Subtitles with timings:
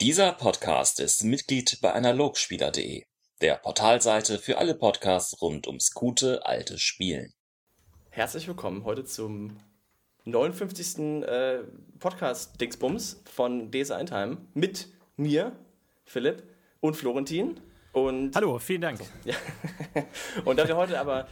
[0.00, 3.02] Dieser Podcast ist Mitglied bei Analogspieler.de,
[3.40, 7.34] der Portalseite für alle Podcasts rund ums gute alte Spielen.
[8.10, 9.56] Herzlich willkommen heute zum
[10.24, 11.24] 59.
[11.24, 11.64] Äh,
[11.98, 15.58] Podcast Dingsbums von DSA Time mit mir,
[16.04, 16.44] Philipp
[16.78, 17.60] und Florentin.
[17.90, 19.00] Und Hallo, vielen Dank.
[19.24, 19.34] Ja.
[20.44, 21.26] und da wir heute aber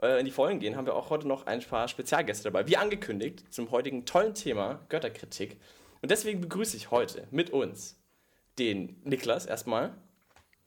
[0.00, 2.68] äh, in die Folgen gehen, haben wir auch heute noch ein paar Spezialgäste dabei.
[2.68, 5.60] Wie angekündigt, zum heutigen tollen Thema Götterkritik.
[6.02, 7.96] Und deswegen begrüße ich heute mit uns
[8.58, 9.94] den Niklas erstmal.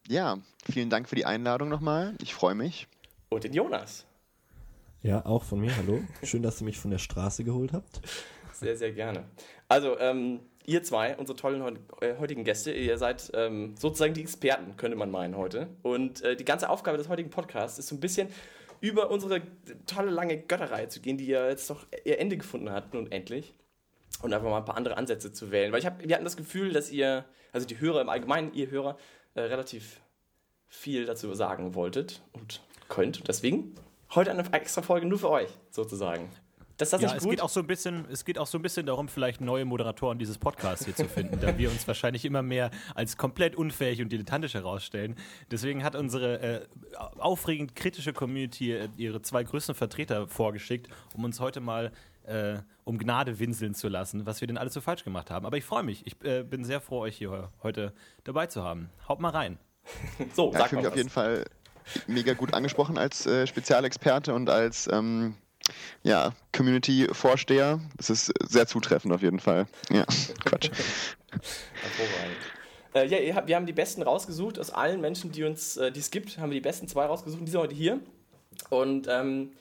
[0.08, 0.40] Ja,
[0.72, 2.16] vielen Dank für die Einladung nochmal.
[2.22, 2.88] Ich freue mich.
[3.30, 4.05] Und den Jonas.
[5.02, 6.02] Ja, auch von mir, hallo.
[6.23, 8.02] Schön, dass ihr mich von der Straße geholt habt.
[8.54, 9.26] Sehr, sehr gerne.
[9.68, 14.78] Also, ähm, ihr zwei, unsere tollen äh, heutigen Gäste, ihr seid ähm, sozusagen die Experten,
[14.78, 15.67] könnte man meinen heute.
[15.84, 18.30] Und äh, die ganze Aufgabe des heutigen Podcasts ist so ein bisschen
[18.81, 19.42] über unsere
[19.86, 23.54] tolle lange Götterreihe zu gehen, die ja jetzt doch ihr Ende gefunden hat, nun endlich.
[24.22, 25.72] Und einfach mal ein paar andere Ansätze zu wählen.
[25.72, 28.70] Weil ich hab, wir hatten das Gefühl, dass ihr, also die Hörer im Allgemeinen, ihr
[28.70, 28.98] Hörer,
[29.34, 30.02] äh, relativ
[30.68, 33.28] viel dazu sagen wolltet und könnt.
[33.28, 33.75] Deswegen
[34.14, 36.30] heute eine extra Folge nur für euch, sozusagen.
[36.78, 38.86] Das, das ja, es geht auch so ein bisschen, es geht auch so ein bisschen
[38.86, 42.70] darum, vielleicht neue Moderatoren dieses Podcasts hier zu finden, da wir uns wahrscheinlich immer mehr
[42.94, 45.16] als komplett unfähig und dilettantisch herausstellen.
[45.50, 46.66] Deswegen hat unsere äh,
[47.17, 51.94] aufregend kritische Community äh, ihre zwei größten Vertreter vorgeschickt, um uns heute mal
[52.26, 55.45] äh, um Gnade winseln zu lassen, was wir denn alles so falsch gemacht haben.
[55.45, 56.05] Aber ich freue mich.
[56.08, 58.89] Ich äh, bin sehr froh, euch hier heute dabei zu haben.
[59.09, 59.58] Haut mal rein.
[60.36, 61.45] so, ja, ich fühle mich auf jeden Fall
[62.08, 65.36] mega gut angesprochen als äh, Spezialexperte und als ähm,
[66.03, 67.80] ja, Community-Vorsteher.
[67.97, 69.67] Das ist sehr zutreffend auf jeden Fall.
[69.89, 70.05] Ja,
[70.45, 70.70] Quatsch.
[71.31, 72.38] Hervorragend.
[72.94, 74.59] Äh, ja, habt, wir haben die besten rausgesucht.
[74.59, 77.42] Aus allen Menschen, die uns, äh, die es gibt, haben wir die besten zwei rausgesucht.
[77.45, 77.99] Die sind heute hier.
[78.70, 79.52] Und ähm,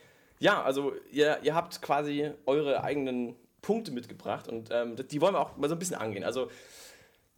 [0.45, 5.41] ja, also ihr, ihr habt quasi eure eigenen Punkte mitgebracht und ähm, die wollen wir
[5.41, 6.23] auch mal so ein bisschen angehen.
[6.23, 6.51] Also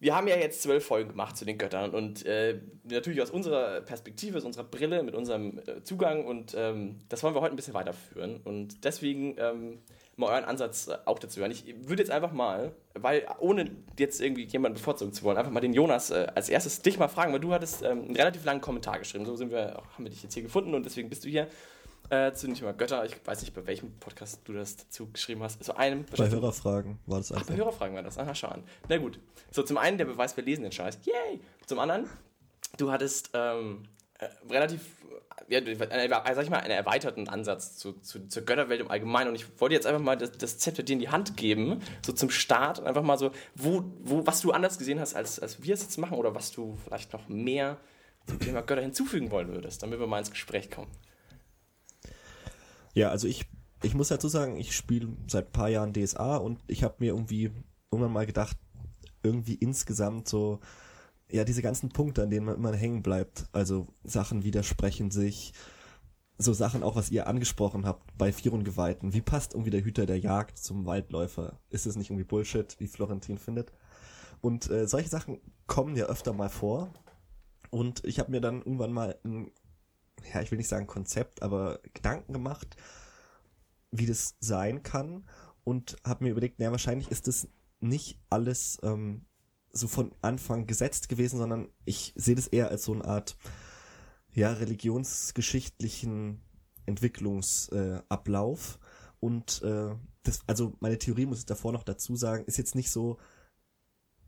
[0.01, 3.81] wir haben ja jetzt zwölf Folgen gemacht zu den Göttern und äh, natürlich aus unserer
[3.83, 7.57] Perspektive, aus unserer Brille, mit unserem äh, Zugang und ähm, das wollen wir heute ein
[7.57, 9.79] bisschen weiterführen und deswegen ähm,
[10.17, 11.53] mal euren Ansatz äh, auch dazu hören.
[11.53, 15.61] Ich würde jetzt einfach mal, weil ohne jetzt irgendwie jemanden bevorzugen zu wollen, einfach mal
[15.61, 18.61] den Jonas äh, als erstes dich mal fragen, weil du hattest ähm, einen relativ langen
[18.61, 21.29] Kommentar geschrieben, so sind wir, haben wir dich jetzt hier gefunden und deswegen bist du
[21.29, 21.47] hier
[22.11, 23.05] äh, zu dem Thema Götter.
[23.05, 25.63] Ich weiß nicht, bei welchem Podcast du das dazu geschrieben hast.
[25.63, 26.05] Zu einem.
[26.17, 27.45] Bei Hörerfragen war das einfach.
[27.47, 28.19] Ach, bei Hörerfragen war das.
[28.19, 28.65] Aha, schau an.
[28.89, 29.19] Na gut.
[29.51, 30.99] So, zum einen der Beweis, wir lesen den Scheiß.
[31.05, 31.41] Yay!
[31.67, 32.09] Zum anderen,
[32.77, 33.85] du hattest ähm,
[34.19, 34.83] äh, relativ,
[35.49, 39.31] ja, eine, sag ich mal, einen erweiterten Ansatz zu, zu, zur Götterwelt im Allgemeinen.
[39.31, 42.13] Und ich wollte jetzt einfach mal das, das Zepter dir in die Hand geben, so
[42.13, 45.63] zum Start und einfach mal so, wo, wo, was du anders gesehen hast, als, als
[45.63, 47.79] wir es jetzt machen oder was du vielleicht noch mehr
[48.27, 50.91] zum Thema Götter hinzufügen wollen würdest, damit wir mal ins Gespräch kommen.
[52.97, 53.45] Ja, also ich,
[53.83, 57.53] ich muss dazu sagen, ich spiele seit paar Jahren DSA und ich habe mir irgendwie
[57.91, 58.57] irgendwann mal gedacht,
[59.23, 60.61] irgendwie insgesamt so,
[61.31, 65.53] ja, diese ganzen Punkte, an denen man immer hängen bleibt, also Sachen widersprechen sich,
[66.39, 69.13] so Sachen auch, was ihr angesprochen habt bei Vier und Geweihten.
[69.13, 71.59] Wie passt irgendwie der Hüter der Jagd zum Waldläufer?
[71.69, 73.73] Ist es nicht irgendwie Bullshit, wie Florentin findet?
[74.41, 76.91] Und äh, solche Sachen kommen ja öfter mal vor.
[77.69, 79.51] Und ich habe mir dann irgendwann mal ein
[80.33, 82.77] ja, ich will nicht sagen Konzept, aber Gedanken gemacht,
[83.91, 85.25] wie das sein kann
[85.65, 87.49] und habe mir überlegt, naja, wahrscheinlich ist das
[87.81, 89.27] nicht alles ähm,
[89.73, 93.37] so von Anfang gesetzt gewesen, sondern ich sehe das eher als so eine Art
[94.33, 96.43] ja, religionsgeschichtlichen
[96.87, 98.79] Entwicklungsablauf.
[98.81, 98.85] Äh,
[99.21, 102.91] und äh, das, also meine Theorie muss ich davor noch dazu sagen, ist jetzt nicht
[102.91, 103.19] so,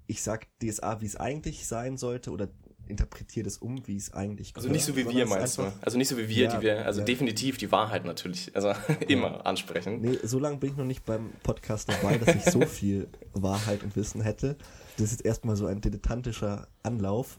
[0.07, 2.49] ich sag DSA, wie es eigentlich sein sollte, oder
[2.89, 5.73] interpretiere das um, wie es eigentlich Also nicht so wie wir, meinst du?
[5.81, 7.07] Also nicht so wie wir, ja, die wir, also ja.
[7.07, 8.73] definitiv die Wahrheit natürlich, also
[9.09, 10.01] immer ansprechen.
[10.01, 13.83] Nee, so lange bin ich noch nicht beim Podcast dabei, dass ich so viel Wahrheit
[13.83, 14.57] und Wissen hätte.
[14.97, 17.39] Das ist jetzt erstmal so ein dilettantischer Anlauf.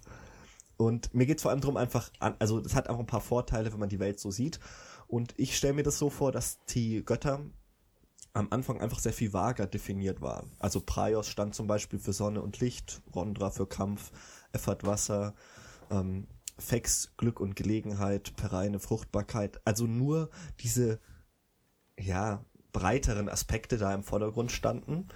[0.77, 3.21] Und mir geht es vor allem darum, einfach, an, also es hat auch ein paar
[3.21, 4.59] Vorteile, wenn man die Welt so sieht.
[5.07, 7.41] Und ich stelle mir das so vor, dass die Götter
[8.33, 10.51] am Anfang einfach sehr viel vager definiert waren.
[10.59, 14.11] Also Praios stand zum Beispiel für Sonne und Licht, Rondra für Kampf,
[14.51, 15.33] Effort Wasser,
[15.91, 16.27] ähm,
[16.57, 19.61] Fex Glück und Gelegenheit, Pereine Fruchtbarkeit.
[19.65, 20.29] Also nur
[20.59, 20.99] diese,
[21.99, 25.07] ja, breiteren Aspekte da im Vordergrund standen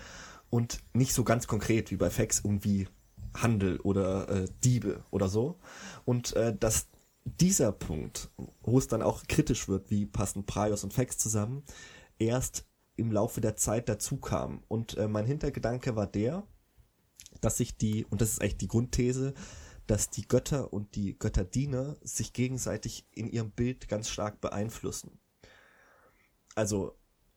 [0.49, 2.87] und nicht so ganz konkret wie bei Fex irgendwie
[3.35, 5.59] Handel oder äh, Diebe oder so.
[6.05, 6.87] Und äh, dass
[7.25, 8.29] dieser Punkt,
[8.61, 11.63] wo es dann auch kritisch wird, wie passen Praios und Fex zusammen,
[12.19, 12.65] erst
[12.95, 14.63] im Laufe der Zeit dazu kam.
[14.67, 16.43] Und äh, mein Hintergedanke war der,
[17.43, 19.33] dass sich die, und das ist eigentlich die Grundthese,
[19.85, 25.19] dass die Götter und die Götterdiener sich gegenseitig in ihrem Bild ganz stark beeinflussen.
[26.55, 26.95] Also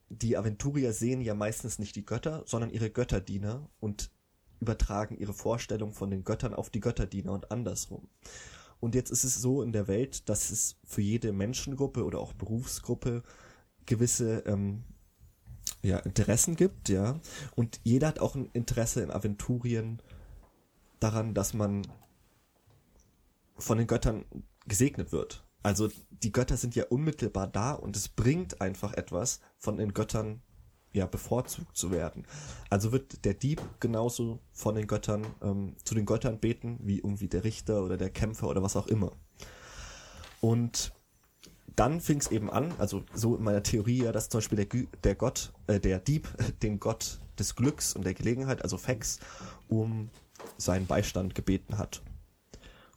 [0.08, 4.10] die Aventurier sehen ja meistens nicht die Götter, sondern ihre Götterdiener und
[4.60, 8.08] übertragen ihre Vorstellung von den Göttern auf die Götterdiener und andersrum.
[8.78, 12.32] Und jetzt ist es so in der Welt, dass es für jede Menschengruppe oder auch
[12.34, 13.22] Berufsgruppe
[13.86, 14.84] gewisse ähm,
[15.82, 17.20] ja, Interessen gibt, ja.
[17.54, 20.00] Und jeder hat auch ein Interesse in Aventurien
[21.00, 21.86] daran, dass man
[23.56, 24.24] von den Göttern
[24.66, 25.44] gesegnet wird.
[25.62, 30.42] Also die Götter sind ja unmittelbar da und es bringt einfach etwas, von den Göttern
[30.92, 32.26] ja bevorzugt zu werden.
[32.70, 37.28] Also wird der Dieb genauso von den Göttern ähm, zu den Göttern beten wie irgendwie
[37.28, 39.12] der Richter oder der Kämpfer oder was auch immer.
[40.40, 40.92] Und
[41.76, 44.86] dann fing es eben an, also so in meiner Theorie ja, dass zum Beispiel der,
[45.04, 46.28] der Gott, äh, der Dieb,
[46.62, 49.20] den Gott des Glücks und der Gelegenheit, also Fex,
[49.68, 50.10] um
[50.56, 52.02] seinen Beistand gebeten hat.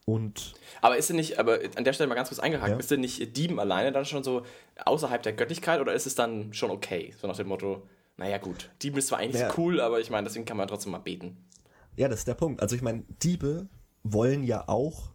[0.05, 2.77] Und aber ist er nicht, aber an der Stelle mal ganz kurz eingehakt, ja.
[2.77, 4.43] ist er nicht Dieben alleine dann schon so
[4.83, 7.13] außerhalb der Göttlichkeit oder ist es dann schon okay?
[7.19, 7.83] So nach dem Motto,
[8.17, 9.53] naja gut, Dieben ist zwar eigentlich ja.
[9.57, 11.37] cool, aber ich meine, deswegen kann man trotzdem mal beten.
[11.95, 12.61] Ja, das ist der Punkt.
[12.61, 13.67] Also ich meine, Diebe
[14.03, 15.11] wollen ja auch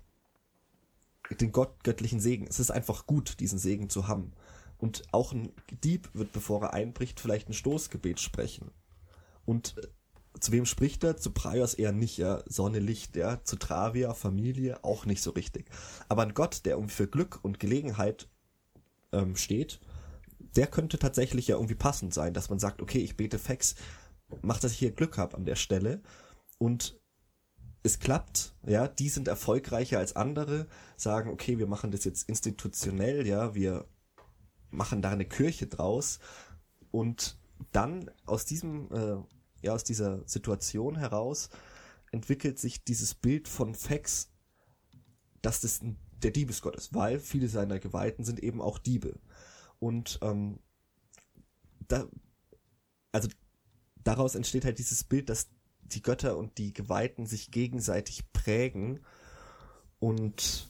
[1.31, 2.47] den Gott, göttlichen Segen.
[2.49, 4.33] Es ist einfach gut, diesen Segen zu haben.
[4.79, 8.71] Und auch ein Dieb wird, bevor er einbricht, vielleicht ein Stoßgebet sprechen.
[9.45, 9.89] Und äh,
[10.41, 11.17] zu wem spricht er?
[11.17, 12.43] Zu Praios eher nicht, ja.
[12.47, 13.43] Sonne, Licht, ja.
[13.45, 15.71] Zu Travia, Familie auch nicht so richtig.
[16.09, 18.29] Aber ein Gott, der irgendwie für Glück und Gelegenheit
[19.13, 19.81] ähm, steht,
[20.39, 23.77] der könnte tatsächlich ja irgendwie passend sein, dass man sagt, okay, ich bete Fex,
[24.43, 26.03] mach, dass ich hier Glück habe an der Stelle.
[26.59, 27.01] Und
[27.85, 30.67] es klappt, ja, die sind erfolgreicher als andere,
[30.97, 33.87] sagen, okay, wir machen das jetzt institutionell, ja, wir
[34.71, 36.19] machen da eine Kirche draus
[36.91, 37.39] und
[37.73, 39.17] dann aus diesem, äh,
[39.63, 41.51] ja, aus dieser Situation heraus
[42.11, 44.31] entwickelt sich dieses Bild von Fex,
[45.43, 45.81] dass das
[46.23, 49.21] der Diebesgott ist, weil viele seiner Geweihten sind eben auch Diebe.
[49.79, 50.59] Und ähm,
[51.87, 52.09] da,
[53.13, 53.29] also
[54.03, 55.49] daraus entsteht halt dieses Bild, dass
[55.87, 59.01] die Götter und die Geweihten sich gegenseitig prägen
[59.99, 60.69] und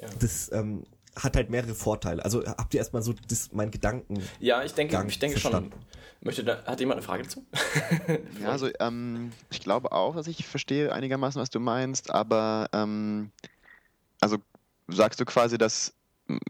[0.00, 0.08] ja.
[0.18, 0.84] das ähm,
[1.16, 2.24] hat halt mehrere Vorteile.
[2.24, 4.22] Also habt ihr erstmal so das, mein Gedanken.
[4.40, 5.72] Ja, ich denke, ich denke schon.
[6.20, 7.46] Möchte da, hat jemand eine Frage dazu?
[8.40, 13.30] ja, also ähm, ich glaube auch, dass ich verstehe einigermaßen, was du meinst, aber ähm,
[14.20, 14.38] also
[14.88, 15.92] sagst du quasi, dass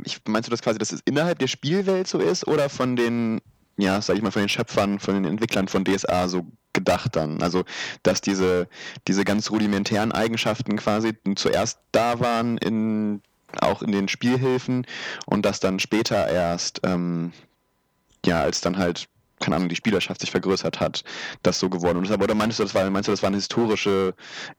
[0.05, 3.41] ich, meinst du das quasi, dass es innerhalb der Spielwelt so ist oder von den
[3.76, 7.43] ja, sag ich mal, von den Schöpfern, von den Entwicklern von DSA so gedacht dann.
[7.43, 7.65] Also,
[8.03, 8.69] dass diese,
[9.09, 13.23] diese ganz rudimentären Eigenschaften quasi zuerst da waren in,
[13.61, 14.87] auch in den Spielhilfen
[15.26, 17.32] und dass dann später erst, ähm,
[18.26, 19.09] ja, als dann halt,
[19.41, 21.05] keine Ahnung, die Spielerschaft sich vergrößert hat,
[21.43, 22.11] das so geworden ist.
[22.11, 24.15] Oder meinst du, das war, meinst du, das war eine historische,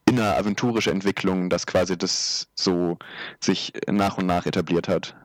[0.06, 2.98] inneraventurische Entwicklung, dass quasi das so
[3.42, 5.16] sich nach und nach etabliert hat?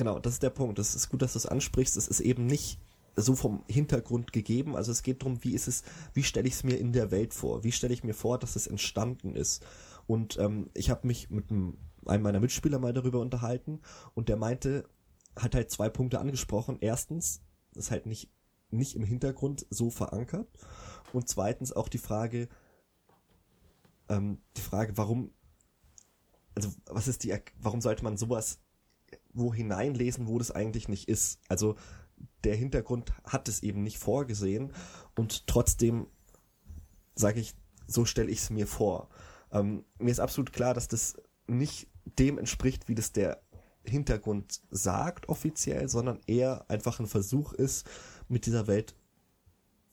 [0.00, 0.78] Genau, das ist der Punkt.
[0.78, 1.94] Das ist gut, dass du es ansprichst.
[1.98, 2.80] Es ist eben nicht
[3.16, 4.74] so vom Hintergrund gegeben.
[4.74, 5.82] Also es geht darum, wie ist es,
[6.14, 7.64] wie stelle ich es mir in der Welt vor?
[7.64, 9.62] Wie stelle ich mir vor, dass es entstanden ist?
[10.06, 11.76] Und ähm, ich habe mich mit einem,
[12.06, 13.82] einem meiner Mitspieler mal darüber unterhalten
[14.14, 14.88] und der meinte,
[15.36, 16.78] hat halt zwei Punkte angesprochen.
[16.80, 17.42] Erstens,
[17.74, 18.30] ist halt nicht,
[18.70, 20.48] nicht im Hintergrund so verankert.
[21.12, 22.48] Und zweitens auch die Frage,
[24.08, 25.34] ähm, die Frage, warum,
[26.54, 28.60] also was ist die, warum sollte man sowas
[29.32, 31.40] wo hineinlesen, wo das eigentlich nicht ist.
[31.48, 31.76] Also
[32.44, 34.72] der Hintergrund hat es eben nicht vorgesehen
[35.16, 36.06] und trotzdem
[37.14, 37.54] sage ich,
[37.86, 39.08] so stelle ich es mir vor.
[39.52, 43.42] Ähm, mir ist absolut klar, dass das nicht dem entspricht, wie das der
[43.84, 47.88] Hintergrund sagt offiziell, sondern eher einfach ein Versuch ist,
[48.28, 48.94] mit dieser Welt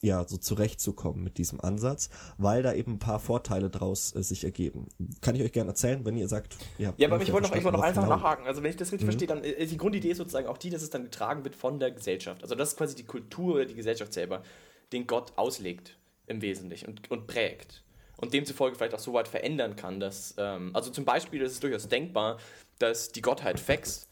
[0.01, 4.43] ja, so zurechtzukommen mit diesem Ansatz, weil da eben ein paar Vorteile draus äh, sich
[4.43, 4.87] ergeben.
[5.21, 7.63] Kann ich euch gerne erzählen, wenn ihr sagt, habt Ja, aber ich wollte noch, ich
[7.63, 8.15] wollte noch einfach genau.
[8.15, 8.45] nachhaken.
[8.45, 9.11] Also, wenn ich das richtig mhm.
[9.11, 11.55] verstehe, dann ist äh, die Grundidee ist sozusagen auch die, dass es dann getragen wird
[11.55, 12.43] von der Gesellschaft.
[12.43, 14.43] Also, das ist quasi die Kultur oder die Gesellschaft selber,
[14.91, 17.83] den Gott auslegt im Wesentlichen und, und prägt.
[18.17, 21.59] Und demzufolge vielleicht auch so weit verändern kann, dass, ähm, also zum Beispiel ist es
[21.59, 22.39] durchaus denkbar,
[22.79, 24.07] dass die Gottheit Fex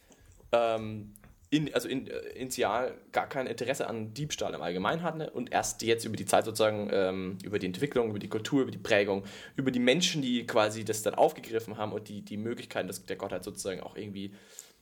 [0.51, 1.13] ähm,
[1.49, 5.81] in, also in, äh, initial gar kein Interesse an Diebstahl im Allgemeinen hatte und erst
[5.81, 9.23] jetzt über die Zeit sozusagen, ähm, über die Entwicklung, über die Kultur, über die Prägung,
[9.55, 13.15] über die Menschen, die quasi das dann aufgegriffen haben und die, die Möglichkeiten des, der
[13.15, 14.33] Gottheit sozusagen auch irgendwie,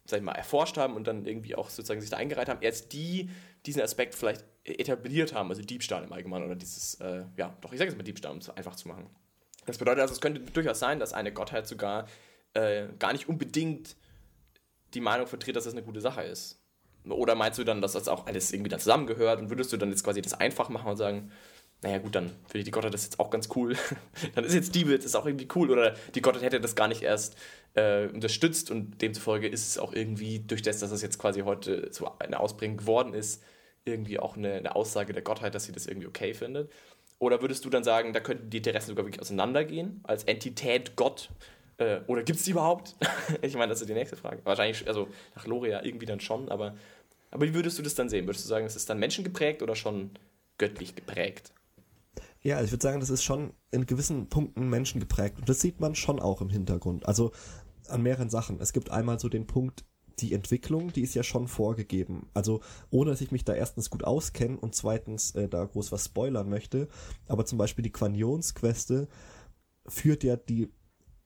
[0.06, 2.94] sag ich mal, erforscht haben und dann irgendwie auch sozusagen sich da eingereiht haben, erst
[2.94, 3.30] die
[3.66, 7.80] diesen Aspekt vielleicht etabliert haben, also Diebstahl im Allgemeinen oder dieses, äh, ja, doch, ich
[7.80, 9.10] sage jetzt mal Diebstahl, um es einfach zu machen.
[9.66, 12.08] Das bedeutet also, es könnte durchaus sein, dass eine Gottheit sogar
[12.54, 13.96] äh, gar nicht unbedingt
[14.94, 16.60] die Meinung vertritt, dass das eine gute Sache ist.
[17.06, 19.90] Oder meinst du dann, dass das auch alles irgendwie dann zusammengehört und würdest du dann
[19.90, 21.32] jetzt quasi das einfach machen und sagen,
[21.82, 23.76] naja gut, dann finde ich die Gottheit das jetzt auch ganz cool.
[24.36, 25.70] dann ist jetzt Diebet ist auch irgendwie cool.
[25.70, 27.36] Oder die Gottheit hätte das gar nicht erst
[27.74, 31.92] äh, unterstützt und demzufolge ist es auch irgendwie, durch das, dass es jetzt quasi heute
[31.92, 33.44] zu einer Ausbringung geworden ist,
[33.84, 36.72] irgendwie auch eine, eine Aussage der Gottheit, dass sie das irgendwie okay findet.
[37.20, 41.30] Oder würdest du dann sagen, da könnten die Interessen sogar wirklich auseinandergehen, als Entität Gott?
[41.78, 42.96] Äh, oder gibt es die überhaupt?
[43.42, 44.42] ich meine, das ist die nächste Frage.
[44.44, 46.76] Wahrscheinlich, also nach Loria irgendwie dann schon, aber,
[47.32, 48.28] aber wie würdest du das dann sehen?
[48.28, 50.12] Würdest du sagen, es ist dann menschengeprägt oder schon
[50.58, 51.52] göttlich geprägt?
[52.42, 55.40] Ja, ich würde sagen, das ist schon in gewissen Punkten menschengeprägt.
[55.40, 57.08] Und das sieht man schon auch im Hintergrund.
[57.08, 57.32] Also
[57.88, 58.60] an mehreren Sachen.
[58.60, 59.86] Es gibt einmal so den Punkt,
[60.20, 62.30] die Entwicklung, die ist ja schon vorgegeben.
[62.34, 62.62] Also
[62.92, 66.50] ohne dass ich mich da erstens gut auskenne und zweitens äh, da groß was spoilern
[66.50, 66.88] möchte.
[67.28, 69.08] Aber zum Beispiel die Quanions-Queste
[69.88, 70.72] führt ja die,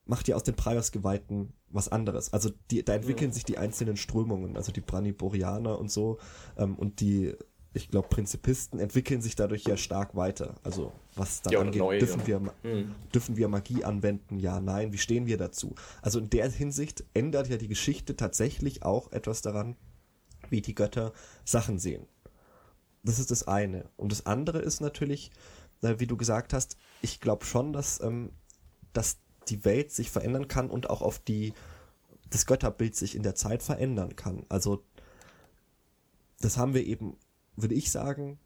[0.08, 2.32] macht ja aus den Prios-Geweihten was anderes.
[2.32, 3.34] Also die, da entwickeln ja.
[3.34, 6.18] sich die einzelnen Strömungen, also die Braniborianer und so
[6.56, 7.34] ähm, und die
[7.74, 10.54] ich glaube, Prinzipisten entwickeln sich dadurch ja stark weiter.
[10.62, 12.26] Also was da ja, angeht, neu, dürfen, ja.
[12.26, 12.94] wir, mhm.
[13.12, 14.38] dürfen wir Magie anwenden?
[14.38, 15.74] Ja, nein, wie stehen wir dazu?
[16.00, 19.76] Also in der Hinsicht ändert ja die Geschichte tatsächlich auch etwas daran,
[20.48, 21.12] wie die Götter
[21.44, 22.06] Sachen sehen.
[23.04, 23.88] Das ist das eine.
[23.96, 25.30] Und das andere ist natürlich,
[25.82, 28.32] wie du gesagt hast, ich glaube schon, dass, ähm,
[28.92, 29.18] dass
[29.50, 31.52] die Welt sich verändern kann und auch auf die
[32.30, 34.44] das Götterbild sich in der Zeit verändern kann.
[34.48, 34.84] Also
[36.40, 37.16] das haben wir eben
[37.62, 38.38] würde ich sagen,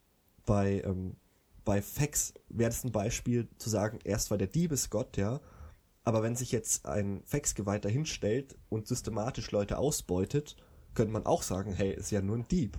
[0.47, 1.17] bei, ähm,
[1.65, 5.41] bei Fax wäre das ein Beispiel zu sagen, erst war der Diebesgott, ja,
[6.05, 10.57] aber wenn sich jetzt ein Fax-Geweihter hinstellt und systematisch Leute ausbeutet,
[10.95, 12.79] könnte man auch sagen, hey, ist ja nur ein Dieb.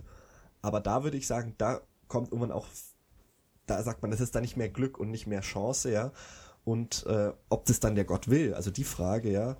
[0.60, 2.66] Aber da würde ich sagen, da kommt irgendwann auch,
[3.66, 6.12] da sagt man, das ist dann nicht mehr Glück und nicht mehr Chance, ja.
[6.64, 9.56] Und äh, ob das dann der Gott will, also die Frage, ja,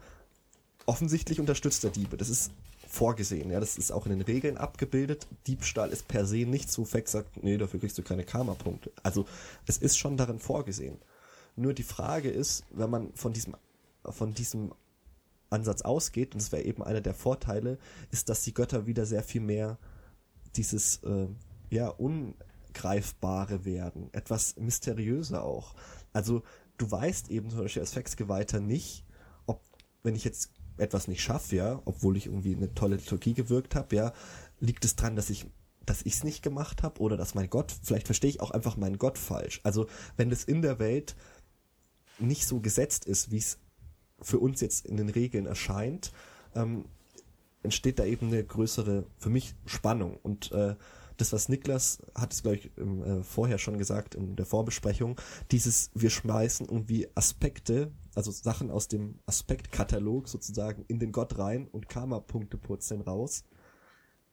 [0.87, 2.17] offensichtlich unterstützt er Diebe.
[2.17, 2.51] Das ist
[2.89, 3.51] vorgesehen.
[3.51, 5.27] Ja, das ist auch in den Regeln abgebildet.
[5.47, 8.93] Diebstahl ist per se nicht so fake, sagt, nee, dafür kriegst du keine Karma-Punkte.
[9.03, 9.27] Also
[9.67, 10.99] es ist schon darin vorgesehen.
[11.57, 13.57] Nur die Frage ist, wenn man von diesem,
[14.05, 14.73] von diesem
[15.51, 17.79] Ansatz ausgeht, und das wäre eben einer der Vorteile,
[18.11, 19.79] ist, dass die Götter wieder sehr viel mehr
[20.57, 21.27] dieses, äh,
[21.71, 24.09] ja, Ungreifbare werden.
[24.13, 25.75] Etwas mysteriöser auch.
[26.13, 26.43] Also
[26.79, 29.05] du weißt eben zum Beispiel als Faxgeweihter nicht,
[29.47, 29.63] ob,
[30.03, 33.95] wenn ich jetzt etwas nicht schaffe, ja, obwohl ich irgendwie eine tolle Liturgie gewirkt habe,
[33.95, 34.13] ja,
[34.61, 35.47] liegt es dran, dass ich
[35.87, 38.77] dass ich es nicht gemacht habe oder dass mein Gott, vielleicht verstehe ich auch einfach
[38.77, 39.61] meinen Gott falsch.
[39.65, 41.15] Also wenn es in der Welt
[42.19, 43.59] nicht so gesetzt ist, wie es
[44.21, 46.13] für uns jetzt in den Regeln erscheint,
[46.55, 46.87] ähm,
[47.63, 50.19] entsteht da eben eine größere, für mich, Spannung.
[50.23, 50.77] Und äh,
[51.17, 55.91] das, was Niklas hat es, glaube ich, äh, vorher schon gesagt in der Vorbesprechung, dieses,
[55.95, 61.89] wir schmeißen irgendwie Aspekte, also Sachen aus dem Aspektkatalog sozusagen in den Gott rein und
[61.89, 63.45] Karma-Punkte purzeln raus.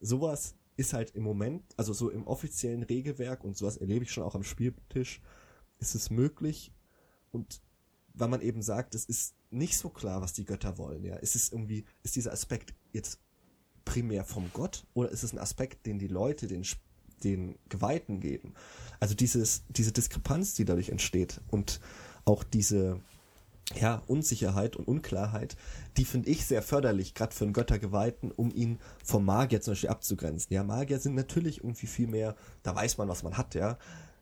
[0.00, 4.24] Sowas ist halt im Moment, also so im offiziellen Regelwerk und sowas erlebe ich schon
[4.24, 5.20] auch am Spieltisch,
[5.78, 6.72] ist es möglich
[7.30, 7.62] und
[8.14, 11.16] weil man eben sagt, es ist nicht so klar, was die Götter wollen, ja.
[11.16, 13.20] Ist es irgendwie, ist dieser Aspekt jetzt
[13.84, 16.64] primär vom Gott oder ist es ein Aspekt, den die Leute den,
[17.24, 18.54] den Geweihten geben?
[19.00, 21.80] Also dieses, diese Diskrepanz, die dadurch entsteht und
[22.24, 23.00] auch diese
[23.80, 25.56] ja, Unsicherheit und Unklarheit,
[25.96, 29.90] die finde ich sehr förderlich, gerade für einen Göttergeweihten, um ihn vom Magier zum Beispiel
[29.90, 30.52] abzugrenzen.
[30.52, 33.78] Ja, Magier sind natürlich irgendwie viel mehr, da weiß man, was man hat, ja.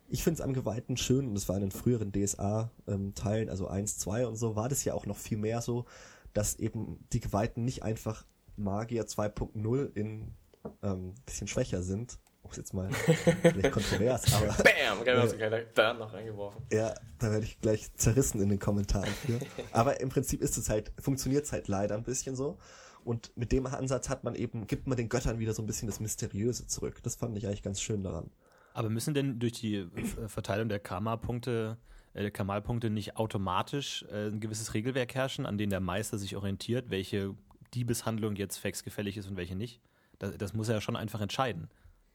[0.09, 3.69] Ich finde es am Geweihten schön, und das war in den früheren DSA-Teilen, ähm, also
[3.69, 5.85] 1, 2 und so, war das ja auch noch viel mehr so,
[6.33, 8.25] dass eben die Geweihten nicht einfach
[8.57, 10.35] Magier 2.0 in
[10.83, 12.19] ähm, bisschen schwächer sind.
[12.42, 12.90] Auch jetzt mal
[13.42, 14.47] vielleicht kontrovers, aber.
[14.62, 15.07] Bam!
[15.07, 16.62] Äh, da noch reingeworfen.
[16.73, 19.38] Ja, da werde ich gleich zerrissen in den Kommentaren für.
[19.73, 22.59] aber im Prinzip ist es halt, funktioniert es halt leider ein bisschen so.
[23.04, 25.87] Und mit dem Ansatz hat man eben, gibt man den Göttern wieder so ein bisschen
[25.88, 27.02] das Mysteriöse zurück.
[27.02, 28.30] Das fand ich eigentlich ganz schön daran.
[28.75, 29.88] Aber müssen denn durch die
[30.26, 31.78] Verteilung der Karma-Punkte,
[32.14, 36.90] äh, Kamalpunkte nicht automatisch äh, ein gewisses Regelwerk herrschen, an dem der Meister sich orientiert,
[36.90, 37.35] welche
[37.74, 39.80] Diebeshandlung jetzt faxgefällig ist und welche nicht.
[40.18, 41.68] Das, das muss er ja schon einfach entscheiden.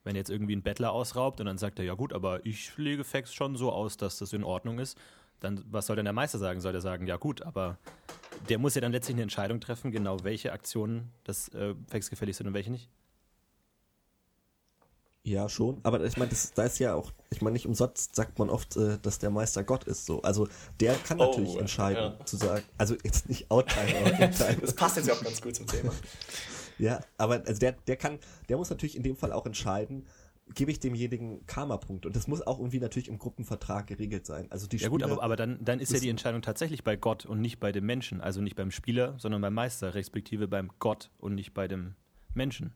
[0.03, 3.03] Wenn jetzt irgendwie ein Bettler ausraubt und dann sagt er, ja gut, aber ich lege
[3.03, 4.97] Fax schon so aus, dass das in Ordnung ist,
[5.39, 6.61] dann was soll denn der Meister sagen?
[6.61, 7.77] Soll er sagen, ja gut, aber
[8.49, 12.47] der muss ja dann letztlich eine Entscheidung treffen, genau welche Aktionen das äh, faxgefällig sind
[12.47, 12.89] und welche nicht.
[15.25, 15.79] Ja, schon.
[15.81, 18.99] Aber ich meine, da ist ja auch, ich meine, nicht umsonst sagt man oft, äh,
[19.01, 20.05] dass der Meister Gott ist.
[20.05, 20.21] So.
[20.21, 20.47] Also
[20.79, 22.25] der kann oh, natürlich entscheiden, ja.
[22.25, 24.61] zu sagen, also jetzt nicht outtime, aber entscheiden.
[24.61, 25.91] Das passt jetzt ja auch ganz gut zum Thema.
[26.77, 30.05] ja, aber also der, der kann, der muss natürlich in dem Fall auch entscheiden,
[30.53, 32.07] gebe ich demjenigen Karma-Punkte.
[32.07, 34.45] Und das muss auch irgendwie natürlich im Gruppenvertrag geregelt sein.
[34.51, 37.25] Also die ja gut, aber, aber dann, dann ist ja die Entscheidung tatsächlich bei Gott
[37.25, 38.21] und nicht bei dem Menschen.
[38.21, 41.95] Also nicht beim Spieler, sondern beim Meister, respektive beim Gott und nicht bei dem
[42.35, 42.75] Menschen.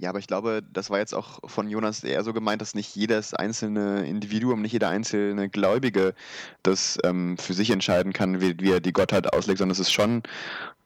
[0.00, 2.94] Ja, aber ich glaube, das war jetzt auch von Jonas eher so gemeint, dass nicht
[2.94, 6.14] jedes einzelne Individuum, nicht jeder einzelne Gläubige
[6.62, 9.92] das ähm, für sich entscheiden kann, wie, wie, er die Gottheit auslegt, sondern es ist
[9.92, 10.22] schon,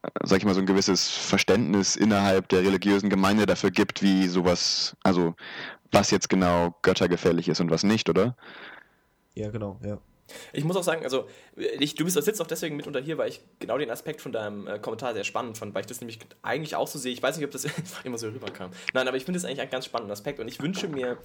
[0.02, 4.28] äh, sag ich mal, so ein gewisses Verständnis innerhalb der religiösen Gemeinde dafür gibt, wie
[4.28, 5.34] sowas, also
[5.90, 8.34] was jetzt genau göttergefährlich ist und was nicht, oder?
[9.34, 9.98] Ja, genau, ja.
[10.52, 13.40] Ich muss auch sagen, also ich, du bist sitzt auch deswegen mitunter hier, weil ich
[13.58, 16.76] genau den Aspekt von deinem äh, Kommentar sehr spannend fand, weil ich das nämlich eigentlich
[16.76, 17.12] auch so sehe.
[17.12, 17.66] Ich weiß nicht, ob das
[18.04, 18.70] immer so rüberkam.
[18.92, 21.18] Nein, aber ich finde das eigentlich einen ganz spannenden Aspekt und ich wünsche mir,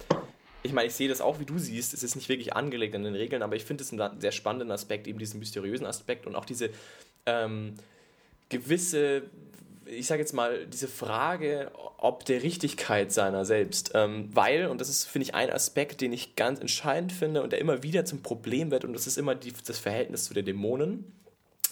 [0.62, 3.04] ich meine, ich sehe das auch, wie du siehst, es ist nicht wirklich angelegt an
[3.04, 6.34] den Regeln, aber ich finde es einen sehr spannenden Aspekt, eben diesen mysteriösen Aspekt und
[6.34, 6.70] auch diese
[7.26, 7.74] ähm,
[8.48, 9.22] gewisse
[9.90, 13.92] ich sage jetzt mal, diese Frage, ob der Richtigkeit seiner selbst.
[13.94, 17.52] Ähm, weil, und das ist, finde ich, ein Aspekt, den ich ganz entscheidend finde und
[17.52, 20.44] der immer wieder zum Problem wird, und das ist immer die, das Verhältnis zu den
[20.44, 21.12] Dämonen,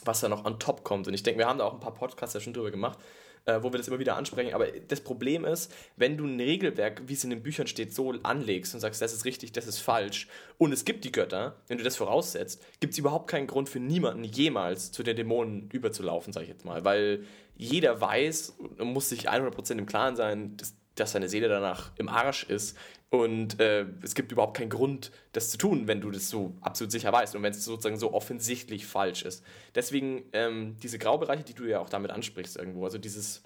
[0.04, 1.08] was da noch on top kommt.
[1.08, 2.99] Und ich denke, wir haben da auch ein paar Podcasts ja schon drüber gemacht
[3.46, 4.52] äh, wo wir das immer wieder ansprechen.
[4.54, 8.12] Aber das Problem ist, wenn du ein Regelwerk, wie es in den Büchern steht, so
[8.23, 11.78] anlegst und sagst, das ist richtig, das ist falsch, und es gibt die Götter, wenn
[11.78, 16.32] du das voraussetzt, gibt es überhaupt keinen Grund für niemanden jemals zu den Dämonen überzulaufen,
[16.32, 16.85] sage ich jetzt mal.
[16.85, 17.25] Weil
[17.57, 22.09] jeder weiß und muss sich 100% im Klaren sein, dass, dass seine Seele danach im
[22.09, 22.77] Arsch ist.
[23.09, 26.91] Und äh, es gibt überhaupt keinen Grund, das zu tun, wenn du das so absolut
[26.91, 29.45] sicher weißt und wenn es sozusagen so offensichtlich falsch ist.
[29.75, 33.43] Deswegen ähm, diese Graubereiche, die du ja auch damit ansprichst irgendwo, also dieses,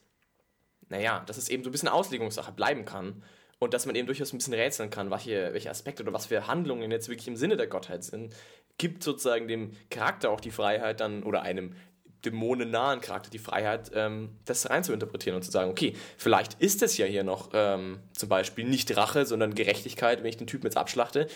[0.88, 3.22] naja, dass es eben so ein bisschen Auslegungssache bleiben kann
[3.58, 6.46] und dass man eben durchaus ein bisschen rätseln kann, welche, welche Aspekte oder was für
[6.46, 8.34] Handlungen jetzt wirklich im Sinne der Gottheit sind,
[8.78, 11.74] gibt sozusagen dem Charakter auch die Freiheit dann oder einem
[12.24, 16.82] dämonennahen Charakter die Freiheit, ähm, das rein zu interpretieren und zu sagen, okay, vielleicht ist
[16.82, 20.66] es ja hier noch ähm, zum Beispiel nicht Rache, sondern Gerechtigkeit, wenn ich den Typen
[20.66, 21.28] jetzt abschlachte.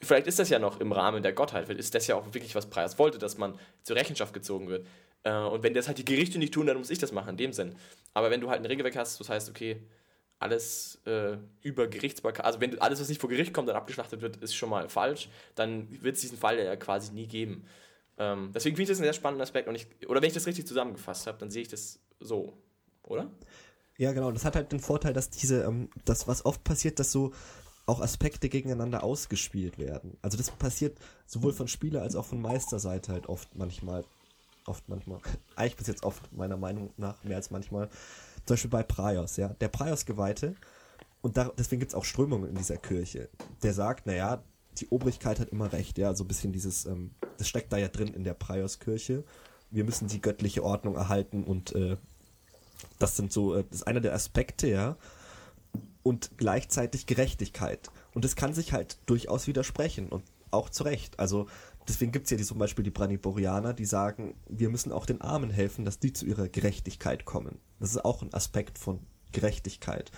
[0.00, 2.54] Vielleicht ist das ja noch im Rahmen der Gottheit, vielleicht ist das ja auch wirklich,
[2.54, 4.86] was Preis wollte, dass man zur Rechenschaft gezogen wird.
[5.24, 7.36] Äh, und wenn das halt die Gerichte nicht tun, dann muss ich das machen, in
[7.36, 7.76] dem Sinn.
[8.14, 9.82] Aber wenn du halt ein Regelwerk hast, das heißt, okay,
[10.38, 14.38] alles äh, über Gerichtsbarkeit, also wenn alles, was nicht vor Gericht kommt, dann abgeschlachtet wird,
[14.38, 17.66] ist schon mal falsch, dann wird es diesen Fall ja quasi nie geben.
[18.20, 19.66] Ähm, deswegen finde ich das einen sehr spannenden Aspekt.
[19.66, 22.52] Und ich, oder wenn ich das richtig zusammengefasst habe, dann sehe ich das so,
[23.02, 23.30] oder?
[23.96, 24.30] Ja, genau.
[24.30, 27.32] Das hat halt den Vorteil, dass diese, ähm, das, was oft passiert, dass so
[27.86, 30.18] auch Aspekte gegeneinander ausgespielt werden.
[30.20, 34.04] Also das passiert sowohl von Spieler als auch von Meisterseite halt oft manchmal.
[34.66, 35.20] Oft manchmal.
[35.56, 37.88] Eigentlich bis jetzt oft, meiner Meinung nach, mehr als manchmal.
[38.44, 39.48] Zum Beispiel bei Praios, ja.
[39.48, 40.56] Der Praios-Geweihte,
[41.22, 43.30] und da, deswegen gibt es auch Strömungen in dieser Kirche,
[43.62, 44.42] der sagt, naja,
[44.78, 47.88] die Obrigkeit hat immer recht, ja, so ein bisschen dieses, ähm, das steckt da ja
[47.88, 49.24] drin in der Prioskirche.
[49.70, 51.96] Wir müssen die göttliche Ordnung erhalten und äh,
[52.98, 54.96] das sind so, äh, das ist einer der Aspekte, ja.
[56.02, 57.90] Und gleichzeitig Gerechtigkeit.
[58.14, 61.18] Und das kann sich halt durchaus widersprechen und auch zu Recht.
[61.20, 61.46] Also
[61.86, 65.20] deswegen gibt es ja die, zum Beispiel die Braniborianer, die sagen, wir müssen auch den
[65.20, 67.58] Armen helfen, dass die zu ihrer Gerechtigkeit kommen.
[67.78, 69.00] Das ist auch ein Aspekt von
[69.32, 70.10] Gerechtigkeit.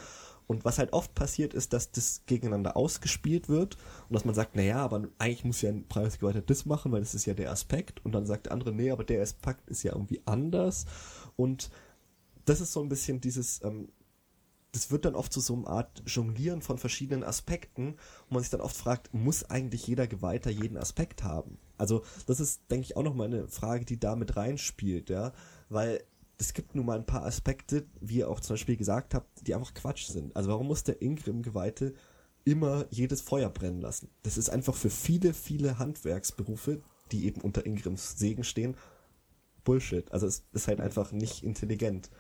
[0.52, 3.78] Und was halt oft passiert ist, dass das gegeneinander ausgespielt wird
[4.10, 7.14] und dass man sagt, naja, aber eigentlich muss ja ein Preisgeweihter das machen, weil das
[7.14, 8.04] ist ja der Aspekt.
[8.04, 10.84] Und dann sagt der andere, nee, aber der Aspekt ist ja irgendwie anders.
[11.36, 11.70] Und
[12.44, 13.88] das ist so ein bisschen dieses, ähm,
[14.72, 17.94] das wird dann oft zu so, so einer Art Jonglieren von verschiedenen Aspekten,
[18.28, 21.56] wo man sich dann oft fragt, muss eigentlich jeder Geweihter jeden Aspekt haben?
[21.78, 25.32] Also das ist, denke ich, auch nochmal eine Frage, die da mit reinspielt, ja,
[25.70, 26.04] weil
[26.42, 29.54] es gibt nun mal ein paar Aspekte, wie ihr auch zum Beispiel gesagt habt, die
[29.54, 30.34] einfach Quatsch sind.
[30.34, 31.94] Also warum muss der Ingrim-Geweihte
[32.44, 34.10] immer jedes Feuer brennen lassen?
[34.24, 38.76] Das ist einfach für viele, viele Handwerksberufe, die eben unter Ingrims Segen stehen,
[39.62, 40.10] Bullshit.
[40.10, 42.10] Also es ist halt einfach nicht intelligent.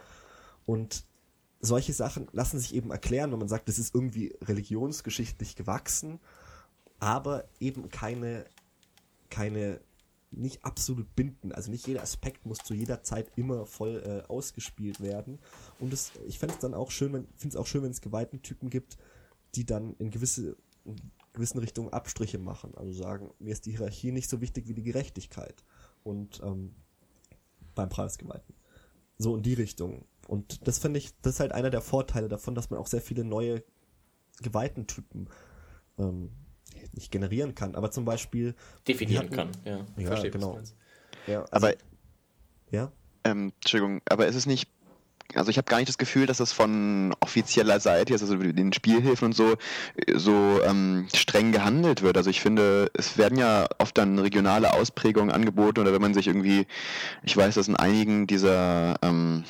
[0.66, 1.04] Und
[1.58, 6.20] solche Sachen lassen sich eben erklären, wenn man sagt, das ist irgendwie religionsgeschichtlich gewachsen,
[7.00, 8.44] aber eben keine,
[9.30, 9.80] keine
[10.32, 11.52] nicht absolut binden.
[11.52, 15.38] Also nicht jeder Aspekt muss zu jeder Zeit immer voll äh, ausgespielt werden.
[15.78, 18.00] Und das, ich fände es dann auch schön, wenn, finde es auch schön, wenn es
[18.00, 18.96] geweihten Typen gibt,
[19.54, 20.96] die dann in gewisse in
[21.32, 22.74] gewissen Richtungen Abstriche machen.
[22.74, 25.64] Also sagen, mir ist die Hierarchie nicht so wichtig wie die Gerechtigkeit.
[26.02, 26.74] Und ähm,
[27.74, 28.54] beim Preisgeweihten.
[29.18, 30.04] So in die Richtung.
[30.26, 33.00] Und das finde ich, das ist halt einer der Vorteile davon, dass man auch sehr
[33.00, 33.62] viele neue
[34.40, 35.28] geweihten Typen
[35.98, 36.30] ähm,
[36.92, 38.54] nicht generieren kann, aber zum Beispiel
[38.86, 39.50] definieren hatten, kann.
[39.64, 40.58] Ja, ja verstehe, genau.
[41.26, 41.74] Ja, also, aber
[42.70, 42.90] ja.
[43.24, 44.68] Ähm, Entschuldigung, aber ist es nicht
[45.34, 49.26] also ich habe gar nicht das Gefühl, dass das von offizieller Seite, also den Spielhilfen
[49.26, 49.54] und so,
[50.14, 52.16] so ähm, streng gehandelt wird.
[52.16, 56.26] Also ich finde, es werden ja oft dann regionale Ausprägungen angeboten oder wenn man sich
[56.26, 56.66] irgendwie,
[57.22, 59.44] ich weiß, dass in einigen dieser ähm,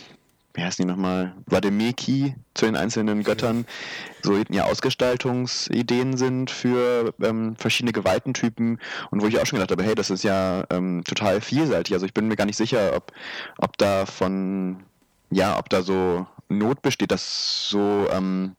[0.54, 3.66] wie heißen die nochmal, Vladimiki zu den einzelnen Göttern,
[4.22, 8.78] so ja Ausgestaltungsideen sind für ähm, verschiedene Gewaltentypen
[9.10, 11.94] und wo ich auch schon gedacht habe, hey, das ist ja ähm, total vielseitig.
[11.94, 13.12] Also ich bin mir gar nicht sicher, ob,
[13.58, 14.82] ob da von,
[15.30, 18.54] ja, ob da so Not besteht, das so ähm,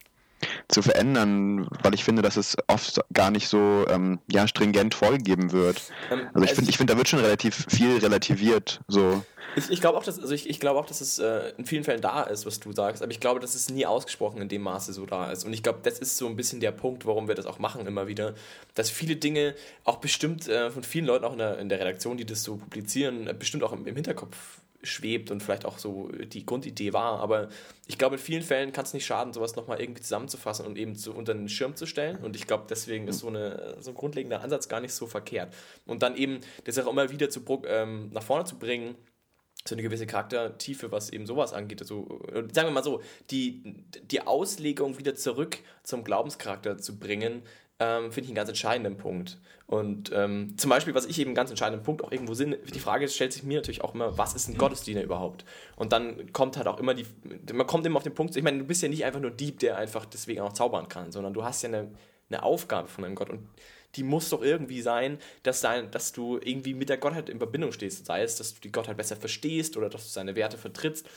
[0.68, 5.52] zu verändern, weil ich finde, dass es oft gar nicht so ähm, ja, stringent vorgegeben
[5.52, 5.82] wird.
[6.12, 8.82] Ähm, also ich finde, ich finde, da wird schon relativ viel relativiert.
[8.88, 9.24] So.
[9.56, 11.84] Ich, ich glaube auch, dass, also ich, ich glaube auch, dass es äh, in vielen
[11.84, 14.62] Fällen da ist, was du sagst, aber ich glaube, dass es nie ausgesprochen in dem
[14.62, 15.44] Maße so da ist.
[15.46, 17.86] Und ich glaube, das ist so ein bisschen der Punkt, warum wir das auch machen
[17.86, 18.36] immer wieder,
[18.76, 22.18] dass viele Dinge auch bestimmt äh, von vielen Leuten auch in der, in der Redaktion,
[22.18, 26.10] die das so publizieren, äh, bestimmt auch im, im Hinterkopf schwebt und vielleicht auch so
[26.10, 27.20] die Grundidee war.
[27.20, 27.50] Aber
[27.88, 30.96] ich glaube, in vielen Fällen kann es nicht schaden, sowas nochmal irgendwie zusammenzufassen und eben
[30.96, 32.18] zu, unter den Schirm zu stellen.
[32.18, 35.54] Und ich glaube, deswegen ist so, eine, so ein grundlegender Ansatz gar nicht so verkehrt.
[35.86, 38.96] Und dann eben das auch immer wieder zu, ähm, nach vorne zu bringen,
[39.66, 41.82] so eine gewisse Charaktertiefe, was eben sowas angeht.
[41.82, 42.20] Also,
[42.52, 47.44] sagen wir mal so, die, die Auslegung wieder zurück zum Glaubenscharakter zu bringen,
[47.80, 49.40] ähm, finde ich einen ganz entscheidenden Punkt.
[49.66, 52.80] Und ähm, zum Beispiel, was ich eben einen ganz entscheidenden Punkt auch irgendwo sehe, die
[52.80, 55.46] Frage stellt sich mir natürlich auch immer, was ist ein Gottesdiener überhaupt?
[55.76, 57.06] Und dann kommt halt auch immer die,
[57.52, 59.60] man kommt immer auf den Punkt, ich meine, du bist ja nicht einfach nur Dieb,
[59.60, 61.92] der einfach deswegen auch zaubern kann, sondern du hast ja eine,
[62.34, 63.48] eine Aufgabe von einem Gott und
[63.96, 67.72] die muss doch irgendwie sein, dass, sein, dass du irgendwie mit der Gottheit in Verbindung
[67.72, 68.06] stehst.
[68.06, 71.08] Sei es, dass du die Gottheit besser verstehst oder dass du seine Werte vertrittst.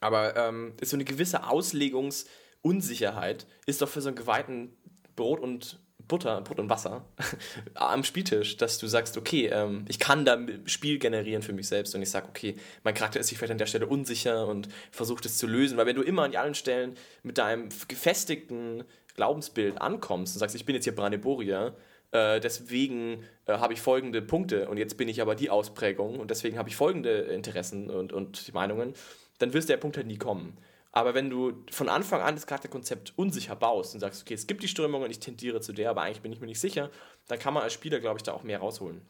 [0.00, 4.76] Aber ähm, so eine gewisse Auslegungsunsicherheit ist doch für so einen geweihten
[5.16, 7.04] Brot und Butter, Brot und Wasser
[7.74, 11.94] am Spieltisch, dass du sagst, okay, ähm, ich kann da Spiel generieren für mich selbst
[11.94, 15.24] und ich sage, okay, mein Charakter ist sich vielleicht an der Stelle unsicher und versucht
[15.26, 20.34] es zu lösen, weil wenn du immer an allen Stellen mit deinem gefestigten Glaubensbild ankommst
[20.34, 21.74] und sagst, ich bin jetzt hier Brandeburger,
[22.12, 26.30] äh, deswegen äh, habe ich folgende Punkte und jetzt bin ich aber die Ausprägung und
[26.30, 28.94] deswegen habe ich folgende Interessen und, und Meinungen,
[29.38, 30.58] dann wirst der Punkt halt nie kommen.
[30.92, 34.62] Aber wenn du von Anfang an das Charakterkonzept unsicher baust und sagst, okay, es gibt
[34.62, 36.90] die Strömung und ich tendiere zu der, aber eigentlich bin ich mir nicht sicher,
[37.28, 39.00] dann kann man als Spieler, glaube ich, da auch mehr rausholen.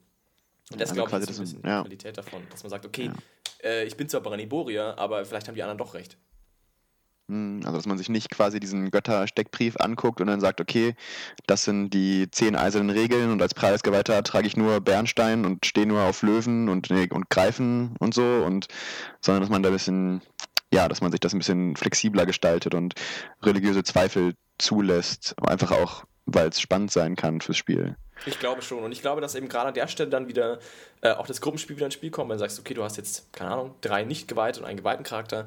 [0.71, 1.79] Und das, also glaube ich, ist ein bisschen ja.
[1.79, 3.69] die Qualität davon, dass man sagt, okay, ja.
[3.69, 6.17] äh, ich bin zwar Braniborier, aber vielleicht haben die anderen doch recht.
[7.33, 10.95] Hm, also, dass man sich nicht quasi diesen Götter-Steckbrief anguckt und dann sagt, okay,
[11.47, 15.87] das sind die zehn eisernen Regeln und als Preisgeweihter trage ich nur Bernstein und stehe
[15.87, 18.69] nur auf Löwen und, und Greifen und so und,
[19.23, 20.21] sondern dass man da ein bisschen
[20.75, 22.95] ja, dass man sich das ein bisschen flexibler gestaltet und
[23.43, 27.95] religiöse Zweifel zulässt, einfach auch, weil es spannend sein kann fürs Spiel.
[28.25, 28.83] Ich glaube schon.
[28.83, 30.61] Und ich glaube, dass eben gerade an der Stelle dann wieder
[31.03, 33.31] äh, auch das Gruppenspiel wieder ins Spiel kommt, wenn du sagst, okay, du hast jetzt,
[33.35, 35.47] keine Ahnung, drei nicht geweihte und einen geweihten Charakter.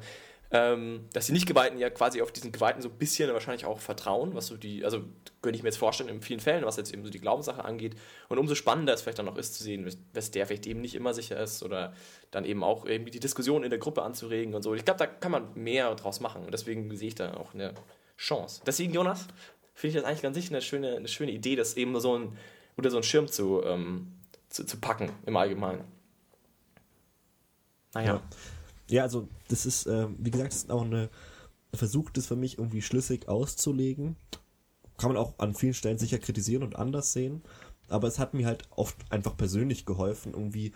[0.52, 4.34] Ähm, dass die Nicht-Geweihten ja quasi auf diesen Geweihten so ein bisschen wahrscheinlich auch vertrauen,
[4.34, 5.00] was so die, also
[5.42, 7.96] könnte ich mir jetzt vorstellen, in vielen Fällen, was jetzt eben so die Glaubenssache angeht.
[8.28, 10.94] Und umso spannender es vielleicht dann noch ist zu sehen, dass der vielleicht eben nicht
[10.94, 11.94] immer sicher ist oder
[12.30, 14.74] dann eben auch irgendwie die Diskussion in der Gruppe anzuregen und so.
[14.74, 17.74] Ich glaube, da kann man mehr draus machen und deswegen sehe ich da auch eine
[18.16, 18.62] Chance.
[18.64, 19.26] Deswegen, Jonas,
[19.74, 22.38] finde ich das eigentlich ganz sicher eine schöne, eine schöne Idee, das eben so ein,
[22.76, 24.12] unter so einen Schirm zu, ähm,
[24.48, 25.84] zu, zu packen im Allgemeinen.
[27.94, 28.14] Naja.
[28.14, 28.22] Ja.
[28.88, 31.10] Ja, also das ist, äh, wie gesagt, das ist auch eine
[31.76, 34.16] versucht es für mich irgendwie schlüssig auszulegen.
[34.96, 37.42] Kann man auch an vielen Stellen sicher kritisieren und anders sehen.
[37.88, 40.72] Aber es hat mir halt oft einfach persönlich geholfen, irgendwie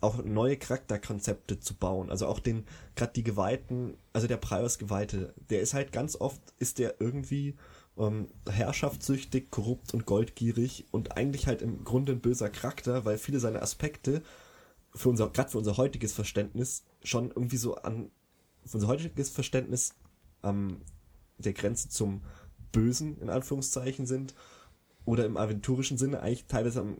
[0.00, 2.10] auch neue Charakterkonzepte zu bauen.
[2.10, 2.64] Also auch den,
[2.96, 7.56] gerade die Geweihten, also der Priors-Geweihte, der ist halt ganz oft, ist der irgendwie
[7.96, 13.40] ähm, herrschaftssüchtig, korrupt und goldgierig und eigentlich halt im Grunde ein böser Charakter, weil viele
[13.40, 14.22] seiner Aspekte
[14.94, 18.10] für unser, gerade für unser heutiges Verständnis schon irgendwie so an,
[18.64, 19.94] für unser heutiges Verständnis
[20.42, 20.80] am
[21.38, 22.22] der Grenze zum
[22.72, 24.34] Bösen, in Anführungszeichen, sind.
[25.04, 26.98] Oder im aventurischen Sinne eigentlich teilweise am,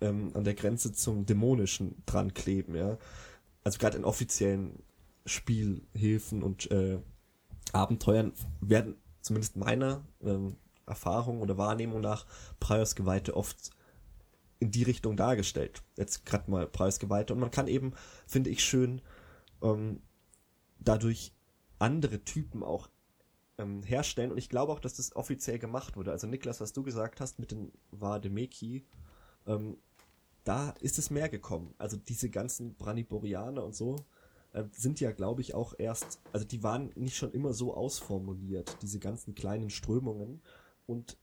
[0.00, 2.98] ähm, an der Grenze zum Dämonischen dran kleben, ja.
[3.64, 4.82] Also gerade in offiziellen
[5.24, 6.98] Spielhilfen und äh,
[7.72, 10.56] Abenteuern werden zumindest meiner ähm,
[10.86, 12.26] Erfahrung oder Wahrnehmung nach
[12.58, 13.70] Priors Geweihte oft
[14.60, 15.82] in die Richtung dargestellt.
[15.96, 17.32] Jetzt gerade mal Preisgeweihte.
[17.32, 17.94] Und man kann eben,
[18.26, 19.02] finde ich schön,
[19.62, 20.00] ähm,
[20.78, 21.34] dadurch
[21.78, 22.88] andere Typen auch
[23.58, 24.30] ähm, herstellen.
[24.30, 26.12] Und ich glaube auch, dass das offiziell gemacht wurde.
[26.12, 28.84] Also Niklas, was du gesagt hast mit den Vademeki,
[29.46, 29.78] ähm,
[30.44, 31.74] da ist es mehr gekommen.
[31.78, 33.96] Also diese ganzen Braniborianer und so
[34.52, 38.76] äh, sind ja, glaube ich, auch erst, also die waren nicht schon immer so ausformuliert,
[38.82, 40.42] diese ganzen kleinen Strömungen.
[40.86, 41.16] Und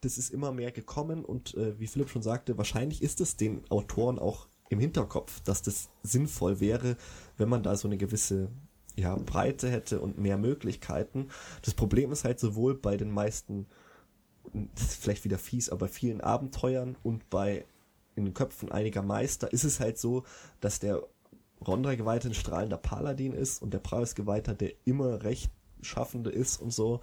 [0.00, 3.68] das ist immer mehr gekommen und äh, wie Philipp schon sagte, wahrscheinlich ist es den
[3.70, 6.96] Autoren auch im Hinterkopf, dass das sinnvoll wäre,
[7.36, 8.48] wenn man da so eine gewisse
[8.96, 11.28] ja, Breite hätte und mehr Möglichkeiten.
[11.62, 13.66] Das Problem ist halt sowohl bei den meisten,
[14.74, 17.64] vielleicht wieder fies, aber vielen Abenteuern und bei
[18.14, 20.24] in den Köpfen einiger Meister ist es halt so,
[20.60, 21.02] dass der
[21.66, 27.00] Rondra-Geweihte ein strahlender Paladin ist und der Preis-Geweihter der immer Rechtschaffende ist und so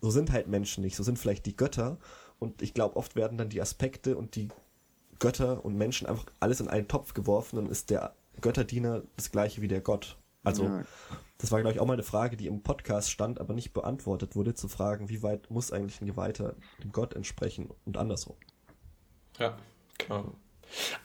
[0.00, 1.98] so sind halt Menschen nicht, so sind vielleicht die Götter.
[2.38, 4.48] Und ich glaube, oft werden dann die Aspekte und die
[5.18, 9.62] Götter und Menschen einfach alles in einen Topf geworfen und ist der Götterdiener das gleiche
[9.62, 10.16] wie der Gott.
[10.44, 10.84] Also, ja.
[11.38, 14.36] das war, glaube ich, auch mal eine Frage, die im Podcast stand, aber nicht beantwortet
[14.36, 18.36] wurde, zu fragen, wie weit muss eigentlich ein Geweihter dem Gott entsprechen und andersrum.
[19.38, 19.58] Ja,
[19.98, 20.32] klar.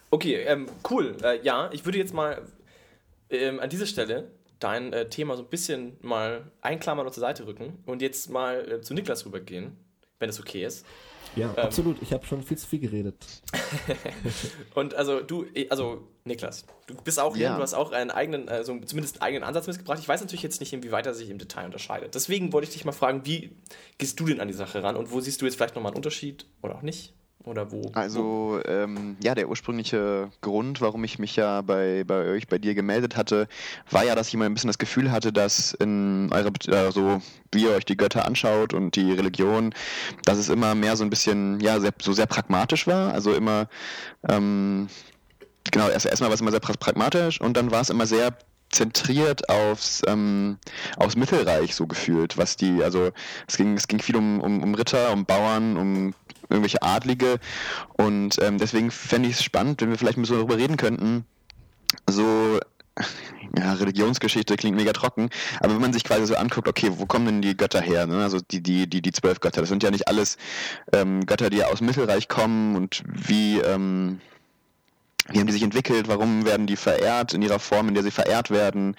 [0.10, 1.18] Okay, ähm, cool.
[1.24, 2.42] Äh, ja, ich würde jetzt mal
[3.30, 7.46] ähm, an dieser Stelle dein äh, Thema so ein bisschen mal einklammern und zur Seite
[7.46, 9.76] rücken und jetzt mal äh, zu Niklas rübergehen,
[10.20, 10.86] wenn es okay ist.
[11.36, 12.02] Ja, ähm, absolut.
[12.02, 13.16] Ich habe schon viel zu viel geredet.
[14.76, 17.56] und also du, eh, also Niklas, du bist auch hier, ja.
[17.56, 20.00] du hast auch einen eigenen, also zumindest einen eigenen Ansatz mitgebracht.
[20.00, 22.16] Ich weiß natürlich jetzt nicht, inwieweit er sich im Detail unterscheidet.
[22.16, 23.56] Deswegen wollte ich dich mal fragen, wie
[23.98, 25.98] gehst du denn an die Sache ran und wo siehst du jetzt vielleicht nochmal einen
[25.98, 27.14] Unterschied oder auch nicht?
[27.44, 27.92] Oder wo?
[27.94, 32.76] Also, ähm, ja, der ursprüngliche Grund, warum ich mich ja bei, bei euch, bei dir
[32.76, 33.48] gemeldet hatte,
[33.90, 37.64] war ja, dass ich immer ein bisschen das Gefühl hatte, dass in eurer, also, wie
[37.64, 39.74] ihr euch die Götter anschaut und die Religion,
[40.26, 43.14] dass es immer mehr so ein bisschen, ja, sehr, so sehr pragmatisch war.
[43.14, 43.68] Also immer,
[44.30, 44.88] ähm,
[45.72, 48.38] genau, erst erstmal war es immer sehr pragmatisch und dann war es immer sehr
[48.72, 50.58] zentriert aufs, ähm,
[50.98, 53.12] aufs Mittelreich so gefühlt, was die, also
[53.48, 56.14] es ging, es ging viel um, um, um Ritter, um Bauern, um
[56.50, 57.40] irgendwelche Adlige.
[57.98, 61.26] Und ähm, deswegen fände ich es spannend, wenn wir vielleicht ein bisschen darüber reden könnten.
[62.10, 62.60] So,
[63.58, 65.30] ja, Religionsgeschichte klingt mega trocken,
[65.60, 68.06] aber wenn man sich quasi so anguckt, okay, wo kommen denn die Götter her?
[68.06, 68.22] Ne?
[68.22, 70.38] Also die, die, die, die zwölf Götter, das sind ja nicht alles
[70.94, 74.20] ähm, Götter, die aus dem Mittelreich kommen und wie, ähm,
[75.32, 78.12] wie haben die sich entwickelt, warum werden die verehrt in ihrer Form, in der sie
[78.12, 78.96] verehrt werden?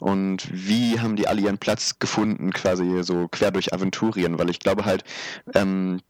[0.00, 4.60] Und wie haben die alle ihren Platz gefunden, quasi so quer durch Aventurien, weil ich
[4.60, 5.04] glaube halt,
[5.54, 6.00] ähm,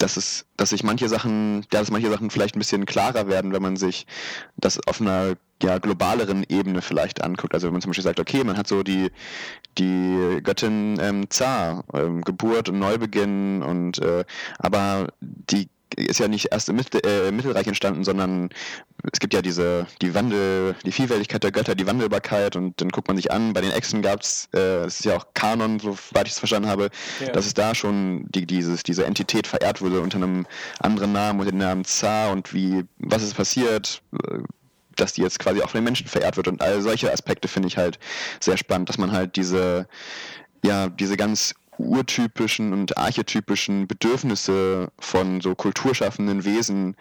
[0.00, 3.52] dass es, dass sich manche Sachen, ja, dass manche Sachen vielleicht ein bisschen klarer werden,
[3.52, 4.06] wenn man sich
[4.56, 7.54] das auf einer ja, globaleren Ebene vielleicht anguckt.
[7.54, 9.10] Also wenn man zum Beispiel sagt, okay, man hat so die,
[9.78, 14.24] die Göttin ähm, Zar, ähm, Geburt und Neubeginn und äh,
[14.58, 18.50] aber die ist ja nicht erst im Mittel, äh, Mittelreich entstanden, sondern
[19.12, 23.08] es gibt ja diese, die Wandel, die Vielfältigkeit der Götter, die Wandelbarkeit und dann guckt
[23.08, 26.26] man sich an, bei den Echsen gab es, äh, es ist ja auch Kanon, soweit
[26.26, 27.32] ich es verstanden habe, ja.
[27.32, 30.46] dass es da schon die, dieses, diese Entität verehrt wurde unter einem
[30.78, 34.38] anderen Namen, unter dem Namen Zar und wie, was ist passiert, äh,
[34.96, 37.68] dass die jetzt quasi auch von den Menschen verehrt wird und all solche Aspekte finde
[37.68, 37.98] ich halt
[38.38, 39.88] sehr spannend, dass man halt diese,
[40.62, 46.96] ja, diese ganz urtypischen und archetypischen Bedürfnisse von so kulturschaffenden Wesen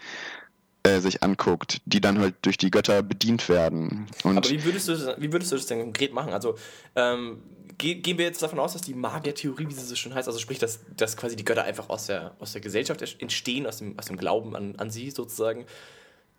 [0.83, 4.07] äh, sich anguckt, die dann halt durch die Götter bedient werden.
[4.23, 6.31] Und Aber wie würdest, du das, wie würdest du das denn konkret machen?
[6.31, 6.55] Also
[6.95, 7.41] ähm,
[7.77, 10.59] gehen wir jetzt davon aus, dass die Magiertheorie, wie sie so schön heißt, also sprich,
[10.59, 14.05] dass, dass quasi die Götter einfach aus der, aus der Gesellschaft entstehen, aus dem, aus
[14.05, 15.65] dem Glauben an, an sie sozusagen.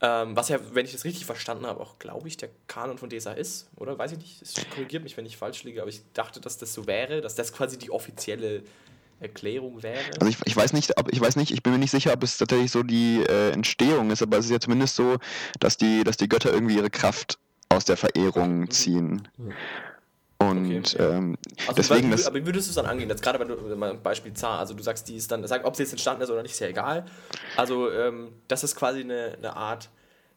[0.02, 3.10] Ähm, was ja, wenn ich das richtig verstanden habe, auch, glaube ich, der Kanon von
[3.10, 3.98] DSA ist, oder?
[3.98, 4.40] Weiß ich nicht.
[4.40, 7.34] Es korrigiert mich, wenn ich falsch liege, aber ich dachte, dass das so wäre, dass
[7.34, 8.62] das quasi die offizielle
[9.20, 10.00] Erklärung wäre.
[10.18, 12.22] Also ich, ich weiß nicht, ob ich weiß nicht, ich bin mir nicht sicher, ob
[12.22, 15.18] es tatsächlich so die äh, Entstehung ist, aber es ist ja zumindest so,
[15.58, 18.70] dass die, dass die Götter irgendwie ihre Kraft aus der Verehrung mhm.
[18.70, 19.28] ziehen.
[19.36, 19.52] Mhm.
[20.40, 21.02] Und okay.
[21.02, 22.10] Ähm, also, deswegen.
[22.10, 23.10] Weil, aber wie würdest du es dann angehen?
[23.10, 25.92] Jetzt gerade beim Beispiel Zar, also du sagst, die ist dann, sag, ob sie jetzt
[25.92, 27.04] entstanden ist oder nicht, ist ja egal.
[27.56, 29.90] Also, ähm, das ist quasi eine, eine Art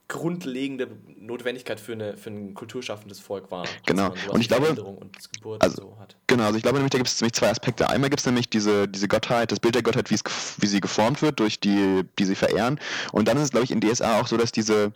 [0.10, 3.66] grundlegende Notwendigkeit für, eine, für ein kulturschaffendes Volk war.
[3.86, 4.14] Genau.
[4.30, 5.18] Und ich glaube, und
[5.60, 7.90] also, so genau, also ich glaube nämlich, da gibt es nämlich zwei Aspekte.
[7.90, 10.24] Einmal gibt es nämlich diese, diese Gottheit, das Bild der Gottheit, wie, es,
[10.60, 12.80] wie sie geformt wird durch die, die sie verehren.
[13.12, 14.92] Und dann ist es, glaube ich, in DSA auch so, dass diese,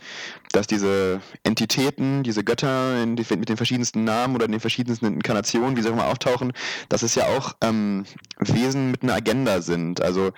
[0.52, 5.82] dass diese Entitäten, diese Götter die, mit den verschiedensten Namen oder den verschiedensten Inkarnationen, wie
[5.82, 6.54] sie auch immer auftauchen,
[6.90, 8.06] dass es ja auch ähm,
[8.40, 10.02] Wesen mit einer Agenda sind.
[10.02, 10.32] Also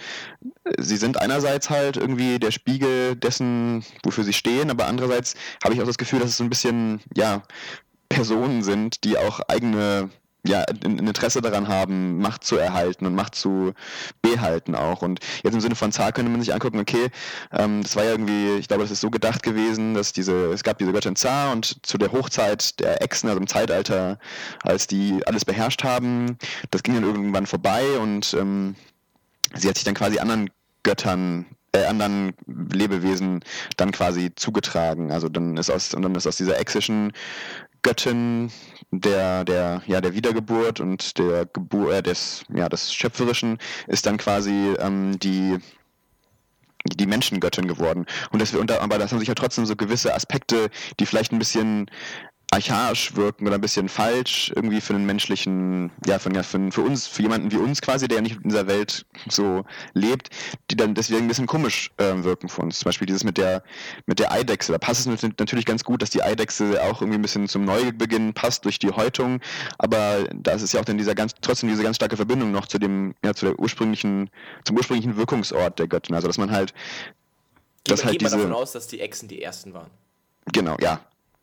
[0.77, 5.81] sie sind einerseits halt irgendwie der Spiegel dessen, wofür sie stehen, aber andererseits habe ich
[5.81, 7.43] auch das Gefühl, dass es so ein bisschen, ja,
[8.09, 10.09] Personen sind, die auch eigene
[10.45, 13.73] ja, ein Interesse daran haben, Macht zu erhalten und Macht zu
[14.21, 15.01] behalten auch.
[15.01, 17.09] Und jetzt im Sinne von Zahl könnte man sich angucken, okay,
[17.51, 20.63] ähm, das war ja irgendwie, ich glaube, das ist so gedacht gewesen, dass diese, es
[20.63, 24.17] gab diese Göttin Zar und zu der Hochzeit der Echsen, also im Zeitalter,
[24.63, 26.37] als die alles beherrscht haben,
[26.71, 28.75] das ging dann irgendwann vorbei und ähm,
[29.55, 30.49] sie hat sich dann quasi anderen
[30.83, 33.41] Göttern äh, anderen Lebewesen
[33.77, 35.11] dann quasi zugetragen.
[35.11, 37.11] Also dann ist aus, und dann ist aus dieser exischen
[37.81, 38.51] Göttin
[38.91, 44.17] der, der, ja, der Wiedergeburt und der Geburt äh, des, ja, des Schöpferischen ist dann
[44.17, 45.57] quasi ähm, die
[46.85, 48.05] die Menschengöttin geworden.
[48.31, 51.33] Und das, und da, aber das haben sich ja trotzdem so gewisse Aspekte, die vielleicht
[51.33, 51.91] ein bisschen
[52.51, 57.05] archaisch wirken oder ein bisschen falsch irgendwie für einen menschlichen, ja, für, für, für uns,
[57.05, 60.29] für jemanden wie uns quasi, der ja nicht in dieser Welt so lebt,
[60.71, 62.79] die dann deswegen ein bisschen komisch äh, wirken für uns.
[62.79, 63.61] Zum Beispiel dieses mit der,
[64.07, 64.71] mit der Eidechse.
[64.71, 68.33] Da passt es natürlich ganz gut, dass die Eidechse auch irgendwie ein bisschen zum Neubeginn
[68.33, 69.41] passt durch die Häutung,
[69.77, 72.65] aber da ist es ja auch dann dieser ganz, trotzdem diese ganz starke Verbindung noch
[72.65, 74.31] zu dem, ja, zu der ursprünglichen,
[74.63, 76.15] zum ursprünglichen Wirkungsort der Göttin.
[76.15, 76.73] Also, dass man halt,
[77.83, 79.91] dass halt diese, davon aus, dass die Echsen die ersten waren.
[80.51, 80.99] Genau, ja,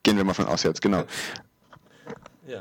[0.07, 1.03] Gehen wir mal von aus jetzt, genau.
[2.47, 2.61] Ja.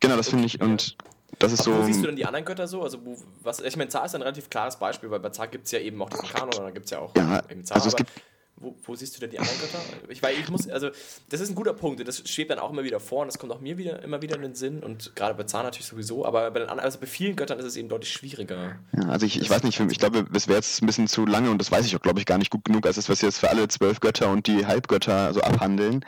[0.00, 0.98] Genau, das finde ich, und
[1.38, 1.82] das ist Aber so.
[1.82, 2.82] Wo siehst du denn die anderen Götter so?
[2.82, 2.98] Also,
[3.40, 5.78] was, ich meine, Zar ist ein relativ klares Beispiel, weil bei Zar gibt es ja
[5.78, 7.76] eben auch diesen Kanon, und dann gibt es ja auch ja, eben Zar.
[7.76, 8.10] Also es gibt,
[8.56, 9.78] wo, wo, siehst du denn die anderen Götter?
[10.08, 10.90] Ich, weil ich muss, also,
[11.28, 13.52] das ist ein guter Punkt das schwebt dann auch immer wieder vor und das kommt
[13.52, 16.50] auch mir wieder immer wieder in den Sinn und gerade bei Zahn natürlich sowieso, aber
[16.50, 18.76] bei den anderen, also bei vielen Göttern ist es eben deutlich schwieriger.
[18.96, 21.50] Ja, also ich, ich weiß nicht, ich glaube, es wäre jetzt ein bisschen zu lange
[21.50, 23.28] und das weiß ich auch, glaube ich, gar nicht gut genug, als das, was wir
[23.28, 26.04] jetzt für alle zwölf Götter und die Halbgötter so abhandeln.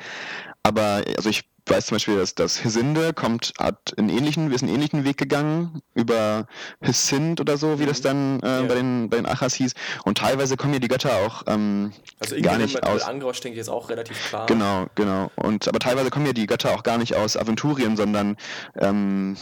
[0.62, 4.74] Aber also ich weiß zum Beispiel, dass das Hesinde kommt, hat einen ähnlichen, ist einen
[4.74, 6.46] ähnlichen Weg gegangen über
[6.80, 7.88] Hesind oder so, wie mhm.
[7.88, 8.62] das dann äh, ja.
[8.62, 9.74] bei den bei den Achas hieß.
[10.04, 13.02] Und teilweise kommen ja die Götter auch ähm, also gar nicht aus.
[13.02, 14.46] Angrosch denke ich ist auch relativ klar.
[14.46, 15.30] Genau, genau.
[15.36, 18.36] Und aber teilweise kommen ja die Götter auch gar nicht aus Aventurien, sondern
[18.76, 19.36] ähm,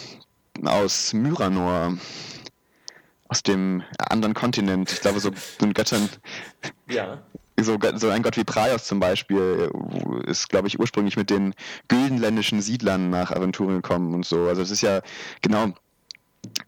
[0.65, 1.99] aus Myranor
[3.29, 4.93] aus dem anderen Kontinent.
[4.93, 6.09] Ich glaube, so sind Göttern.
[6.89, 7.23] Ja
[7.61, 9.71] so, so ein Gott wie Praios zum Beispiel
[10.27, 11.55] ist, glaube ich, ursprünglich mit den
[11.89, 14.49] güldenländischen Siedlern nach Aventurien gekommen und so.
[14.49, 15.01] Also es ist ja
[15.41, 15.73] genau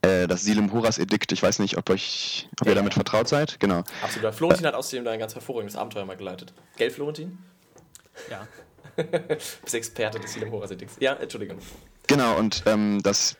[0.01, 1.31] äh, das Silem Horas Edikt.
[1.31, 2.95] Ich weiß nicht, ob euch, ob ja, ihr damit ja.
[2.95, 3.59] vertraut seid.
[3.59, 3.83] Genau.
[4.01, 4.33] Absolut.
[4.33, 6.53] Florentin äh, hat außerdem da ein ganz hervorragendes Abenteuer mal geleitet.
[6.77, 7.37] Gell, Florentin?
[8.29, 8.47] Ja.
[9.03, 10.95] Bist Experte des Silem Horas Edikts.
[10.99, 11.59] Ja, Entschuldigung.
[12.07, 13.37] Genau, und ähm, das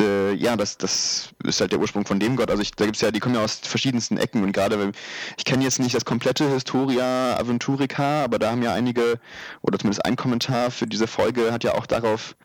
[0.00, 2.50] äh, ja, das, das ist halt der Ursprung von dem Gott.
[2.50, 4.92] Also ich, da gibt's ja, die kommen ja aus verschiedensten Ecken und gerade,
[5.36, 9.18] ich kenne jetzt nicht das komplette Historia Aventurica, aber da haben ja einige,
[9.62, 12.36] oder zumindest ein Kommentar für diese Folge hat ja auch darauf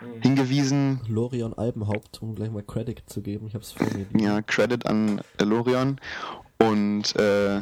[0.00, 0.22] mhm.
[0.22, 1.00] hingewiesen.
[1.08, 4.06] Lorion Albenhaupt, um gleich mal Credit zu geben, ich habe es vor mir.
[4.20, 6.00] Ja, Credit an Lorion
[6.58, 7.60] und äh,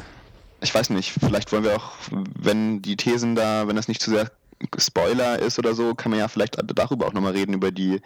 [0.60, 4.10] ich weiß nicht, vielleicht wollen wir auch, wenn die Thesen da, wenn das nicht zu
[4.10, 4.30] sehr
[4.76, 8.00] Spoiler ist oder so, kann man ja vielleicht darüber auch nochmal reden, über die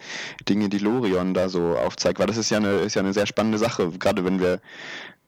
[0.47, 3.25] Dinge, die Lorion da so aufzeigt, weil das ist ja eine, ist ja eine sehr
[3.25, 4.61] spannende Sache, gerade wenn wir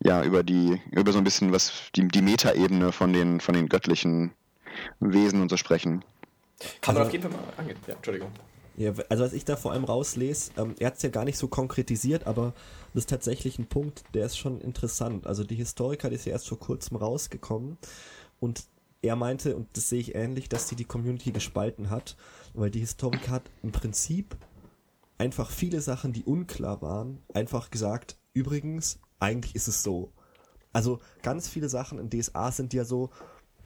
[0.03, 3.69] ja über die, über so ein bisschen was, die, die Metaebene von den, von den
[3.69, 4.31] göttlichen
[4.99, 6.03] Wesen und so sprechen.
[6.81, 7.77] Kann man also, auf jeden Fall mal angehen.
[7.88, 8.31] Ja, Entschuldigung.
[8.77, 11.38] Ja, also was ich da vor allem rauslese, ähm, er hat es ja gar nicht
[11.38, 12.53] so konkretisiert, aber
[12.93, 15.27] das ist tatsächlich ein Punkt, der ist schon interessant.
[15.27, 17.77] Also die Historiker, die ist ja erst vor kurzem rausgekommen
[18.39, 18.65] und
[19.05, 22.15] er meinte, und das sehe ich ähnlich, dass sie die Community gespalten hat,
[22.53, 24.35] weil die Historiker hat im Prinzip
[25.17, 30.11] einfach viele Sachen, die unklar waren, einfach gesagt, übrigens, eigentlich ist es so.
[30.73, 33.09] Also ganz viele Sachen in DSA sind ja so,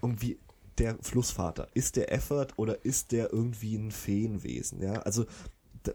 [0.01, 0.39] irgendwie
[0.77, 4.93] der Flussvater, ist der Effort oder ist der irgendwie ein Feenwesen, ja?
[5.01, 5.25] Also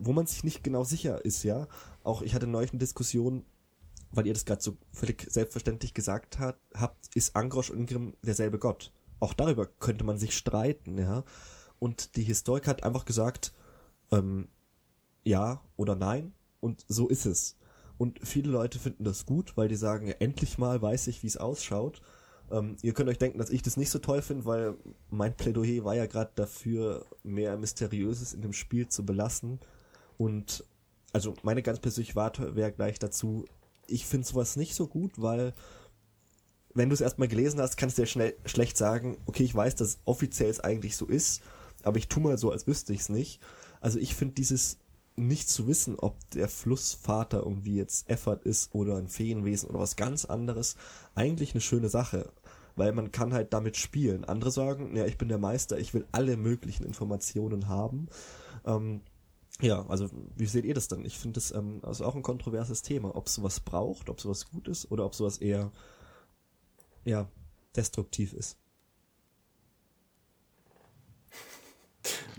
[0.00, 1.68] wo man sich nicht genau sicher ist, ja.
[2.02, 3.44] Auch ich hatte neulich eine Diskussion,
[4.10, 8.58] weil ihr das gerade so völlig selbstverständlich gesagt hat, habt, ist Angrosch und Ingrim derselbe
[8.58, 8.92] Gott
[9.24, 11.24] auch darüber könnte man sich streiten, ja.
[11.78, 13.52] Und die Historiker hat einfach gesagt,
[14.12, 14.48] ähm,
[15.24, 17.56] ja oder nein und so ist es.
[17.98, 21.36] Und viele Leute finden das gut, weil die sagen, endlich mal weiß ich, wie es
[21.36, 22.00] ausschaut.
[22.50, 24.74] Ähm, ihr könnt euch denken, dass ich das nicht so toll finde, weil
[25.10, 29.60] mein Plädoyer war ja gerade dafür, mehr Mysteriöses in dem Spiel zu belassen.
[30.18, 30.64] Und
[31.12, 33.44] also meine ganz persönliche Warte wäre gleich dazu,
[33.86, 35.52] ich finde sowas nicht so gut, weil
[36.74, 39.76] wenn du es erstmal gelesen hast, kannst du ja schnell schlecht sagen, okay, ich weiß,
[39.76, 41.42] dass offiziell es eigentlich so ist,
[41.82, 43.40] aber ich tu mal so, als wüsste ich es nicht.
[43.80, 44.78] Also ich finde dieses
[45.16, 49.96] nicht zu wissen, ob der Flussvater irgendwie jetzt Effort ist oder ein Feenwesen oder was
[49.96, 50.76] ganz anderes,
[51.14, 52.32] eigentlich eine schöne Sache.
[52.76, 54.24] Weil man kann halt damit spielen.
[54.24, 58.08] Andere sagen, ja, ich bin der Meister, ich will alle möglichen Informationen haben.
[58.66, 59.02] Ähm,
[59.60, 61.04] ja, also wie seht ihr das denn?
[61.04, 64.66] Ich finde das ähm, also auch ein kontroverses Thema, ob sowas braucht, ob sowas gut
[64.66, 65.70] ist oder ob sowas eher
[67.04, 67.28] ja,
[67.76, 68.56] destruktiv ist.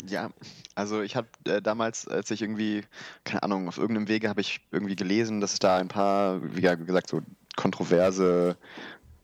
[0.08, 0.30] Ja,
[0.76, 2.84] also ich habe äh, damals, als ich irgendwie,
[3.24, 6.62] keine Ahnung, auf irgendeinem Wege habe ich irgendwie gelesen, dass es da ein paar, wie
[6.62, 7.22] gesagt, so
[7.56, 8.58] kontroverse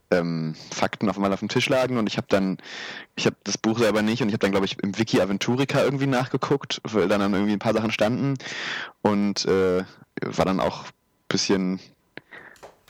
[0.10, 2.58] ähm, Fakten auf einmal auf dem Tisch lagen und ich habe dann,
[3.16, 5.84] ich habe das Buch selber nicht und ich habe dann, glaube ich, im Wiki Aventurica
[5.84, 8.36] irgendwie nachgeguckt, weil dann, dann irgendwie ein paar Sachen standen
[9.02, 9.84] und äh,
[10.22, 10.92] war dann auch ein
[11.30, 11.80] bisschen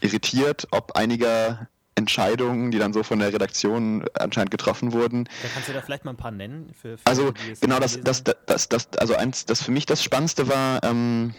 [0.02, 1.68] irritiert, ob einiger
[2.02, 5.26] Entscheidungen, die dann so von der Redaktion anscheinend getroffen wurden.
[5.26, 6.72] Da kannst du da vielleicht mal ein paar nennen?
[6.80, 10.48] Für, für also genau, das, das, das, das, also eins, das für mich das Spannendste
[10.48, 11.34] war, ähm,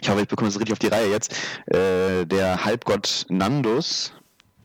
[0.00, 1.34] ich hoffe, ich bekomme das richtig auf die Reihe jetzt,
[1.66, 4.12] äh, der Halbgott Nandus,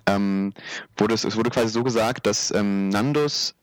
[0.08, 0.54] ähm,
[0.98, 3.54] wurde es, es wurde quasi so gesagt, dass ähm, Nandus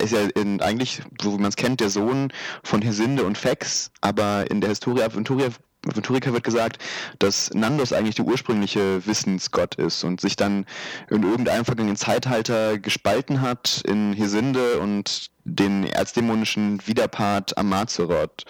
[0.00, 3.90] ist ja in, eigentlich, so wie man es kennt, der Sohn von Hesinde und Fex,
[4.00, 5.48] aber in der Historia Aventuria
[5.88, 6.78] Aventurica wird gesagt,
[7.18, 10.64] dass Nandos eigentlich der ursprüngliche Wissensgott ist und sich dann
[11.10, 18.44] in irgendeinem vergangenen Zeitalter gespalten hat in Hesinde und den erzdämonischen Widerpart Amazeroth.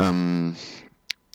[0.00, 0.56] Ähm,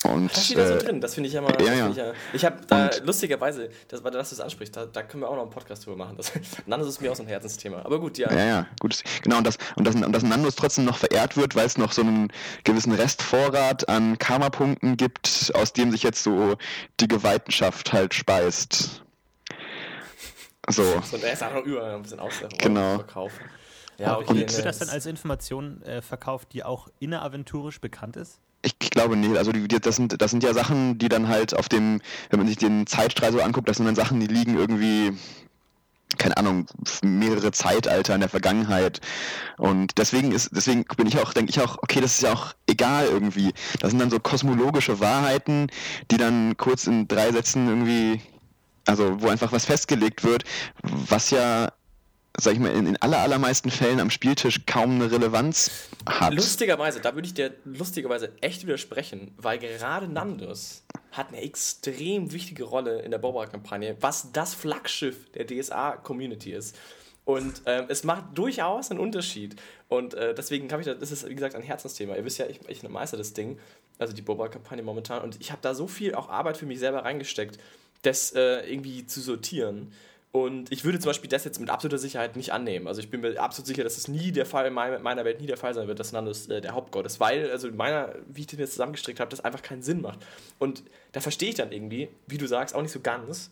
[0.05, 1.53] und, da steht das so äh, drin, das finde ich ja mal.
[1.61, 1.89] Ja, ja.
[1.89, 5.23] Ich, ja, ich habe da und, lustigerweise, das, weil du das ansprichst, da, da, können
[5.23, 6.15] wir auch noch einen Podcast drüber machen.
[6.15, 6.31] Das,
[6.65, 7.81] Nandos ist mir auch so ein Herzensthema.
[7.83, 8.31] Aber gut, ja.
[8.31, 9.03] Ja, ja, gut.
[9.23, 11.91] Genau, und, das, und, das, und dass Nandos trotzdem noch verehrt wird, weil es noch
[11.91, 12.31] so einen
[12.63, 16.55] gewissen Restvorrat an Karma-Punkten gibt, aus dem sich jetzt so
[17.01, 19.03] die Geweihtenschaft halt speist.
[20.69, 20.83] So.
[20.83, 22.95] Und er ist einfach überall ein bisschen aus Genau.
[22.95, 23.43] verkaufen.
[23.97, 28.15] Ja, okay, und wird das dann das- als Information äh, verkauft, die auch inneraventurisch bekannt
[28.15, 28.39] ist?
[28.61, 29.37] Ich glaube nicht.
[29.37, 32.47] Also die, das, sind, das sind ja Sachen, die dann halt auf dem, wenn man
[32.47, 35.13] sich den Zeitstrahl so anguckt, das sind dann Sachen, die liegen irgendwie,
[36.17, 36.65] keine Ahnung,
[37.01, 38.99] mehrere Zeitalter in der Vergangenheit.
[39.57, 42.53] Und deswegen ist, deswegen bin ich auch, denke ich auch, okay, das ist ja auch
[42.67, 43.53] egal irgendwie.
[43.79, 45.67] Das sind dann so kosmologische Wahrheiten,
[46.11, 48.21] die dann kurz in drei Sätzen irgendwie,
[48.85, 50.43] also wo einfach was festgelegt wird,
[50.83, 51.71] was ja
[52.43, 56.33] sag ich mal, in, in aller, allermeisten Fällen am Spieltisch kaum eine Relevanz hat.
[56.33, 62.63] Lustigerweise, da würde ich dir lustigerweise echt widersprechen, weil gerade Nandos hat eine extrem wichtige
[62.63, 66.77] Rolle in der Boba-Kampagne, was das Flaggschiff der DSA-Community ist.
[67.25, 69.55] Und ähm, es macht durchaus einen Unterschied.
[69.87, 72.15] Und äh, deswegen habe ich da, das ist wie gesagt ein Herzensthema.
[72.15, 73.59] Ihr wisst ja, ich, ich meister das Ding,
[73.99, 75.21] also die Boba-Kampagne momentan.
[75.21, 77.59] Und ich habe da so viel auch Arbeit für mich selber reingesteckt,
[78.01, 79.93] das äh, irgendwie zu sortieren.
[80.31, 82.87] Und ich würde zum Beispiel das jetzt mit absoluter Sicherheit nicht annehmen.
[82.87, 85.47] Also ich bin mir absolut sicher, dass es nie der Fall in meiner Welt nie
[85.47, 88.41] der Fall sein wird, dass Nandos äh, der Hauptgott ist, weil, also in meiner, wie
[88.41, 90.19] ich das jetzt zusammengestrickt habe, das einfach keinen Sinn macht.
[90.59, 93.49] Und da verstehe ich dann irgendwie, wie du sagst, auch nicht so ganz,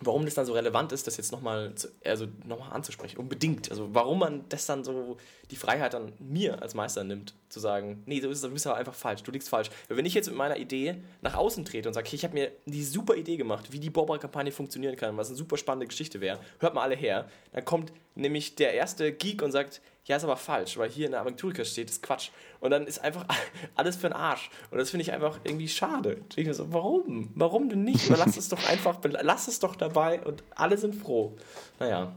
[0.00, 1.72] warum das dann so relevant ist, das jetzt nochmal
[2.04, 3.18] also noch anzusprechen.
[3.18, 3.70] Unbedingt.
[3.70, 5.16] Also warum man das dann so,
[5.54, 8.66] die Freiheit dann mir als Meister nimmt, zu sagen, nee, so ist es, du bist
[8.66, 9.70] aber einfach falsch, du liegst falsch.
[9.86, 12.34] Weil wenn ich jetzt mit meiner Idee nach außen trete und sage, okay, ich habe
[12.34, 16.20] mir die super Idee gemacht, wie die Boba-Kampagne funktionieren kann, was eine super spannende Geschichte
[16.20, 20.24] wäre, hört mal alle her, dann kommt nämlich der erste Geek und sagt, ja, ist
[20.24, 22.30] aber falsch, weil hier in der Aventurika steht, ist Quatsch.
[22.58, 23.24] Und dann ist einfach
[23.76, 24.50] alles für den Arsch.
[24.72, 26.20] Und das finde ich einfach irgendwie schade.
[26.34, 27.30] Ich so, warum?
[27.36, 28.08] Warum denn nicht?
[28.08, 31.36] Lass es doch einfach, lass es doch dabei und alle sind froh.
[31.78, 32.12] Naja.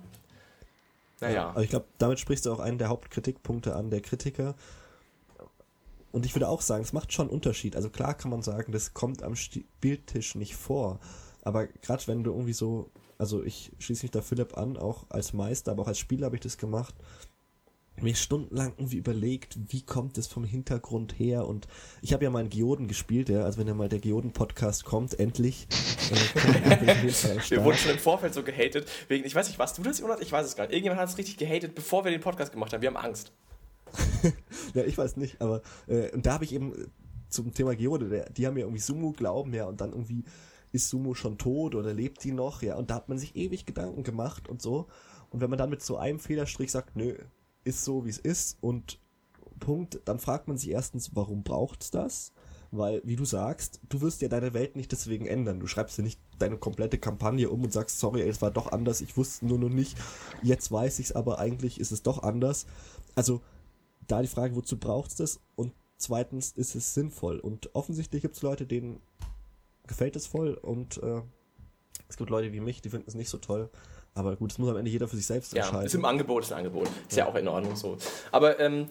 [1.20, 1.50] Naja.
[1.50, 4.56] Aber ich glaube, damit sprichst du auch einen der Hauptkritikpunkte an der Kritiker.
[6.12, 7.76] Und ich würde auch sagen, es macht schon einen Unterschied.
[7.76, 11.00] Also klar kann man sagen, das kommt am Spieltisch nicht vor.
[11.42, 15.34] Aber gerade wenn du irgendwie so, also ich schließe mich da Philipp an, auch als
[15.34, 16.96] Meister, aber auch als Spieler habe ich das gemacht,
[18.02, 21.68] mir stundenlang irgendwie überlegt, wie kommt es vom Hintergrund her und
[22.02, 25.20] ich habe ja mal einen Geoden gespielt, ja, also wenn ja mal der Geoden-Podcast kommt,
[25.20, 25.68] endlich.
[26.12, 26.38] Äh,
[27.50, 28.88] Wir wurden schon im Vorfeld so gehatet.
[29.08, 30.22] Wegen, ich weiß nicht, warst du das, Jonas?
[30.22, 30.74] Ich weiß es gar nicht.
[30.74, 32.82] Irgendjemand hat es richtig gehatet, bevor wir den Podcast gemacht haben.
[32.82, 33.32] Wir haben Angst.
[34.74, 36.88] Ja, ich weiß nicht, aber äh, und da habe ich eben äh,
[37.30, 40.24] zum Thema Geode, der, die haben ja irgendwie Sumo glauben, ja, und dann irgendwie
[40.72, 43.66] ist Sumo schon tot oder lebt die noch, ja, und da hat man sich ewig
[43.66, 44.88] Gedanken gemacht und so.
[45.30, 47.16] Und wenn man dann mit so einem Federstrich sagt, nö,
[47.68, 49.00] ist so wie es ist und
[49.60, 52.32] Punkt, dann fragt man sich erstens, warum braucht's das?
[52.72, 55.60] Weil, wie du sagst, du wirst ja deine Welt nicht deswegen ändern.
[55.60, 59.02] Du schreibst ja nicht deine komplette Kampagne um und sagst, sorry, es war doch anders,
[59.02, 59.98] ich wusste nur noch nicht,
[60.44, 62.66] jetzt weiß ich's, aber eigentlich ist es doch anders.
[63.16, 63.42] Also,
[64.08, 65.40] da die Frage, wozu braucht's das?
[65.56, 67.40] Und zweitens, ist es sinnvoll?
[67.40, 69.02] Und offensichtlich gibt's Leute, denen
[69.88, 71.22] gefällt es voll und äh,
[72.10, 73.70] es gibt Leute wie mich, die finden es nicht so toll.
[74.18, 75.86] Aber gut, das muss am Ende jeder für sich selbst Ja, entscheiden.
[75.86, 76.90] ist im Angebot, ist ein Angebot.
[77.08, 77.98] Ist ja, auch in Ordnung so.
[78.32, 78.88] Aber ähm,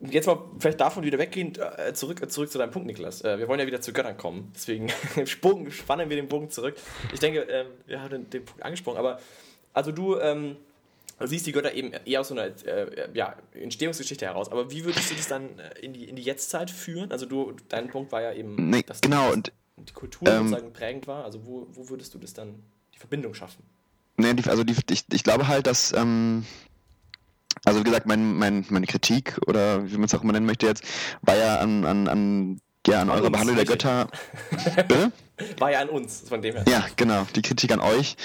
[0.00, 3.22] jetzt mal vielleicht davon wieder weggehen, äh, zurück, zurück zu deinem Punkt, Niklas.
[3.22, 4.50] Äh, wir wollen ja wieder zu Göttern kommen.
[4.54, 4.90] Deswegen
[5.40, 6.76] Bogen, spannen wir den Bogen zurück.
[7.12, 9.18] Ich denke, ähm, wir haben den, den Punkt angesprochen, aber
[9.72, 10.56] also du ähm,
[11.20, 14.50] siehst die Götter eben eher aus so einer äh, ja, Entstehungsgeschichte heraus.
[14.50, 17.10] Aber wie würdest du das dann äh, in die, in die Jetztzeit führen?
[17.12, 20.48] Also du, dein Punkt war ja eben, Nee, dass genau, die, und die Kultur ähm,
[20.48, 21.24] sozusagen prägend war.
[21.24, 22.62] Also wo, wo würdest du das dann,
[22.94, 23.64] die Verbindung schaffen?
[24.16, 26.44] Nee, die, also die, ich, ich glaube halt, dass, ähm,
[27.64, 30.66] also wie gesagt, mein, mein, meine Kritik oder wie man es auch immer nennen möchte
[30.66, 30.84] jetzt,
[31.22, 33.64] war ja an, an, an, ja, an eurer uns, Behandlung der.
[33.64, 34.08] Götter.
[34.76, 35.12] Bitte?
[35.58, 36.64] War ja an uns, von dem her.
[36.68, 37.26] Ja, genau.
[37.34, 38.16] Die Kritik an euch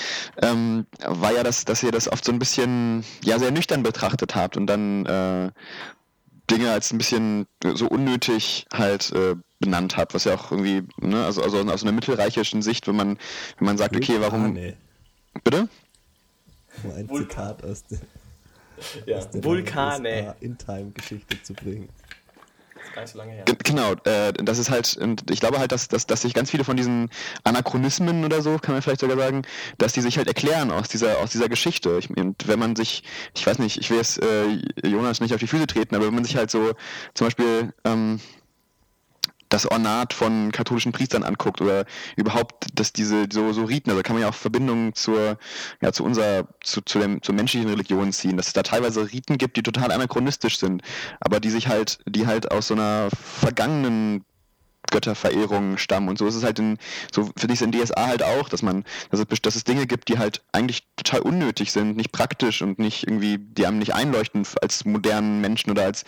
[0.42, 4.36] ähm, war ja, dass, dass ihr das oft so ein bisschen, ja, sehr nüchtern betrachtet
[4.36, 5.50] habt und dann äh,
[6.52, 11.26] Dinge als ein bisschen so unnötig halt äh, benannt habt, was ja auch irgendwie, ne,
[11.26, 13.18] also, also aus einer mittelreichischen Sicht, wenn man,
[13.58, 14.58] wenn man sagt, okay, warum.
[15.43, 15.67] Bitte?
[16.84, 17.30] Um ein Vulkan.
[17.57, 17.99] Zitat aus der,
[19.05, 19.17] Ja.
[19.17, 20.36] aus der Vulkane.
[20.39, 21.89] In-Time-Geschichte zu bringen.
[22.82, 23.43] Ist gar nicht so lange her.
[23.45, 26.49] Ge- Genau, äh, das ist halt, und ich glaube halt, dass, dass, dass sich ganz
[26.49, 27.09] viele von diesen
[27.43, 29.43] Anachronismen oder so, kann man vielleicht sogar sagen,
[29.77, 31.97] dass die sich halt erklären aus dieser, aus dieser Geschichte.
[31.99, 33.03] Ich, und wenn man sich,
[33.36, 34.47] ich weiß nicht, ich will jetzt äh,
[34.88, 36.73] Jonas nicht auf die Füße treten, aber wenn man sich halt so
[37.13, 38.19] zum Beispiel ähm,
[39.50, 41.86] das Ornat von katholischen Priestern anguckt oder
[42.16, 45.38] überhaupt, dass diese so, so Riten, also kann man ja auch Verbindungen zur,
[45.82, 49.38] ja, zu unserer, zu, zu dem, zur menschlichen Religion ziehen, dass es da teilweise Riten
[49.38, 50.84] gibt, die total anachronistisch sind,
[51.20, 54.24] aber die sich halt, die halt aus so einer vergangenen
[54.92, 56.78] Götterverehrung stammen und so ist es halt in,
[57.14, 59.88] so finde ich es in DSA halt auch, dass man, dass es, dass es Dinge
[59.88, 63.94] gibt, die halt eigentlich total unnötig sind, nicht praktisch und nicht irgendwie, die einem nicht
[63.94, 66.04] einleuchten als modernen Menschen oder als,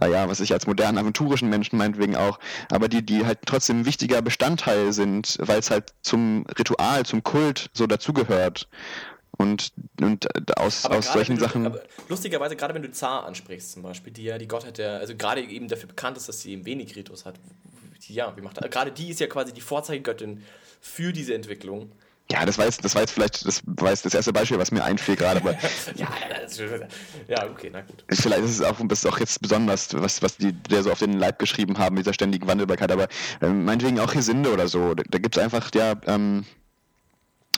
[0.00, 2.38] äh, ja, was ich als modernen aventurischen Menschen meinetwegen auch,
[2.70, 7.22] aber die, die halt trotzdem ein wichtiger Bestandteil sind, weil es halt zum Ritual, zum
[7.22, 8.68] Kult so dazugehört.
[9.38, 10.26] Und, und
[10.58, 11.64] aus, aus solchen du, Sachen.
[11.64, 15.16] Aber lustigerweise, gerade wenn du Zar ansprichst, zum Beispiel, die ja die Gottheit der, also
[15.16, 17.36] gerade eben dafür bekannt ist, dass sie eben wenig Ritus hat.
[18.08, 20.42] Ja, wie macht Gerade die ist ja quasi die Vorzeigegöttin
[20.80, 21.92] für diese Entwicklung.
[22.30, 24.70] Ja, das war jetzt, das war jetzt vielleicht das, war jetzt das erste Beispiel, was
[24.70, 25.52] mir einfiel gerade, aber.
[25.96, 26.08] ja,
[27.26, 28.04] ja, okay, na gut.
[28.08, 31.00] Vielleicht ist es auch, das ist auch jetzt besonders, was, was die der so auf
[31.00, 33.08] den Leib geschrieben haben, mit dieser ständigen Wandelbarkeit, aber
[33.40, 34.94] äh, meinetwegen auch Gesinde oder so.
[34.94, 36.44] Da, da gibt es einfach, ja, ähm,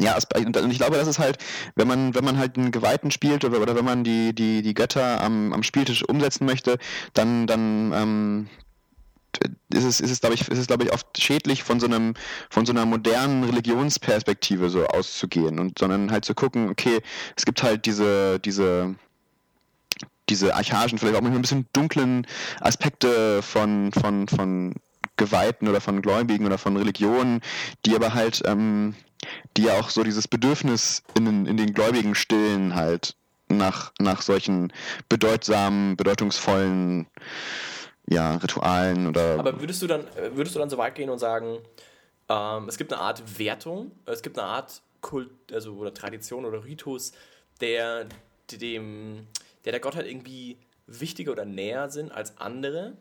[0.01, 1.37] ja, und ich glaube, das ist halt,
[1.77, 4.73] wenn man, wenn man halt einen Geweihten spielt oder, oder wenn man die, die, die
[4.73, 6.79] Götter am, am Spieltisch umsetzen möchte,
[7.13, 8.49] dann, dann ähm,
[9.73, 12.15] ist es, ist es, glaube ich, ist es, glaube ich, oft schädlich, von so einem,
[12.51, 17.01] von so einer modernen Religionsperspektive so auszugehen und sondern halt zu gucken, okay,
[17.37, 18.95] es gibt halt diese, diese,
[20.29, 22.27] diese archaischen, vielleicht auch manchmal ein bisschen dunklen
[22.61, 24.75] Aspekte von, von, von
[25.17, 27.41] Geweihten oder von Gläubigen oder von Religionen,
[27.85, 28.95] die aber halt, ähm,
[29.57, 33.15] die ja auch so dieses Bedürfnis in den, in den Gläubigen stillen halt
[33.49, 34.73] nach, nach solchen
[35.09, 37.07] bedeutsamen, bedeutungsvollen
[38.13, 39.39] ja, Ritualen oder.
[39.39, 40.05] Aber würdest du dann,
[40.35, 41.59] würdest du dann so weit gehen und sagen,
[42.29, 46.65] ähm, es gibt eine Art Wertung, es gibt eine Art Kult, also oder Tradition oder
[46.65, 47.13] Ritus,
[47.61, 48.07] der
[48.51, 49.27] dem,
[49.65, 52.95] der der Gottheit irgendwie wichtiger oder näher sind als andere,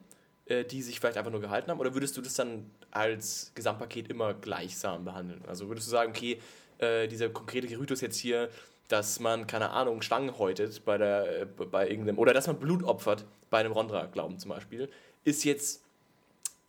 [0.45, 1.79] äh, die sich vielleicht einfach nur gehalten haben?
[1.79, 5.43] Oder würdest du das dann als Gesamtpaket immer gleichsam behandeln?
[5.47, 6.39] Also würdest du sagen, okay,
[6.79, 8.49] äh, dieser konkrete Ritus jetzt hier,
[8.87, 12.83] dass man, keine Ahnung, Schlangen häutet bei, der, äh, bei irgendeinem, oder dass man Blut
[12.83, 14.89] opfert bei einem Rondra-Glauben zum Beispiel,
[15.23, 15.83] ist jetzt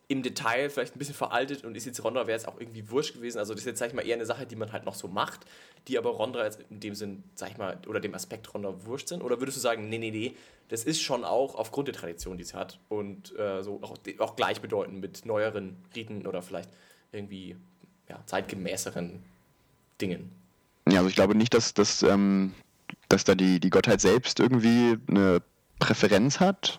[0.08, 3.14] im Detail vielleicht ein bisschen veraltet und ist jetzt Rondra wäre es auch irgendwie wurscht
[3.14, 3.38] gewesen.
[3.38, 5.08] Also das ist jetzt, sag ich mal, eher eine Sache, die man halt noch so
[5.08, 5.46] macht,
[5.88, 9.08] die aber Rondra jetzt in dem Sinn, sag ich mal, oder dem Aspekt Rondra wurscht
[9.08, 9.22] sind?
[9.22, 10.36] Oder würdest du sagen, nee, nee, nee,
[10.68, 14.36] das ist schon auch aufgrund der Tradition, die es hat und äh, so auch, auch
[14.36, 16.68] gleichbedeutend mit neueren Riten oder vielleicht
[17.12, 17.56] irgendwie
[18.08, 19.22] ja, zeitgemäßeren
[20.00, 20.30] Dingen?
[20.88, 22.52] Ja, also ich glaube nicht, dass, dass, ähm,
[23.08, 25.40] dass da die, die Gottheit selbst irgendwie eine
[25.82, 26.78] Präferenz hat,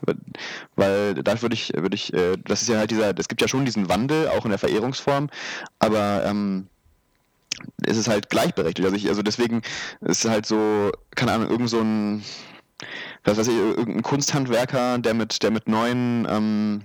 [0.75, 3.47] weil da würde ich, würde ich, äh, das ist ja halt dieser, es gibt ja
[3.47, 5.29] schon diesen Wandel, auch in der Verehrungsform,
[5.79, 6.67] aber ähm,
[7.85, 8.85] es ist halt gleichberechtigt.
[8.85, 9.61] Also, ich, also deswegen
[10.01, 12.23] ist halt so, keine Ahnung, irgend so ein,
[13.23, 16.83] was weiß ich, irgendein Kunsthandwerker, der mit, der mit neuen, ähm,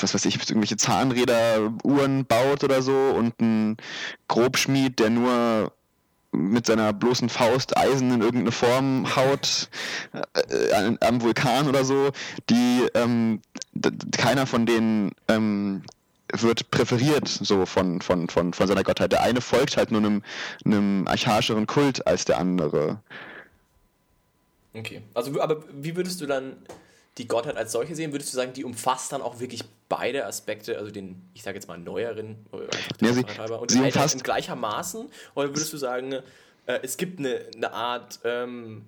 [0.00, 3.76] was weiß ich, irgendwelche Zahnräder, Uhren baut oder so und ein
[4.28, 5.72] Grobschmied, der nur
[6.32, 9.68] mit seiner bloßen Faust Eisen in irgendeine Form haut
[10.12, 12.10] äh, am Vulkan oder so,
[12.50, 13.40] die ähm,
[14.12, 15.82] keiner von denen ähm,
[16.32, 19.12] wird präferiert so von, von, von, von seiner Gottheit.
[19.12, 20.22] Der eine folgt halt nur einem,
[20.64, 23.00] einem archaischeren Kult als der andere.
[24.74, 26.56] Okay, also aber wie würdest du dann
[27.18, 28.12] die Gottheit als solche sehen?
[28.12, 31.66] Würdest du sagen, die umfasst dann auch wirklich beide Aspekte, also den, ich sage jetzt
[31.66, 32.46] mal neueren
[33.00, 35.08] ja, sie, und sie umfasst in gleichermaßen?
[35.34, 36.12] Oder würdest du sagen,
[36.66, 38.84] äh, es gibt eine, eine Art, ähm,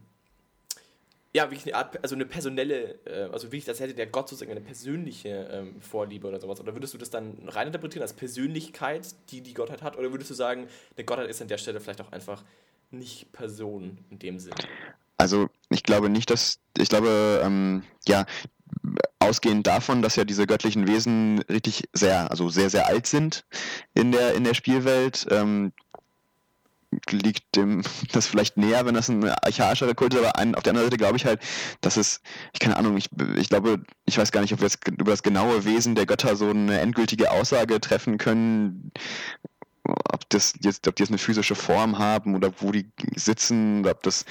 [1.33, 4.53] ja, wirklich eine Art, also eine personelle, äh, also wirklich, das hätte der Gott sozusagen
[4.53, 6.61] eine persönliche ähm, Vorliebe oder sowas.
[6.61, 9.97] Oder würdest du das dann rein interpretieren als Persönlichkeit, die die Gottheit hat?
[9.97, 12.45] Oder würdest du sagen, der Gottheit ist an der Stelle vielleicht auch einfach
[12.91, 14.55] nicht Person in dem Sinn?
[15.21, 18.25] Also ich glaube nicht, dass, ich glaube, ähm, ja,
[19.18, 23.45] ausgehend davon, dass ja diese göttlichen Wesen richtig sehr, also sehr, sehr alt sind
[23.93, 25.73] in der, in der Spielwelt, ähm,
[27.11, 30.71] liegt dem das vielleicht näher, wenn das ein archaischerer Kult ist, aber ein, auf der
[30.71, 31.43] anderen Seite glaube ich halt,
[31.83, 32.23] dass es,
[32.55, 35.23] ich keine Ahnung, ich, ich glaube, ich weiß gar nicht, ob wir jetzt über das
[35.23, 38.91] genaue Wesen der Götter so eine endgültige Aussage treffen können,
[39.91, 44.03] ob das jetzt, ob die jetzt eine physische Form haben oder wo die sitzen, ob
[44.03, 44.24] das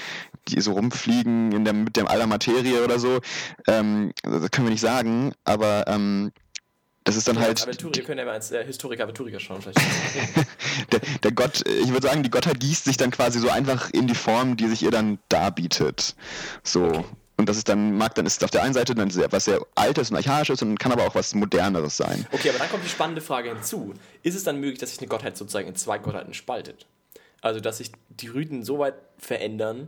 [0.47, 3.20] die so rumfliegen in der, mit dem aller Materie oder so,
[3.68, 6.32] ähm, das können wir nicht sagen, aber ähm,
[7.03, 7.64] das ist dann ja, halt.
[7.64, 9.80] Aventurier können ja mal als äh, Historiker Aventurier schauen, vielleicht.
[10.91, 14.07] der, der Gott, ich würde sagen, die Gottheit gießt sich dann quasi so einfach in
[14.07, 16.16] die Form, die sich ihr dann darbietet.
[16.64, 16.86] So.
[16.86, 17.05] Okay.
[17.40, 19.66] Und das ist dann, mag dann ist auf der einen Seite dann sehr, was sehr
[19.74, 22.28] Altes und Archaisches und kann aber auch was Moderneres sein.
[22.34, 23.94] Okay, aber dann kommt die spannende Frage hinzu.
[24.24, 26.86] Ist es dann möglich, dass sich eine Gottheit sozusagen in zwei Gottheiten spaltet?
[27.40, 29.88] Also, dass sich die Riten so weit verändern,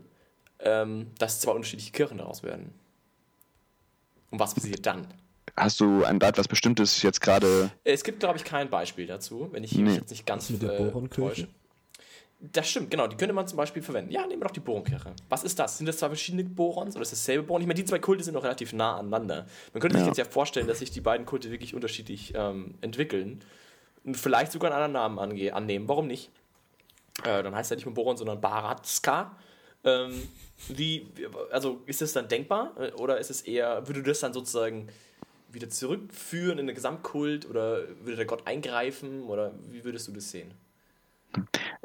[0.59, 2.73] ähm, dass zwei unterschiedliche Kirchen daraus werden?
[4.29, 5.07] Und was passiert dann?
[5.57, 7.69] Hast du ein etwas Bestimmtes jetzt gerade?
[7.83, 9.81] Es gibt, glaube ich, kein Beispiel dazu, wenn ich nee.
[9.81, 11.49] mich jetzt nicht ganz mit der äh, täusche.
[12.43, 13.05] Das stimmt, genau.
[13.05, 14.11] Die könnte man zum Beispiel verwenden.
[14.11, 15.13] Ja, nehmen wir doch die Boronkirche.
[15.29, 15.77] Was ist das?
[15.77, 17.61] Sind das zwei verschiedene Borons oder ist das dasselbe Boron?
[17.61, 19.45] Ich meine, die zwei Kulte sind noch relativ nah aneinander.
[19.73, 19.99] Man könnte ja.
[19.99, 23.43] sich jetzt ja vorstellen, dass sich die beiden Kulte wirklich unterschiedlich ähm, entwickeln
[24.03, 25.87] und vielleicht sogar einen anderen Namen annehmen.
[25.87, 26.31] Warum nicht?
[27.23, 29.37] Äh, dann heißt er nicht mehr Boron, sondern Baratska.
[29.83, 30.27] Ähm,
[30.67, 31.07] wie,
[31.51, 34.87] also ist das dann denkbar äh, oder ist es eher, würde das dann sozusagen
[35.51, 40.31] wieder zurückführen in den Gesamtkult oder würde der Gott eingreifen oder wie würdest du das
[40.31, 40.53] sehen?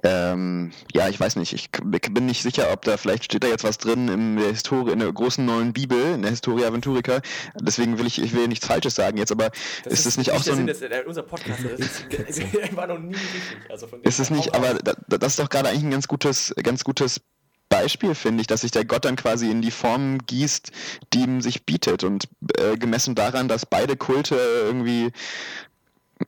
[0.02, 3.64] Ähm, ja, ich weiß nicht, ich bin nicht sicher, ob da vielleicht steht da jetzt
[3.64, 7.20] was drin in der Historie, in der großen neuen Bibel, in der Historia Aventurica.
[7.60, 9.50] Deswegen will ich, ich will nichts Falsches sagen jetzt, aber
[9.84, 10.72] das ist es nicht auch so ein.
[10.72, 13.70] Sinn, unser Podcast das ist, war noch nie richtig.
[13.70, 16.84] Also von ist es nicht, aber das ist doch gerade eigentlich ein ganz gutes, ganz
[16.84, 17.20] gutes
[17.68, 20.70] Beispiel, finde ich, dass sich der Gott dann quasi in die Form gießt,
[21.12, 22.04] die ihm sich bietet.
[22.04, 22.28] Und
[22.58, 25.10] äh, gemessen daran, dass beide Kulte irgendwie,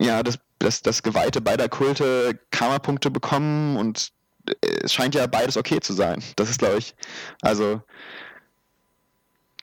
[0.01, 4.13] ja, das, das, das Geweihte beider Kulte Karma-Punkte bekommen und
[4.49, 4.55] äh,
[4.85, 6.23] es scheint ja beides okay zu sein.
[6.37, 6.95] Das ist, glaube ich,
[7.43, 7.83] also.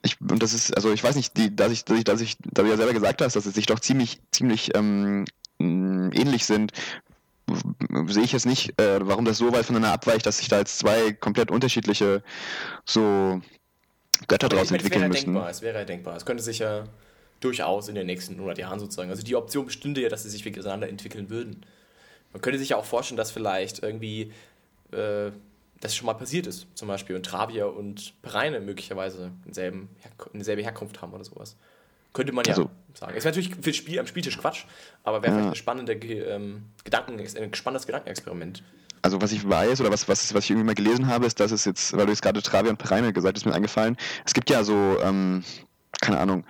[0.03, 2.37] Ich, und das ist, also ich weiß nicht, die, dass ich, dass ich, dass ich,
[2.39, 5.25] da du ja selber gesagt hast, dass es sich doch ziemlich, ziemlich ähm,
[5.59, 6.73] ähnlich sind,
[8.07, 10.77] sehe ich jetzt nicht, äh, warum das so weit voneinander abweicht, dass sich da jetzt
[10.77, 12.23] zwei komplett unterschiedliche
[12.85, 13.41] so
[14.27, 15.33] Götter draus entwickeln müssen.
[15.33, 16.15] Denkbar, es wäre ja denkbar.
[16.15, 16.85] Es könnte sich ja
[17.45, 20.43] durchaus in den nächsten 100 Jahren sozusagen, also die Option bestünde ja, dass sie sich
[20.43, 21.65] wirklich auseinander entwickeln würden.
[22.33, 24.31] Man könnte sich ja auch vorstellen, dass vielleicht irgendwie
[24.91, 25.31] äh,
[25.79, 29.89] das schon mal passiert ist, zum Beispiel, und Travia und Pereine möglicherweise denselben,
[30.33, 31.55] eine selbe Herkunft haben oder sowas.
[32.13, 33.15] Könnte man ja also, sagen.
[33.15, 34.63] Ist natürlich für Spiel, am Spieltisch Quatsch,
[35.03, 35.37] aber wäre ja.
[35.37, 38.63] vielleicht ein, spannende, ähm, Gedanken, ein spannendes Gedankenexperiment.
[39.01, 41.51] Also was ich weiß oder was, was, was ich irgendwie mal gelesen habe, ist, dass
[41.51, 44.33] es jetzt, weil du jetzt gerade Travia und Pereine gesagt hast, ist mir eingefallen, es
[44.33, 45.43] gibt ja so, ähm,
[46.01, 46.43] keine Ahnung,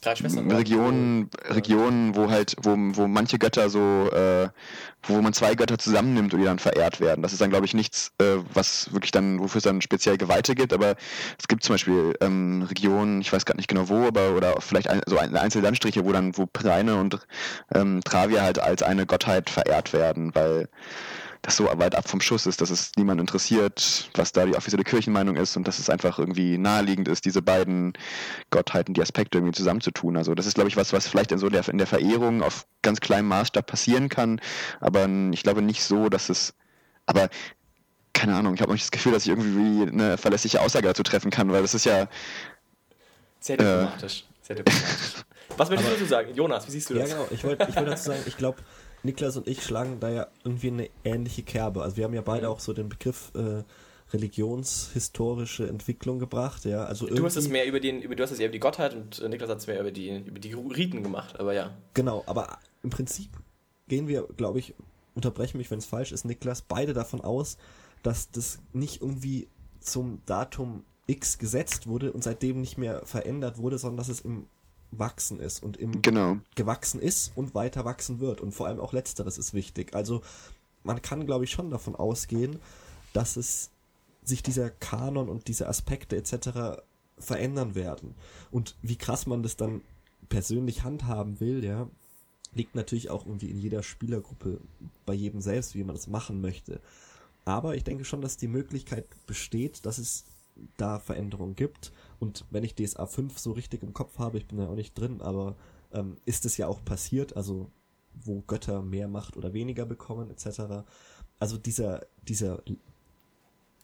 [0.00, 0.50] Drei Schwestern.
[0.50, 4.48] Regionen, Regionen, wo halt, wo, wo manche Götter so, äh,
[5.02, 7.22] wo man zwei Götter zusammennimmt und die dann verehrt werden.
[7.22, 10.54] Das ist dann, glaube ich, nichts, äh, was wirklich dann, wofür es dann speziell Geweihte
[10.54, 10.96] gibt, aber
[11.38, 14.88] es gibt zum Beispiel ähm, Regionen, ich weiß gar nicht genau wo, aber oder vielleicht
[14.88, 17.18] ein, so einzelne Landstriche, wo dann, wo Preine und
[17.74, 20.70] ähm, Travia halt als eine Gottheit verehrt werden, weil
[21.42, 24.84] das so weit ab vom Schuss ist, dass es niemand interessiert, was da die offizielle
[24.84, 27.94] Kirchenmeinung ist und dass es einfach irgendwie naheliegend ist, diese beiden
[28.50, 30.16] Gottheiten, die Aspekte irgendwie zusammenzutun.
[30.16, 32.66] Also das ist, glaube ich, was, was vielleicht in so der, in der Verehrung auf
[32.82, 34.40] ganz kleinem Maßstab passieren kann,
[34.80, 36.54] aber ich glaube nicht so, dass es,
[37.06, 37.30] aber
[38.12, 41.30] keine Ahnung, ich habe nicht das Gefühl, dass ich irgendwie eine verlässliche Aussage dazu treffen
[41.30, 42.06] kann, weil das ist ja
[43.38, 44.20] sehr diplomatisch.
[44.20, 45.24] Äh, sehr diplomatisch.
[45.56, 46.34] Was möchtest du dazu sagen?
[46.34, 47.10] Jonas, wie siehst du das?
[47.10, 47.28] Ja, genau.
[47.30, 48.58] Ich wollte ich wollt dazu sagen, ich glaube,
[49.02, 51.82] Niklas und ich schlagen da ja irgendwie eine ähnliche Kerbe.
[51.82, 53.62] Also wir haben ja beide auch so den Begriff äh,
[54.12, 56.84] religionshistorische Entwicklung gebracht, ja.
[56.84, 58.94] Also du hast es mehr über den, über, du hast es eher über die Gottheit
[58.94, 61.76] und äh, Niklas hat es mehr über die, über die Riten gemacht, aber ja.
[61.94, 63.30] Genau, aber im Prinzip
[63.88, 64.74] gehen wir, glaube ich,
[65.14, 67.56] unterbrechen mich, wenn es falsch ist, Niklas, beide davon aus,
[68.02, 69.48] dass das nicht irgendwie
[69.80, 74.46] zum Datum X gesetzt wurde und seitdem nicht mehr verändert wurde, sondern dass es im
[74.90, 76.38] wachsen ist und im genau.
[76.54, 78.40] gewachsen ist und weiter wachsen wird.
[78.40, 79.94] Und vor allem auch letzteres ist wichtig.
[79.94, 80.22] Also
[80.82, 82.58] man kann, glaube ich, schon davon ausgehen,
[83.12, 83.70] dass es
[84.22, 86.82] sich dieser Kanon und diese Aspekte etc.
[87.18, 88.14] verändern werden.
[88.50, 89.82] Und wie krass man das dann
[90.28, 91.88] persönlich handhaben will, ja,
[92.54, 94.60] liegt natürlich auch irgendwie in jeder Spielergruppe,
[95.06, 96.80] bei jedem selbst, wie man das machen möchte.
[97.44, 100.24] Aber ich denke schon, dass die Möglichkeit besteht, dass es
[100.76, 101.92] da Veränderungen gibt.
[102.20, 104.96] Und wenn ich DSA 5 so richtig im Kopf habe, ich bin da auch nicht
[104.96, 105.56] drin, aber
[105.92, 107.70] ähm, ist es ja auch passiert, also
[108.14, 110.84] wo Götter mehr Macht oder weniger bekommen, etc.
[111.38, 112.62] Also dieser, dieser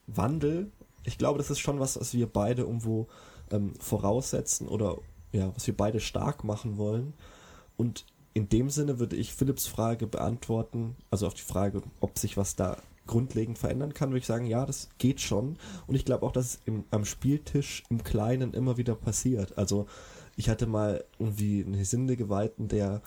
[0.07, 0.70] Wandel,
[1.05, 3.09] ich glaube, das ist schon was, was wir beide irgendwo
[3.51, 4.99] ähm, voraussetzen oder
[5.32, 7.14] ja, was wir beide stark machen wollen.
[7.76, 12.37] Und in dem Sinne würde ich Philips Frage beantworten, also auf die Frage, ob sich
[12.37, 12.76] was da
[13.07, 15.57] grundlegend verändern kann, würde ich sagen, ja, das geht schon.
[15.86, 19.57] Und ich glaube auch, dass es im, am Spieltisch im Kleinen immer wieder passiert.
[19.57, 19.86] Also
[20.36, 23.02] ich hatte mal irgendwie einen Hesinde geweihten, der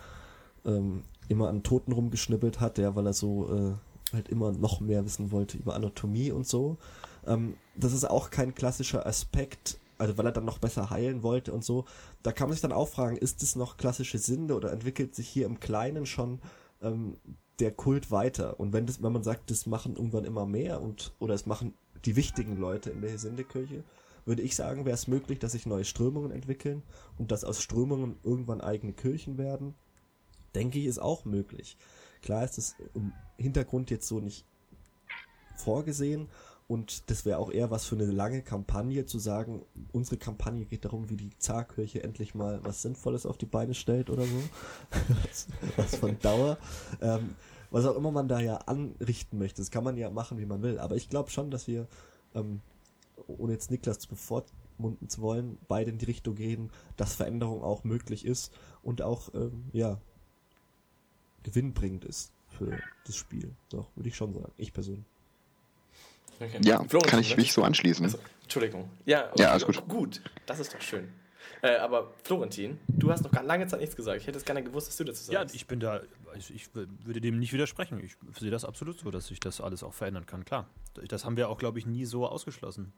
[0.66, 5.06] ähm, immer an Toten rumgeschnippelt hat, der, weil er so äh, halt immer noch mehr
[5.06, 6.78] wissen wollte über Anatomie und so.
[7.26, 11.54] Ähm, das ist auch kein klassischer Aspekt, also weil er dann noch besser heilen wollte
[11.54, 11.86] und so.
[12.24, 15.28] Da kann man sich dann auch fragen, ist es noch klassische Sinde oder entwickelt sich
[15.28, 16.40] hier im Kleinen schon
[16.82, 17.16] ähm,
[17.60, 18.60] der Kult weiter.
[18.60, 21.74] Und wenn das, wenn man sagt, das machen irgendwann immer mehr und oder es machen
[22.06, 23.84] die wichtigen Leute in der Hesindekirche,
[24.26, 26.84] würde ich sagen, wäre es möglich, dass sich neue Strömungen entwickeln
[27.18, 29.76] und dass aus Strömungen irgendwann eigene Kirchen werden.
[30.56, 31.78] Denke ich, ist auch möglich.
[32.22, 34.46] Klar ist es im Hintergrund jetzt so nicht
[35.56, 36.30] vorgesehen
[36.70, 40.86] und das wäre auch eher was für eine lange Kampagne zu sagen, unsere Kampagne geht
[40.86, 44.40] darum, wie die Zarkirche endlich mal was Sinnvolles auf die Beine stellt oder so.
[45.78, 46.60] was von Dauer.
[47.02, 47.32] Ähm,
[47.72, 49.64] was auch immer man da ja anrichten möchte.
[49.64, 50.78] Das kann man ja machen, wie man will.
[50.78, 51.88] Aber ich glaube schon, dass wir,
[52.36, 52.62] ähm,
[53.26, 57.84] ohne jetzt Niklas zu bevormunden zu wollen, beide in die Richtung gehen, dass Veränderung auch
[57.84, 58.54] möglich ist
[58.84, 60.00] und auch, ähm, ja,
[61.42, 63.56] gewinnbringend ist für das Spiel.
[63.70, 64.52] Doch, würde ich schon sagen.
[64.58, 65.08] Ich persönlich.
[66.40, 66.60] Okay.
[66.64, 68.06] Ja, Florentin, kann ich mich so anschließen.
[68.06, 68.90] Also, Entschuldigung.
[69.06, 69.44] Ja, okay.
[69.44, 69.88] ja, alles gut.
[69.88, 71.10] Gut, das ist doch schön.
[71.62, 74.22] Äh, aber Florentin, du hast noch gar lange Zeit nichts gesagt.
[74.22, 75.54] Ich hätte es gerne gewusst, dass du dazu sagst.
[75.54, 76.02] Ja, ich bin da,
[76.38, 78.02] ich, ich würde dem nicht widersprechen.
[78.02, 80.68] Ich sehe das absolut so, dass sich das alles auch verändern kann, klar.
[81.08, 82.94] Das haben wir auch, glaube ich, nie so ausgeschlossen.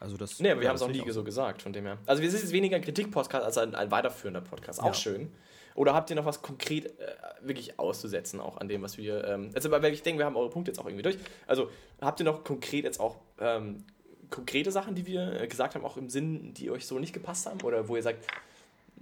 [0.00, 1.98] Also das, nee, aber wir haben es auch nie so gesagt, von dem her.
[2.06, 4.80] Also wir sind jetzt weniger ein Kritik-Podcast als ein, ein, weiterführender Podcast.
[4.80, 4.94] Auch ja.
[4.94, 5.32] schön.
[5.74, 9.24] Oder habt ihr noch was konkret äh, wirklich auszusetzen, auch an dem, was wir.
[9.24, 11.18] Ähm, also, weil ich denke, wir haben eure Punkte jetzt auch irgendwie durch.
[11.46, 11.68] Also,
[12.00, 13.84] habt ihr noch konkret jetzt auch ähm,
[14.30, 17.46] konkrete Sachen, die wir äh, gesagt haben, auch im Sinn, die euch so nicht gepasst
[17.46, 17.60] haben?
[17.62, 18.24] Oder wo ihr sagt,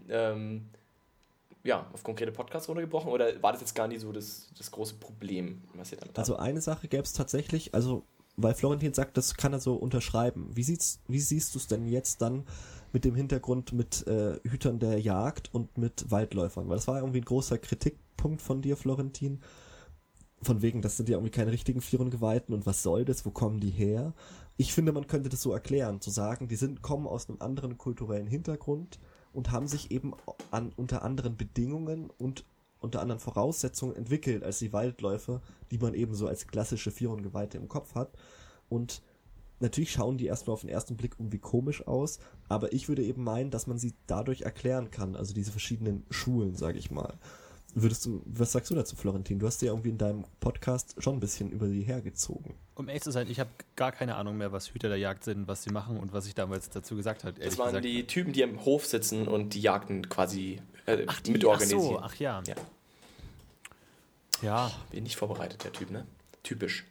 [0.09, 0.66] ähm,
[1.62, 3.12] ja, auf konkrete Podcasts runtergebrochen?
[3.12, 6.18] Oder war das jetzt gar nicht so das, das große Problem, was ihr damit habt?
[6.18, 8.03] Also, eine Sache gäbe es tatsächlich, also,
[8.39, 10.49] weil Florentin sagt, das kann er so unterschreiben.
[10.55, 12.47] Wie, sieht's, wie siehst du es denn jetzt dann
[12.93, 16.68] mit dem Hintergrund mit äh, Hütern der Jagd und mit Waldläufern?
[16.68, 19.40] Weil das war irgendwie ein großer Kritikpunkt von dir, Florentin.
[20.43, 23.24] Von wegen, das sind ja irgendwie keine richtigen Vierungeweihten und was soll das?
[23.24, 24.12] Wo kommen die her?
[24.57, 27.78] Ich finde, man könnte das so erklären, zu sagen, die sind, kommen aus einem anderen
[27.78, 28.99] kulturellen Hintergrund
[29.32, 30.12] und haben sich eben
[30.51, 32.45] an, unter anderen Bedingungen und
[32.82, 35.40] unter anderen Voraussetzungen entwickelt als die Waldläufer,
[35.70, 38.11] die man eben so als klassische Vierungeweihte im Kopf hat.
[38.68, 39.03] Und
[39.62, 43.24] natürlich schauen die erstmal auf den ersten Blick irgendwie komisch aus, aber ich würde eben
[43.24, 47.14] meinen, dass man sie dadurch erklären kann, also diese verschiedenen Schulen, sage ich mal.
[47.74, 49.38] Würdest du, was sagst du dazu, Florentin?
[49.38, 52.54] Du hast ja irgendwie in deinem Podcast schon ein bisschen über sie hergezogen.
[52.74, 55.48] Um ehrlich zu sein, ich habe gar keine Ahnung mehr, was Hüter der Jagd sind,
[55.48, 57.40] was sie machen und was ich damals dazu gesagt habe.
[57.40, 57.86] Das waren gesagt.
[57.86, 61.82] die Typen, die am Hof sitzen und die Jagden quasi äh, ach, die, mitorganisieren.
[61.82, 62.42] Ach so, ach ja.
[62.46, 62.54] Ja.
[64.42, 64.70] ja.
[64.90, 66.06] Bin nicht vorbereitet, der Typ, ne?
[66.42, 66.84] Typisch.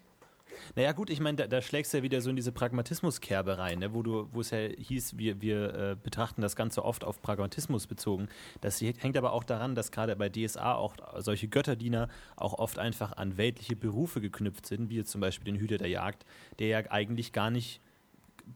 [0.75, 3.79] Naja, gut, ich meine, da, da, schlägst du ja wieder so in diese Pragmatismuskerbe rein,
[3.79, 3.93] ne?
[3.93, 7.87] wo, du, wo es ja hieß, wir, wir äh, betrachten das Ganze oft auf Pragmatismus
[7.87, 8.29] bezogen.
[8.61, 12.07] Das hängt aber auch daran, dass gerade bei DSA auch solche Götterdiener
[12.37, 15.89] auch oft einfach an weltliche Berufe geknüpft sind, wie jetzt zum Beispiel den Hüter der
[15.89, 16.25] Jagd,
[16.59, 17.81] der ja eigentlich gar nicht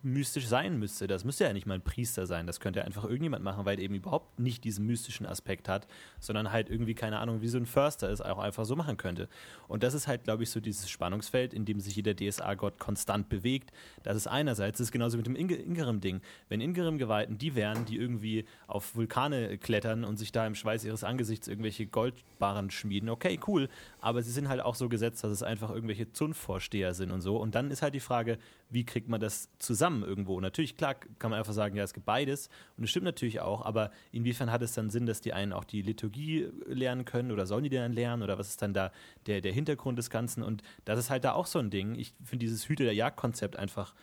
[0.02, 1.08] mystisch sein müsste.
[1.08, 2.48] Das müsste ja nicht mal ein Priester sein.
[2.48, 5.88] Das könnte einfach irgendjemand machen, weil er eben überhaupt nicht diesen mystischen Aspekt hat,
[6.20, 9.28] sondern halt irgendwie, keine Ahnung, wie so ein Förster es auch einfach so machen könnte.
[9.68, 13.30] Und das ist halt, glaube ich, so dieses Spannungsfeld, in dem sich jeder DSA-Gott konstant
[13.30, 13.72] bewegt.
[14.04, 16.22] Das ist einerseits, das ist genauso mit dem Ingerim-Ding.
[16.50, 21.04] Wenn Ingerim-Geweihten die wären, die irgendwie auf Vulkane klettern und sich da im Schweiß ihres
[21.04, 23.70] Angesichts irgendwelche Goldbarren schmieden, okay, cool.
[24.00, 27.38] Aber sie sind halt auch so gesetzt, dass es einfach irgendwelche Zunftvorsteher sind und so.
[27.38, 28.38] Und dann ist halt die Frage,
[28.70, 30.40] wie kriegt man das zusammen irgendwo?
[30.40, 33.66] Natürlich, klar, kann man einfach sagen, ja, es gibt beides und es stimmt natürlich auch,
[33.66, 37.46] aber inwiefern hat es dann Sinn, dass die einen auch die Liturgie lernen können oder
[37.46, 38.92] sollen die dann lernen oder was ist dann da
[39.28, 40.44] der, der Hintergrund des Ganzen?
[40.44, 41.96] Und das ist halt da auch so ein Ding.
[41.96, 43.94] Ich finde dieses Hüte der Jagd-Konzept einfach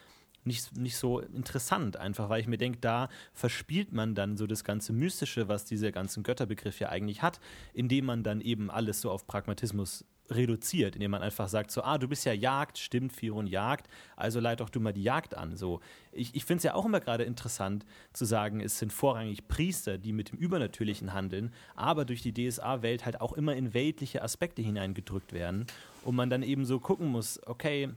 [0.44, 4.64] nicht, nicht so interessant, einfach weil ich mir denke, da verspielt man dann so das
[4.64, 7.40] ganze Mystische, was dieser ganzen Götterbegriff ja eigentlich hat,
[7.72, 11.99] indem man dann eben alles so auf Pragmatismus reduziert, indem man einfach sagt, so, ah,
[11.99, 15.57] du bist ja Jagd, stimmt, Firon Jagd, also leit doch du mal die Jagd an.
[15.57, 15.81] So,
[16.12, 19.99] ich, ich finde es ja auch immer gerade interessant zu sagen, es sind vorrangig Priester,
[19.99, 24.62] die mit dem Übernatürlichen handeln, aber durch die DSA-Welt halt auch immer in weltliche Aspekte
[24.62, 25.66] hineingedrückt werden
[26.05, 27.91] und man dann eben so gucken muss, okay,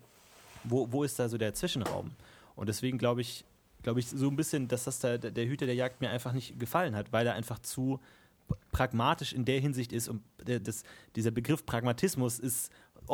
[0.63, 2.11] wo, wo ist da so der Zwischenraum?
[2.55, 3.45] Und deswegen glaube ich,
[3.83, 6.59] glaube ich so ein bisschen, dass das da, der Hüter der Jagd mir einfach nicht
[6.59, 7.99] gefallen hat, weil er einfach zu
[8.71, 10.83] pragmatisch in der Hinsicht ist und das,
[11.15, 12.71] dieser Begriff Pragmatismus ist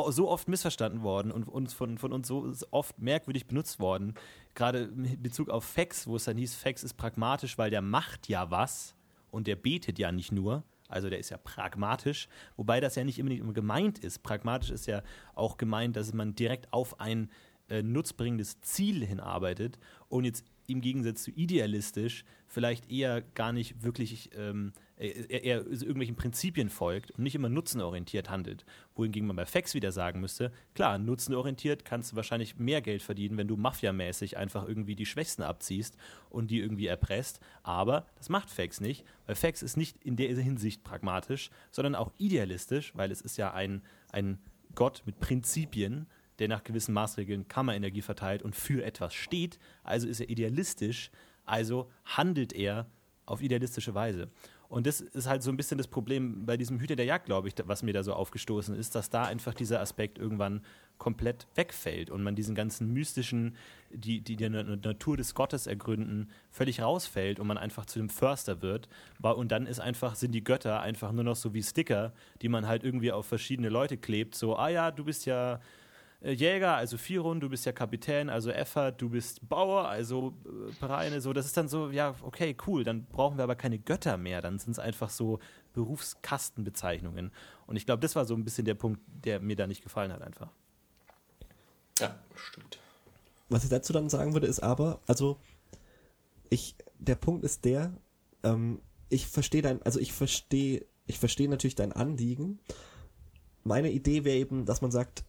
[0.08, 4.14] so oft missverstanden worden und uns von, von uns so oft merkwürdig benutzt worden.
[4.54, 8.28] Gerade in Bezug auf Fax, wo es dann hieß, Fax ist pragmatisch, weil der macht
[8.28, 8.94] ja was
[9.30, 10.64] und der betet ja nicht nur.
[10.88, 14.22] Also der ist ja pragmatisch, wobei das ja nicht immer gemeint ist.
[14.22, 15.02] Pragmatisch ist ja
[15.34, 17.30] auch gemeint, dass man direkt auf ein
[17.68, 19.78] äh, nutzbringendes Ziel hinarbeitet
[20.08, 24.72] und jetzt im Gegensatz zu idealistisch vielleicht eher gar nicht wirklich ähm,
[25.02, 28.64] eher, eher irgendwelchen Prinzipien folgt und nicht immer nutzenorientiert handelt.
[28.94, 33.36] Wohingegen man bei Fax wieder sagen müsste, klar, nutzenorientiert kannst du wahrscheinlich mehr Geld verdienen,
[33.36, 35.96] wenn du mafiamäßig einfach irgendwie die Schwächsten abziehst
[36.30, 37.40] und die irgendwie erpresst.
[37.62, 42.12] Aber das macht Fax nicht, weil Fax ist nicht in der Hinsicht pragmatisch, sondern auch
[42.18, 44.38] idealistisch, weil es ist ja ein, ein
[44.74, 46.06] Gott mit Prinzipien,
[46.38, 49.58] der nach gewissen Maßregeln Kammerenergie verteilt und für etwas steht.
[49.84, 51.10] Also ist er idealistisch,
[51.44, 52.86] also handelt er
[53.26, 54.28] auf idealistische Weise.
[54.72, 57.46] Und das ist halt so ein bisschen das Problem bei diesem Hüter der Jagd, glaube
[57.46, 60.62] ich, was mir da so aufgestoßen ist, dass da einfach dieser Aspekt irgendwann
[60.96, 63.54] komplett wegfällt und man diesen ganzen mystischen,
[63.90, 68.62] die, die die Natur des Gottes ergründen, völlig rausfällt und man einfach zu dem Förster
[68.62, 68.88] wird.
[69.20, 72.66] Und dann ist einfach, sind die Götter einfach nur noch so wie Sticker, die man
[72.66, 74.34] halt irgendwie auf verschiedene Leute klebt.
[74.34, 75.60] So, ah ja, du bist ja
[76.24, 81.20] Jäger, also Firun, du bist ja Kapitän, also Effert, du bist Bauer, also äh, Pereine,
[81.20, 84.40] so, das ist dann so, ja, okay, cool, dann brauchen wir aber keine Götter mehr,
[84.40, 85.40] dann sind es einfach so
[85.72, 87.32] Berufskastenbezeichnungen.
[87.66, 90.12] Und ich glaube, das war so ein bisschen der Punkt, der mir da nicht gefallen
[90.12, 90.48] hat, einfach.
[91.98, 92.78] Ja, stimmt.
[93.48, 95.38] Was ich dazu dann sagen würde, ist aber, also,
[96.50, 97.92] ich, der Punkt ist der,
[98.44, 102.60] ähm, ich verstehe dein, also ich verstehe, ich verstehe natürlich dein Anliegen.
[103.64, 105.24] Meine Idee wäre eben, dass man sagt,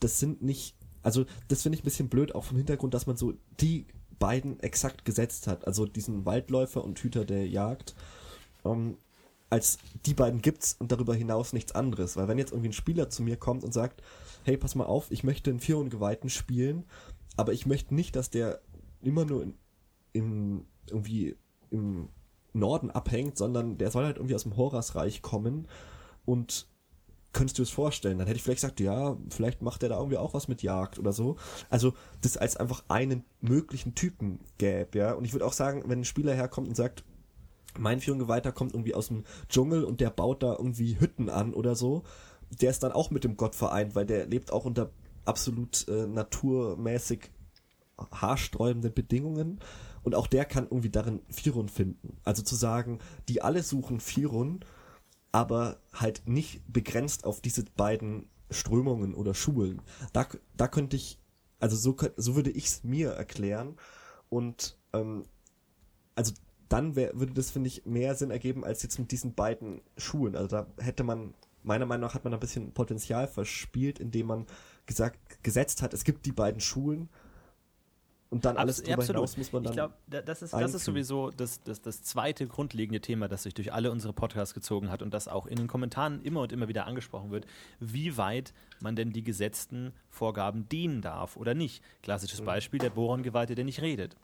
[0.00, 3.16] das sind nicht, also das finde ich ein bisschen blöd, auch vom Hintergrund, dass man
[3.16, 3.86] so die
[4.18, 7.94] beiden exakt gesetzt hat, also diesen Waldläufer und Hüter der Jagd.
[8.64, 8.96] Ähm,
[9.50, 12.16] als die beiden gibt's und darüber hinaus nichts anderes.
[12.16, 14.02] Weil wenn jetzt irgendwie ein Spieler zu mir kommt und sagt,
[14.44, 16.84] hey, pass mal auf, ich möchte einen Vierungeweihten spielen,
[17.36, 18.60] aber ich möchte nicht, dass der
[19.00, 19.54] immer nur in,
[20.12, 21.36] in irgendwie
[21.70, 22.08] im
[22.52, 25.68] Norden abhängt, sondern der soll halt irgendwie aus dem Horasreich kommen
[26.24, 26.66] und
[27.32, 28.18] könntest du es vorstellen?
[28.18, 30.98] Dann hätte ich vielleicht gesagt, ja, vielleicht macht er da irgendwie auch was mit Jagd
[30.98, 31.36] oder so.
[31.70, 35.12] Also, das als einfach einen möglichen Typen gäbe, ja.
[35.12, 37.04] Und ich würde auch sagen, wenn ein Spieler herkommt und sagt,
[37.78, 41.74] mein Führungsgeweihter kommt irgendwie aus dem Dschungel und der baut da irgendwie Hütten an oder
[41.74, 42.02] so,
[42.50, 44.90] der ist dann auch mit dem Gott vereint, weil der lebt auch unter
[45.24, 47.30] absolut äh, naturmäßig
[48.12, 49.60] haarsträubenden Bedingungen
[50.02, 52.16] und auch der kann irgendwie darin Firun finden.
[52.24, 54.60] Also zu sagen, die alle suchen Firun,
[55.32, 59.82] aber halt nicht begrenzt auf diese beiden Strömungen oder Schulen.
[60.12, 60.26] Da,
[60.56, 61.18] da könnte ich,
[61.60, 63.76] also so, so würde ich es mir erklären
[64.28, 65.24] und ähm,
[66.14, 66.32] also
[66.68, 70.36] dann wär, würde das, finde ich, mehr Sinn ergeben als jetzt mit diesen beiden Schulen.
[70.36, 74.46] Also da hätte man, meiner Meinung nach hat man ein bisschen Potenzial verspielt, indem man
[74.86, 77.08] gesagt, gesetzt hat, es gibt die beiden Schulen
[78.30, 79.16] und dann alles darüber Absolut.
[79.16, 79.72] hinaus muss man dann.
[79.72, 83.54] Ich glaube, das ist, das ist sowieso das, das, das zweite grundlegende Thema, das sich
[83.54, 86.68] durch alle unsere Podcasts gezogen hat und das auch in den Kommentaren immer und immer
[86.68, 87.46] wieder angesprochen wird,
[87.80, 91.82] wie weit man denn die gesetzten Vorgaben dienen darf oder nicht.
[92.02, 92.46] Klassisches mhm.
[92.46, 94.14] Beispiel, der Boron-Geweihte, der nicht redet.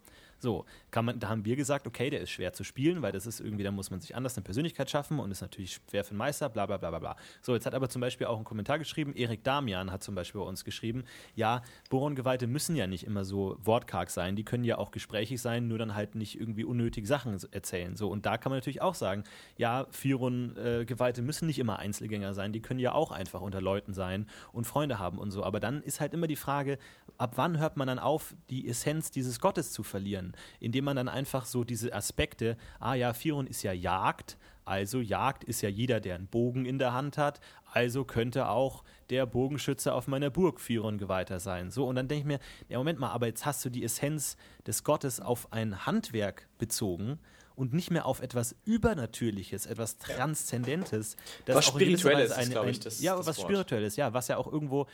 [0.45, 3.25] So, kann man, da haben wir gesagt, okay, der ist schwer zu spielen, weil das
[3.27, 6.11] ist irgendwie, da muss man sich anders eine Persönlichkeit schaffen und ist natürlich schwer für
[6.11, 7.17] einen Meister, bla bla bla bla bla.
[7.41, 10.43] So, jetzt hat aber zum Beispiel auch ein Kommentar geschrieben, Erik Damian hat zum Beispiel
[10.43, 14.77] bei uns geschrieben, ja, Boron-Geweihte müssen ja nicht immer so wortkarg sein, die können ja
[14.77, 17.97] auch gesprächig sein, nur dann halt nicht irgendwie unnötig Sachen erzählen.
[17.97, 19.25] So, und da kann man natürlich auch sagen,
[19.57, 24.27] ja, Firon-Geweihte müssen nicht immer Einzelgänger sein, die können ja auch einfach unter Leuten sein
[24.53, 25.43] und Freunde haben und so.
[25.43, 26.77] Aber dann ist halt immer die Frage,
[27.17, 30.34] ab wann hört man dann auf, die Essenz dieses Gottes zu verlieren?
[30.61, 35.45] Indem man dann einfach so diese Aspekte, ah ja, Firon ist ja Jagd, also Jagd
[35.45, 39.93] ist ja jeder, der einen Bogen in der Hand hat, also könnte auch der Bogenschütze
[39.93, 41.71] auf meiner Burg Firon geweihter sein.
[41.71, 44.37] So, und dann denke ich mir, ja, Moment mal, aber jetzt hast du die Essenz
[44.67, 47.19] des Gottes auf ein Handwerk bezogen
[47.57, 51.17] und nicht mehr auf etwas Übernatürliches, etwas Transzendentes.
[51.45, 53.47] Das was Spirituelles glaube ich, das Ja, das was Wort.
[53.49, 54.87] Spirituelles, ja, was ja auch irgendwo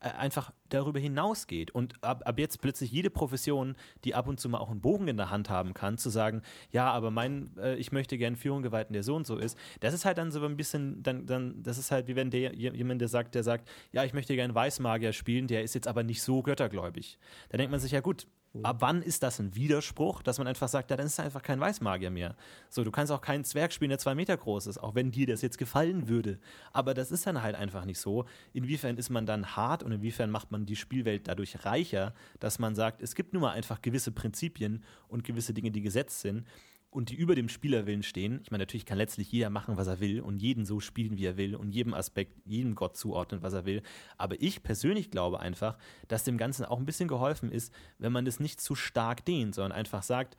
[0.00, 4.58] einfach darüber hinausgeht und ab, ab jetzt plötzlich jede Profession, die ab und zu mal
[4.58, 7.90] auch einen Bogen in der Hand haben kann, zu sagen, ja, aber mein, äh, ich
[7.90, 10.56] möchte gern Führung geweihten, der so und so ist, das ist halt dann so ein
[10.56, 14.04] bisschen, dann, dann, das ist halt wie wenn der, jemand, der sagt, der sagt, ja,
[14.04, 17.18] ich möchte gern Weißmagier spielen, der ist jetzt aber nicht so göttergläubig.
[17.48, 18.26] Da denkt man sich, ja gut,
[18.62, 21.42] Ab wann ist das ein Widerspruch, dass man einfach sagt, ja, dann ist er einfach
[21.42, 22.34] kein Weißmagier mehr.
[22.68, 25.26] So, du kannst auch keinen Zwerg spielen, der zwei Meter groß ist, auch wenn dir
[25.26, 26.38] das jetzt gefallen würde.
[26.72, 28.24] Aber das ist dann halt einfach nicht so.
[28.52, 32.74] Inwiefern ist man dann hart und inwiefern macht man die Spielwelt dadurch reicher, dass man
[32.74, 36.46] sagt, es gibt nun mal einfach gewisse Prinzipien und gewisse Dinge, die gesetzt sind
[36.90, 38.40] und die über dem Spielerwillen stehen.
[38.42, 41.26] Ich meine, natürlich kann letztlich jeder machen, was er will und jeden so spielen, wie
[41.26, 43.82] er will und jedem Aspekt, jedem Gott zuordnen, was er will.
[44.16, 45.76] Aber ich persönlich glaube einfach,
[46.08, 49.54] dass dem Ganzen auch ein bisschen geholfen ist, wenn man das nicht zu stark dehnt,
[49.54, 50.36] sondern einfach sagt,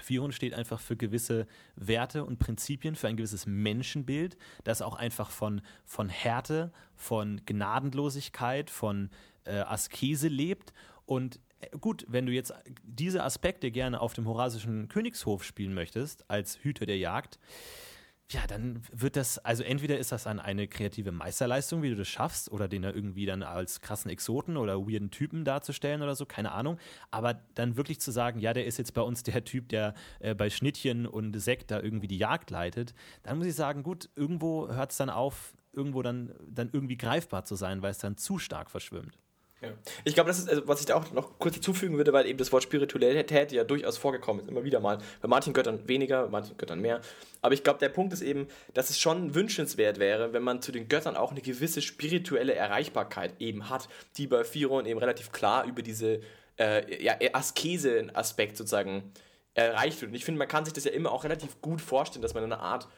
[0.00, 5.30] Fion steht einfach für gewisse Werte und Prinzipien, für ein gewisses Menschenbild, das auch einfach
[5.30, 9.10] von, von Härte, von Gnadenlosigkeit, von
[9.44, 10.72] äh, Askese lebt.
[11.06, 11.38] Und
[11.80, 12.52] gut, wenn du jetzt
[12.82, 17.38] diese Aspekte gerne auf dem Horasischen Königshof spielen möchtest, als Hüter der Jagd,
[18.30, 22.08] ja, dann wird das, also entweder ist das dann eine kreative Meisterleistung, wie du das
[22.08, 26.24] schaffst, oder den da irgendwie dann als krassen Exoten oder weirden Typen darzustellen oder so,
[26.24, 26.78] keine Ahnung.
[27.10, 30.34] Aber dann wirklich zu sagen, ja, der ist jetzt bei uns der Typ, der äh,
[30.34, 34.68] bei Schnittchen und Sekt da irgendwie die Jagd leitet, dann muss ich sagen, gut, irgendwo
[34.68, 38.38] hört es dann auf, irgendwo dann, dann irgendwie greifbar zu sein, weil es dann zu
[38.38, 39.18] stark verschwimmt.
[39.64, 39.72] Ja.
[40.04, 42.38] Ich glaube, das ist, also, was ich da auch noch kurz hinzufügen würde, weil eben
[42.38, 44.98] das Wort Spiritualität ja durchaus vorgekommen ist, immer wieder mal.
[45.20, 47.00] Bei manchen Göttern weniger, bei manchen Göttern mehr.
[47.42, 50.72] Aber ich glaube, der Punkt ist eben, dass es schon wünschenswert wäre, wenn man zu
[50.72, 55.64] den Göttern auch eine gewisse spirituelle Erreichbarkeit eben hat, die bei Firon eben relativ klar
[55.64, 56.20] über diese
[56.58, 59.12] äh, ja, Askese-Aspekt sozusagen
[59.54, 60.10] erreicht wird.
[60.10, 62.44] Und ich finde, man kann sich das ja immer auch relativ gut vorstellen, dass man
[62.44, 62.88] eine Art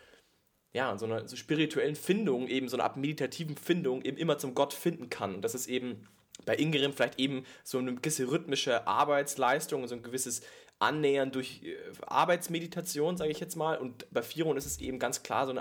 [0.77, 4.55] ja, so einer so spirituellen Findung, eben so einer Art meditativen Findung eben immer zum
[4.55, 5.37] Gott finden kann.
[5.37, 6.07] Und das ist eben
[6.45, 10.43] bei Ingerim vielleicht eben so eine gewisse rhythmische Arbeitsleistung, so ein gewisses
[10.79, 11.77] annähern durch äh,
[12.07, 13.79] Arbeitsmeditation, sage ich jetzt mal.
[13.79, 15.61] Und bei Firon ist es eben ganz klar so ein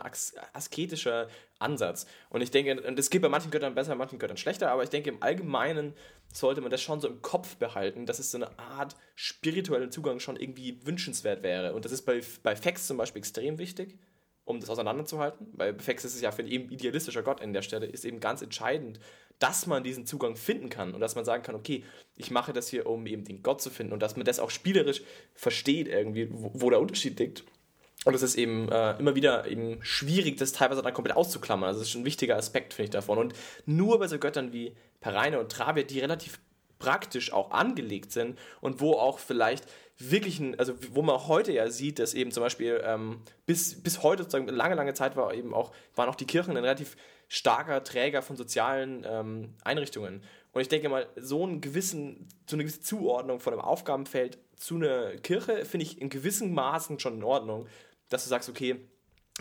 [0.53, 1.27] asketischer
[1.59, 2.05] Ansatz.
[2.29, 4.83] Und ich denke, und es geht bei manchen Göttern besser, bei manchen Göttern schlechter, aber
[4.83, 5.93] ich denke, im Allgemeinen
[6.33, 10.19] sollte man das schon so im Kopf behalten, dass es so eine Art spirituellen Zugang
[10.19, 11.73] schon irgendwie wünschenswert wäre.
[11.73, 13.97] Und das ist bei, bei Fex zum Beispiel extrem wichtig
[14.45, 17.87] um das auseinanderzuhalten, weil Fex ist es ja für ein idealistischer Gott an der Stelle,
[17.87, 18.99] ist eben ganz entscheidend,
[19.39, 21.83] dass man diesen Zugang finden kann und dass man sagen kann, okay,
[22.15, 24.49] ich mache das hier, um eben den Gott zu finden und dass man das auch
[24.49, 25.01] spielerisch
[25.33, 27.43] versteht irgendwie, wo, wo der Unterschied liegt.
[28.05, 31.67] Und es ist eben äh, immer wieder eben schwierig, das teilweise dann komplett auszuklammern.
[31.67, 33.17] Also das ist schon ein wichtiger Aspekt, finde ich, davon.
[33.17, 33.33] Und
[33.65, 36.39] nur bei so Göttern wie Pereine und Travia, die relativ
[36.77, 39.65] praktisch auch angelegt sind und wo auch vielleicht
[39.97, 43.81] wirklich ein, also wo man auch heute ja sieht, dass eben zum Beispiel ähm, bis,
[43.81, 46.97] bis heute sozusagen lange, lange Zeit war eben auch, waren auch die Kirchen ein relativ
[47.27, 50.21] starker Träger von sozialen ähm, Einrichtungen.
[50.51, 54.75] Und ich denke mal, so, einen gewissen, so eine gewisse Zuordnung von einem Aufgabenfeld zu
[54.75, 57.67] einer Kirche finde ich in gewissen Maßen schon in Ordnung,
[58.09, 58.77] dass du sagst, okay,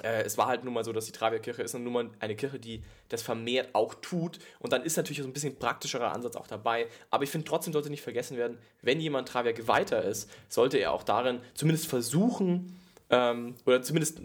[0.02, 2.82] es war halt nun mal so, dass die Travia-Kirche ist nun mal eine Kirche, die
[3.10, 4.40] das vermehrt auch tut.
[4.58, 6.88] Und dann ist natürlich so ein bisschen praktischerer Ansatz auch dabei.
[7.10, 11.04] Aber ich finde trotzdem sollte nicht vergessen werden, wenn jemand Travia-Geweihter ist, sollte er auch
[11.04, 12.76] darin zumindest versuchen,
[13.10, 14.20] ähm, oder zumindest,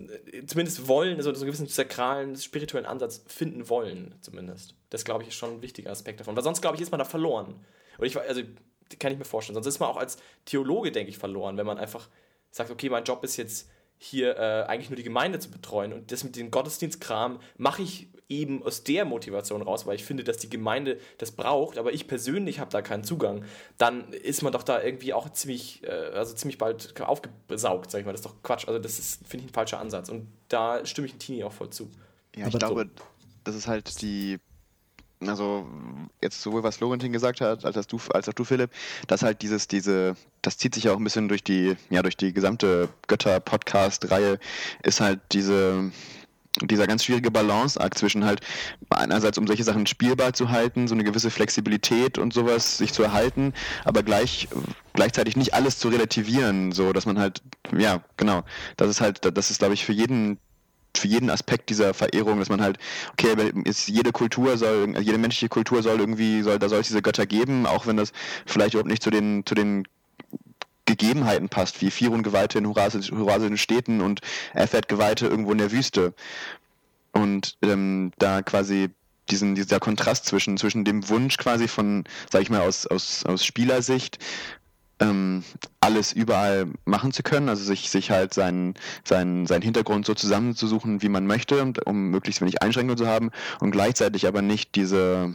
[0.48, 4.74] zumindest wollen, also so einen gewissen sakralen, spirituellen Ansatz finden wollen, zumindest.
[4.90, 6.36] Das, glaube ich, ist schon ein wichtiger Aspekt davon.
[6.36, 7.64] Weil sonst, glaube ich, ist man da verloren.
[7.98, 8.42] Und ich, also,
[8.98, 9.54] kann ich mir vorstellen.
[9.54, 12.08] Sonst ist man auch als Theologe, denke ich, verloren, wenn man einfach
[12.52, 16.12] sagt, okay, mein Job ist jetzt hier äh, eigentlich nur die Gemeinde zu betreuen und
[16.12, 20.38] das mit dem Gottesdienstkram mache ich eben aus der Motivation raus, weil ich finde, dass
[20.38, 23.44] die Gemeinde das braucht, aber ich persönlich habe da keinen Zugang,
[23.78, 28.06] dann ist man doch da irgendwie auch ziemlich, äh, also ziemlich bald aufgesaugt, sag ich
[28.06, 28.12] mal.
[28.12, 28.68] Das ist doch Quatsch.
[28.68, 30.10] Also das ist, finde ich, ein falscher Ansatz.
[30.10, 31.90] Und da stimme ich Tini auch voll zu.
[32.36, 33.04] Ja, ich aber glaube, so.
[33.44, 34.40] das ist halt die
[35.26, 35.68] also
[36.22, 38.72] jetzt sowohl was Florentin gesagt hat, als auch du, als auch du Philipp,
[39.08, 42.18] dass halt dieses, diese, das zieht sich ja auch ein bisschen durch die, ja, durch
[42.18, 44.40] die gesamte Götter-Podcast-Reihe,
[44.84, 45.92] ist halt diese,
[46.62, 48.42] dieser ganz schwierige Balanceakt zwischen halt
[48.90, 53.04] einerseits, um solche Sachen spielbar zu halten, so eine gewisse Flexibilität und sowas sich zu
[53.04, 53.54] erhalten,
[53.84, 54.48] aber gleich
[54.94, 57.42] gleichzeitig nicht alles zu relativieren, so dass man halt,
[57.78, 58.44] ja, genau,
[58.78, 60.40] das ist halt, das ist glaube ich für jeden
[60.96, 62.78] für jeden Aspekt dieser Verehrung, dass man halt,
[63.14, 67.02] okay, ist jede Kultur soll, jede menschliche Kultur soll irgendwie, soll, da soll es diese
[67.02, 68.12] Götter geben, auch wenn das
[68.46, 69.86] vielleicht überhaupt nicht zu den, zu den
[70.86, 74.22] Gegebenheiten passt, wie Firun Geweihte in Hurasischen Städten und
[74.54, 76.14] Erfert Geweihte irgendwo in der Wüste.
[77.12, 78.90] Und ähm, da quasi
[79.30, 83.46] diesen, dieser Kontrast zwischen, zwischen dem Wunsch quasi von, sag ich mal, aus, aus, aus
[83.46, 84.18] Spielersicht,
[85.00, 85.44] ähm,
[85.80, 91.02] alles überall machen zu können, also sich, sich halt seinen, seinen, seinen Hintergrund so zusammenzusuchen,
[91.02, 95.34] wie man möchte, um möglichst wenig Einschränkungen zu haben und gleichzeitig aber nicht diese,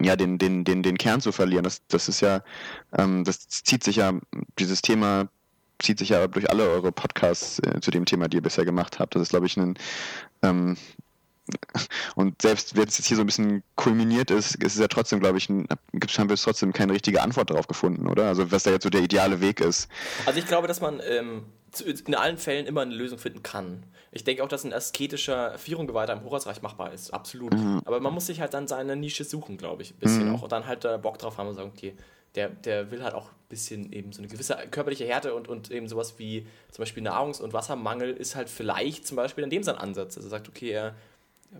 [0.00, 1.64] ja, den, den, den, den Kern zu verlieren.
[1.64, 2.42] Das, das ist ja,
[2.96, 4.12] ähm, das zieht sich ja,
[4.58, 5.28] dieses Thema
[5.82, 8.98] zieht sich ja durch alle eure Podcasts äh, zu dem Thema, die ihr bisher gemacht
[8.98, 9.14] habt.
[9.14, 9.74] Das ist, glaube ich, ein,
[10.42, 10.76] ähm,
[12.14, 15.20] und selbst wenn es jetzt hier so ein bisschen kulminiert ist, ist es ja trotzdem,
[15.20, 18.28] glaube ich, ein, haben wir trotzdem keine richtige Antwort darauf gefunden, oder?
[18.28, 19.88] Also was da jetzt so der ideale Weg ist.
[20.26, 21.44] Also ich glaube, dass man ähm,
[22.06, 23.84] in allen Fällen immer eine Lösung finden kann.
[24.12, 27.52] Ich denke auch, dass ein asketischer Vierunggeweihter im Horasreich machbar ist, absolut.
[27.52, 27.82] Mhm.
[27.84, 30.36] Aber man muss sich halt dann seine Nische suchen, glaube ich, ein bisschen mhm.
[30.36, 30.42] auch.
[30.42, 31.94] Und dann halt äh, Bock drauf haben und sagen, okay,
[32.34, 35.70] der, der will halt auch ein bisschen eben so eine gewisse körperliche Härte und, und
[35.70, 39.62] eben sowas wie zum Beispiel Nahrungs- und Wassermangel ist halt vielleicht zum Beispiel in dem
[39.62, 40.16] sein Ansatz.
[40.16, 40.94] Also sagt, okay, er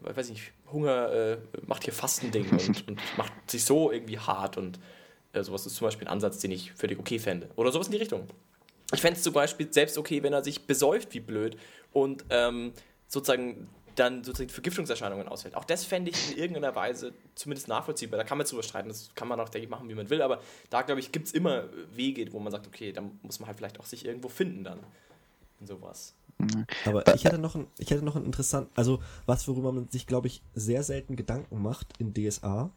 [0.08, 4.56] ich weiß nicht, Hunger äh, macht hier Fastending und, und macht sich so irgendwie hart
[4.56, 4.78] und
[5.32, 7.50] äh, sowas ist zum Beispiel ein Ansatz, den ich völlig okay fände.
[7.56, 8.26] Oder sowas in die Richtung.
[8.92, 11.56] Ich fände es zum Beispiel selbst okay, wenn er sich besäuft wie blöd
[11.92, 12.72] und ähm,
[13.08, 15.54] sozusagen dann sozusagen Vergiftungserscheinungen ausfällt.
[15.54, 18.18] Auch das fände ich in irgendeiner Weise zumindest nachvollziehbar.
[18.18, 20.22] Da kann man drüber streiten, das kann man auch, denke ich, machen, wie man will,
[20.22, 20.40] aber
[20.70, 23.56] da, glaube ich, gibt es immer Wege, wo man sagt, okay, da muss man halt
[23.56, 24.80] vielleicht auch sich irgendwo finden dann
[25.60, 26.14] in sowas.
[26.84, 30.06] Aber ich hätte noch ein, ich hätte noch ein interessant, also was worüber man sich,
[30.06, 32.70] glaube ich, sehr selten Gedanken macht in DSA.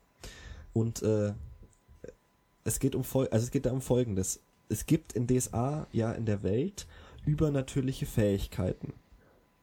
[0.73, 1.33] Und äh,
[2.63, 4.41] es geht um also es geht da um Folgendes.
[4.69, 6.87] Es gibt in DSA ja in der Welt
[7.25, 8.93] übernatürliche Fähigkeiten.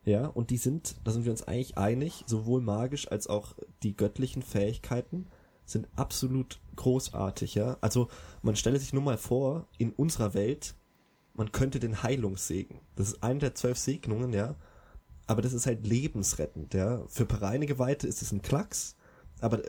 [0.05, 3.97] Ja, und die sind, da sind wir uns eigentlich einig, sowohl magisch als auch die
[3.97, 5.27] göttlichen Fähigkeiten
[5.65, 7.79] sind absolut großartig, ja.
[7.81, 8.09] Also
[8.43, 10.75] man stelle sich nur mal vor, in unserer Welt
[11.35, 12.81] man könnte den Heilungssegen.
[12.97, 14.57] Das ist eine der zwölf Segnungen, ja.
[15.27, 17.05] Aber das ist halt lebensrettend, ja.
[17.09, 18.97] Für Pereinige Weite ist es ein Klacks,
[19.41, 19.63] aber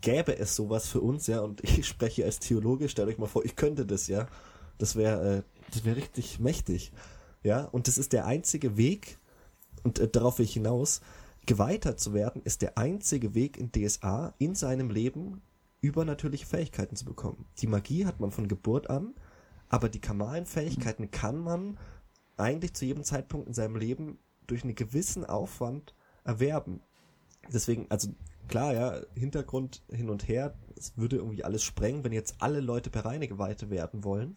[0.00, 3.44] gäbe es sowas für uns, ja, und ich spreche als Theologe, stellt euch mal vor,
[3.44, 4.28] ich könnte das, ja.
[4.78, 6.92] Das wäre, äh, das wäre richtig mächtig,
[7.42, 7.64] ja.
[7.64, 9.18] Und das ist der einzige Weg,
[9.82, 11.00] und äh, darauf will ich hinaus,
[11.46, 15.42] geweitert zu werden, ist der einzige Weg in DSA in seinem Leben
[15.80, 17.46] übernatürliche Fähigkeiten zu bekommen.
[17.58, 19.14] Die Magie hat man von Geburt an,
[19.72, 21.78] aber die kamalen Fähigkeiten kann man
[22.36, 25.94] eigentlich zu jedem Zeitpunkt in seinem Leben durch einen gewissen Aufwand
[26.24, 26.82] erwerben.
[27.50, 28.08] Deswegen, also
[28.48, 32.90] klar, ja, Hintergrund hin und her, es würde irgendwie alles sprengen, wenn jetzt alle Leute
[32.90, 34.36] per reine Geweihte werden wollen.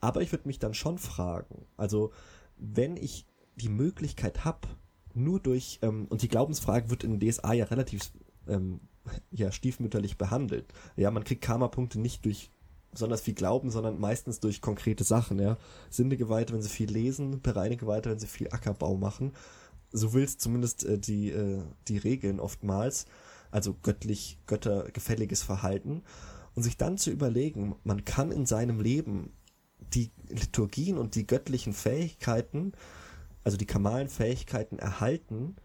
[0.00, 2.12] Aber ich würde mich dann schon fragen, also
[2.56, 4.66] wenn ich die Möglichkeit habe,
[5.14, 8.10] nur durch, ähm, und die Glaubensfrage wird in DSA ja relativ
[8.48, 8.80] ähm,
[9.30, 10.74] ja, stiefmütterlich behandelt.
[10.96, 12.50] Ja, man kriegt Karma-Punkte nicht durch
[12.94, 15.58] besonders viel Glauben, sondern meistens durch konkrete Sachen, ja.
[15.90, 19.32] Sindegeweihte, wenn sie viel lesen, Geweihte, wenn sie viel Ackerbau machen.
[19.92, 23.06] So willst zumindest äh, die, äh, die Regeln oftmals,
[23.50, 26.02] also göttlich, göttergefälliges Verhalten.
[26.54, 29.32] Und sich dann zu überlegen, man kann in seinem Leben
[29.92, 32.72] die Liturgien und die göttlichen Fähigkeiten,
[33.42, 35.56] also die kamalen Fähigkeiten erhalten,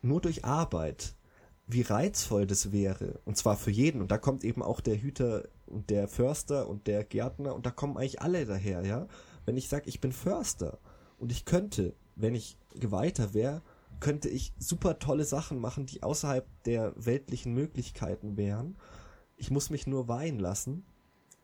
[0.00, 1.14] nur durch Arbeit.
[1.66, 3.20] Wie reizvoll das wäre.
[3.24, 4.00] Und zwar für jeden.
[4.00, 7.70] Und da kommt eben auch der Hüter und der Förster und der Gärtner und da
[7.70, 9.06] kommen eigentlich alle daher, ja.
[9.44, 10.78] Wenn ich sage, ich bin Förster
[11.18, 13.62] und ich könnte, wenn ich Geweihter wäre,
[14.00, 18.76] könnte ich super tolle Sachen machen, die außerhalb der weltlichen Möglichkeiten wären.
[19.36, 20.84] Ich muss mich nur weihen lassen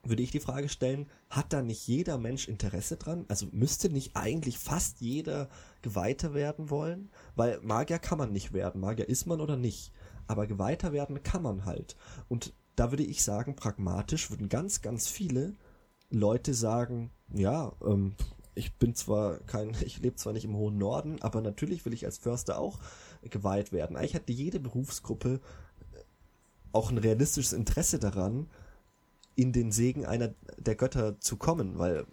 [0.04, 3.24] würde ich die Frage stellen, hat da nicht jeder Mensch Interesse dran?
[3.28, 5.48] Also müsste nicht eigentlich fast jeder
[5.82, 7.10] Geweihter werden wollen?
[7.34, 8.80] Weil Magier kann man nicht werden.
[8.80, 9.92] Magier ist man oder nicht.
[10.26, 11.96] Aber Geweihter werden kann man halt.
[12.28, 15.54] Und da würde ich sagen, pragmatisch würden ganz, ganz viele
[16.10, 18.14] Leute sagen, ja, ähm,
[18.54, 22.04] ich bin zwar kein, ich lebe zwar nicht im hohen Norden, aber natürlich will ich
[22.04, 22.78] als Förster auch
[23.22, 23.96] geweiht werden.
[23.96, 25.40] Eigentlich hätte jede Berufsgruppe
[26.72, 28.48] auch ein realistisches Interesse daran,
[29.36, 32.06] in den Segen einer der Götter zu kommen, weil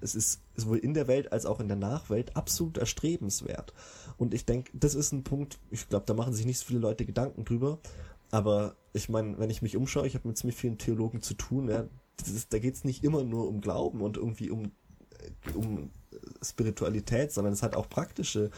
[0.00, 3.72] es ist sowohl in der Welt als auch in der Nachwelt absolut erstrebenswert.
[4.16, 6.78] Und ich denke, das ist ein Punkt, ich glaube, da machen sich nicht so viele
[6.78, 7.78] Leute Gedanken drüber.
[8.30, 11.68] Aber ich meine, wenn ich mich umschaue, ich habe mit ziemlich vielen Theologen zu tun,
[11.68, 11.86] ja,
[12.20, 14.72] ist, da geht es nicht immer nur um Glauben und irgendwie um,
[15.54, 15.90] um
[16.42, 18.50] Spiritualität, sondern es hat auch praktische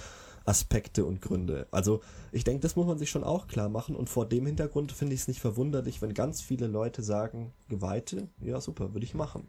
[0.47, 1.67] Aspekte und Gründe.
[1.71, 2.01] Also
[2.33, 5.15] ich denke, das muss man sich schon auch klar machen und vor dem Hintergrund finde
[5.15, 9.49] ich es nicht verwunderlich, wenn ganz viele Leute sagen, Geweihte, ja super, würde ich machen.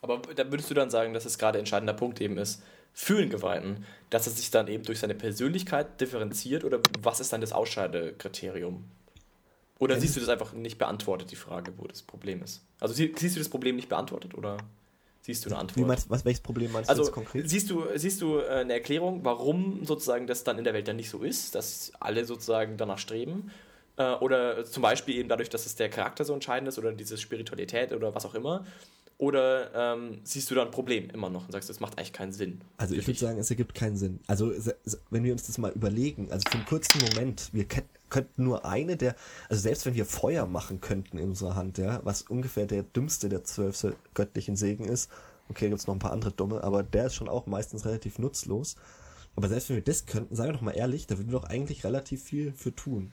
[0.00, 2.62] Aber da würdest du dann sagen, dass es gerade entscheidender Punkt eben ist,
[2.98, 7.30] für den Geweihten, dass er sich dann eben durch seine Persönlichkeit differenziert oder was ist
[7.30, 8.84] dann das Ausscheidekriterium?
[9.78, 12.64] Oder siehst du das einfach nicht beantwortet, die Frage, wo das Problem ist?
[12.80, 14.56] Also siehst du das Problem nicht beantwortet oder?
[15.20, 15.76] Siehst du eine Antwort?
[15.76, 17.50] Wie meinst, was, welches Problem meinst also, du jetzt konkret?
[17.50, 20.96] Siehst du, siehst du äh, eine Erklärung, warum sozusagen das dann in der Welt dann
[20.96, 23.50] nicht so ist, dass alle sozusagen danach streben?
[23.98, 27.18] Äh, oder zum Beispiel eben dadurch, dass es der Charakter so entscheidend ist oder diese
[27.18, 28.64] Spiritualität oder was auch immer.
[29.18, 32.32] Oder ähm, siehst du da ein Problem immer noch und sagst, das macht eigentlich keinen
[32.32, 32.60] Sinn?
[32.76, 34.20] Also ich würde sagen, es ergibt keinen Sinn.
[34.26, 34.52] Also
[35.10, 37.66] wenn wir uns das mal überlegen, also für einen kurzen Moment, wir
[38.10, 39.16] könnten nur eine der,
[39.48, 43.30] also selbst wenn wir Feuer machen könnten in unserer Hand, ja, was ungefähr der dümmste
[43.30, 45.10] der zwölf göttlichen Segen ist,
[45.48, 48.18] okay, gibt es noch ein paar andere dumme, aber der ist schon auch meistens relativ
[48.18, 48.76] nutzlos.
[49.34, 51.48] Aber selbst wenn wir das könnten, sagen wir doch mal ehrlich, da würden wir doch
[51.48, 53.12] eigentlich relativ viel für tun.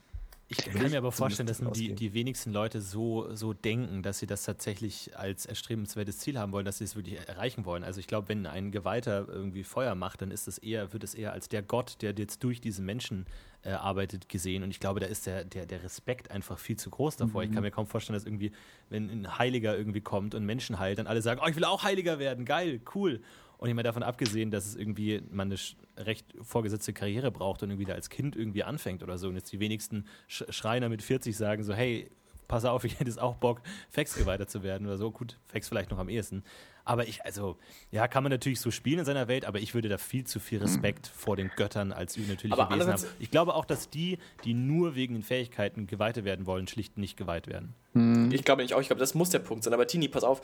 [0.58, 4.28] Ich kann mir aber vorstellen, dass die, die wenigsten Leute so, so denken, dass sie
[4.28, 7.84] das tatsächlich als erstrebenswertes Ziel haben wollen, dass sie es wirklich erreichen wollen.
[7.84, 11.14] Also ich glaube, wenn ein Geweihter irgendwie Feuer macht, dann ist es eher, wird es
[11.14, 13.26] eher als der Gott, der jetzt durch diese Menschen
[13.64, 14.64] äh, arbeitet, gesehen.
[14.64, 17.42] Und ich glaube, da ist der, der, der Respekt einfach viel zu groß davor.
[17.42, 17.48] Mhm.
[17.48, 18.52] Ich kann mir kaum vorstellen, dass irgendwie,
[18.90, 21.84] wenn ein Heiliger irgendwie kommt und Menschen heilt, dann alle sagen, oh, ich will auch
[21.84, 23.22] Heiliger werden, geil, cool.
[23.64, 27.70] Und ich meine davon abgesehen, dass es irgendwie man eine recht vorgesetzte Karriere braucht und
[27.70, 29.30] irgendwie da als Kind irgendwie anfängt oder so.
[29.30, 32.12] Und jetzt die wenigsten Schreiner mit 40 sagen so, hey,
[32.50, 35.12] pass auf, ich hätte es auch Bock, Fax weiter zu werden oder so.
[35.12, 36.44] Gut, Fax vielleicht noch am ehesten.
[36.86, 37.58] Aber ich, also,
[37.92, 40.40] ja, kann man natürlich so spielen in seiner Welt, aber ich würde da viel zu
[40.42, 43.04] viel Respekt vor den Göttern als natürliche aber Wesen haben.
[43.20, 47.16] Ich glaube auch, dass die, die nur wegen den Fähigkeiten geweiht werden wollen, schlicht nicht
[47.16, 47.74] geweiht werden.
[47.94, 48.32] Hm.
[48.34, 49.74] Ich glaube nicht auch, ich glaube, das muss der Punkt sein.
[49.74, 50.42] Aber Tini, pass auf,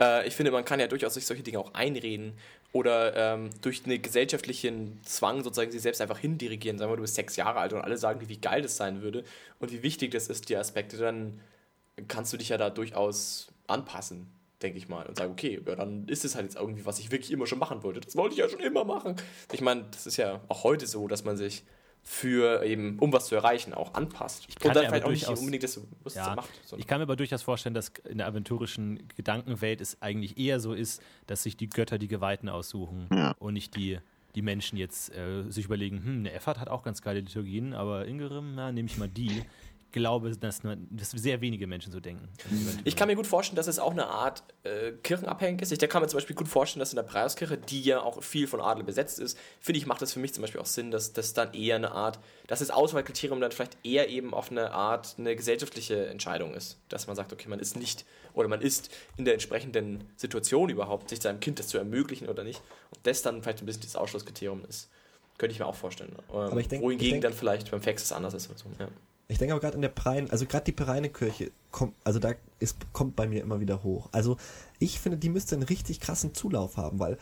[0.00, 2.32] äh, ich finde, man kann ja durchaus sich solche Dinge auch einreden
[2.72, 6.78] oder ähm, durch einen gesellschaftlichen Zwang sozusagen sich selbst einfach hindirigieren.
[6.78, 9.02] Sagen wir, du bist sechs Jahre alt und alle sagen dir, wie geil das sein
[9.02, 9.24] würde
[9.58, 11.38] und wie wichtig das ist, die Aspekte, dann
[12.08, 14.26] kannst du dich ja da durchaus anpassen
[14.62, 17.10] denke ich mal, und sage, okay, ja, dann ist es halt jetzt irgendwie, was ich
[17.10, 18.00] wirklich immer schon machen wollte.
[18.00, 19.16] Das wollte ich ja schon immer machen.
[19.52, 21.64] Ich meine, das ist ja auch heute so, dass man sich
[22.04, 24.46] für eben, um was zu erreichen, auch anpasst.
[24.48, 26.50] Ich kann und dann vielleicht auch nicht unbedingt das bewusst ja, macht.
[26.76, 30.74] Ich kann mir aber durchaus vorstellen, dass in der aventurischen Gedankenwelt es eigentlich eher so
[30.74, 33.36] ist, dass sich die Götter die Geweihten aussuchen ja.
[33.38, 33.98] und nicht die,
[34.34, 38.06] die Menschen jetzt äh, sich überlegen, hm, eine Effert hat auch ganz geile Liturgien, aber
[38.06, 39.44] Ingerim, na, nehme ich mal die
[39.92, 42.28] glaube, dass, nur, dass sehr wenige Menschen so denken.
[42.84, 45.72] Ich kann mir gut vorstellen, dass es auch eine Art äh, kirchenabhängig ist.
[45.72, 48.22] Ich da kann mir zum Beispiel gut vorstellen, dass in der Preiskirche, die ja auch
[48.22, 50.90] viel von Adel besetzt ist, finde ich, macht das für mich zum Beispiel auch Sinn,
[50.90, 54.72] dass das dann eher eine Art, dass das Auswahlkriterium dann vielleicht eher eben auf eine
[54.72, 56.78] Art, eine gesellschaftliche Entscheidung ist.
[56.88, 58.04] Dass man sagt, okay, man ist nicht
[58.34, 62.44] oder man ist in der entsprechenden Situation überhaupt, sich seinem Kind das zu ermöglichen oder
[62.44, 62.62] nicht.
[62.90, 64.88] Und das dann vielleicht ein bisschen das Ausschlusskriterium ist.
[65.38, 66.14] Könnte ich mir auch vorstellen.
[66.30, 68.44] Ähm, Aber ich denk, wohingegen ich denk, dann vielleicht beim Fax es anders ist.
[68.44, 68.66] So.
[68.78, 68.88] Ja.
[69.32, 72.76] Ich denke aber gerade in der Prein, also gerade die Pereinekirche kommt, also da ist,
[72.92, 74.10] kommt bei mir immer wieder hoch.
[74.12, 74.36] Also
[74.78, 77.16] ich finde, die müsste einen richtig krassen Zulauf haben, weil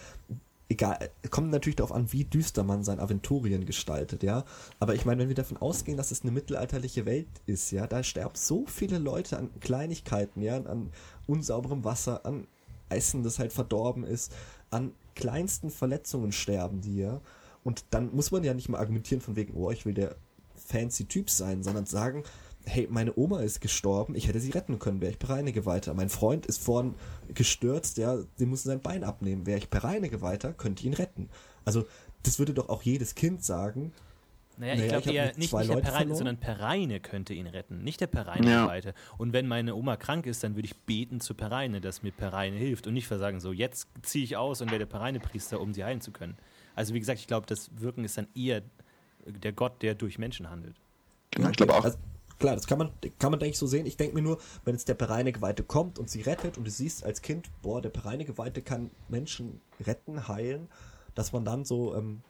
[0.68, 4.44] egal, kommt natürlich darauf an, wie düster man sein Aventurien gestaltet, ja.
[4.80, 8.02] Aber ich meine, wenn wir davon ausgehen, dass es eine mittelalterliche Welt ist, ja, da
[8.02, 10.90] sterben so viele Leute an Kleinigkeiten, ja, an
[11.28, 12.48] unsauberem Wasser, an
[12.88, 14.32] Essen, das halt verdorben ist,
[14.70, 17.20] an kleinsten Verletzungen sterben die, ja.
[17.62, 20.16] Und dann muss man ja nicht mal argumentieren von wegen, oh, ich will der
[20.60, 22.24] fancy Typ sein, sondern sagen,
[22.64, 25.94] hey, meine Oma ist gestorben, ich hätte sie retten können, wäre ich bereinige weiter.
[25.94, 26.94] Mein Freund ist vorhin
[27.34, 31.28] gestürzt, ja, sie mussten sein Bein abnehmen, wäre ich bereinige weiter, könnte ich ihn retten.
[31.64, 31.86] Also,
[32.22, 33.92] das würde doch auch jedes Kind sagen.
[34.58, 38.08] Naja, ich glaube eher nicht, nicht der Pereine, sondern Pereine könnte ihn retten, nicht der
[38.08, 38.66] Pereine ja.
[38.66, 38.92] weiter.
[39.16, 42.56] Und wenn meine Oma krank ist, dann würde ich beten zu Pereine, dass mir Pereine
[42.56, 46.02] hilft und nicht versagen, so jetzt ziehe ich aus und werde Pereine-Priester, um sie heilen
[46.02, 46.36] zu können.
[46.74, 48.62] Also wie gesagt, ich glaube, das Wirken ist dann eher
[49.26, 50.76] der Gott, der durch Menschen handelt.
[51.30, 51.84] Genau, ich glaube auch.
[51.84, 51.98] Also,
[52.38, 53.86] klar, das kann man, kann man, denke ich, so sehen.
[53.86, 57.04] Ich denke mir nur, wenn jetzt der Pereinegeweihte kommt und sie rettet und du siehst
[57.04, 60.68] als Kind, boah, der Pereinegeweihte kann Menschen retten, heilen,
[61.14, 62.22] dass man dann so, ähm,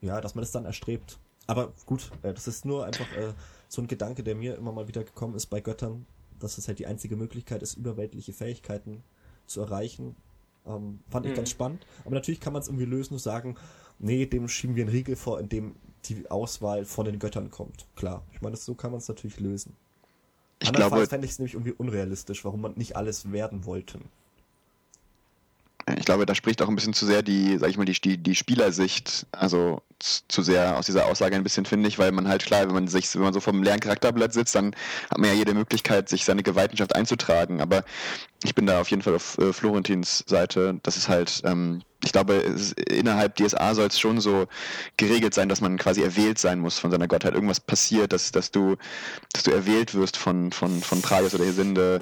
[0.00, 1.18] ja, dass man das dann erstrebt.
[1.46, 3.34] Aber gut, äh, das ist nur einfach äh,
[3.68, 6.06] so ein Gedanke, der mir immer mal wieder gekommen ist bei Göttern,
[6.38, 9.02] dass es halt die einzige Möglichkeit ist, überweltliche Fähigkeiten
[9.46, 10.16] zu erreichen.
[10.66, 11.32] Ähm, fand mhm.
[11.32, 11.86] ich ganz spannend.
[12.04, 13.56] Aber natürlich kann man es irgendwie lösen und sagen,
[13.98, 15.76] nee, dem schieben wir einen Riegel vor, in dem
[16.06, 17.86] die Auswahl von den Göttern kommt.
[17.96, 19.74] Klar, ich meine, so kann man es natürlich lösen.
[20.60, 24.08] Ich glaube, fände ich es nämlich irgendwie unrealistisch, warum man nicht alles werden wollten.
[25.98, 28.16] Ich glaube, da spricht auch ein bisschen zu sehr die, sag ich mal, die, die,
[28.16, 32.44] die Spielersicht, also zu sehr aus dieser Aussage ein bisschen, finde ich, weil man halt
[32.44, 34.74] klar, wenn man sich, wenn man so vom leeren Charakterblatt sitzt, dann
[35.10, 37.60] hat man ja jede Möglichkeit, sich seine Geweihtenschaft einzutragen.
[37.60, 37.84] Aber
[38.42, 40.80] ich bin da auf jeden Fall auf äh, Florentins Seite.
[40.82, 42.34] Das ist halt, ähm, ich glaube,
[42.88, 44.46] innerhalb DSA soll es schon so
[44.96, 47.34] geregelt sein, dass man quasi erwählt sein muss von seiner Gottheit.
[47.34, 48.76] Irgendwas passiert, dass, dass du,
[49.32, 52.00] dass du erwählt wirst von, von, von Pragas oder Hesinde.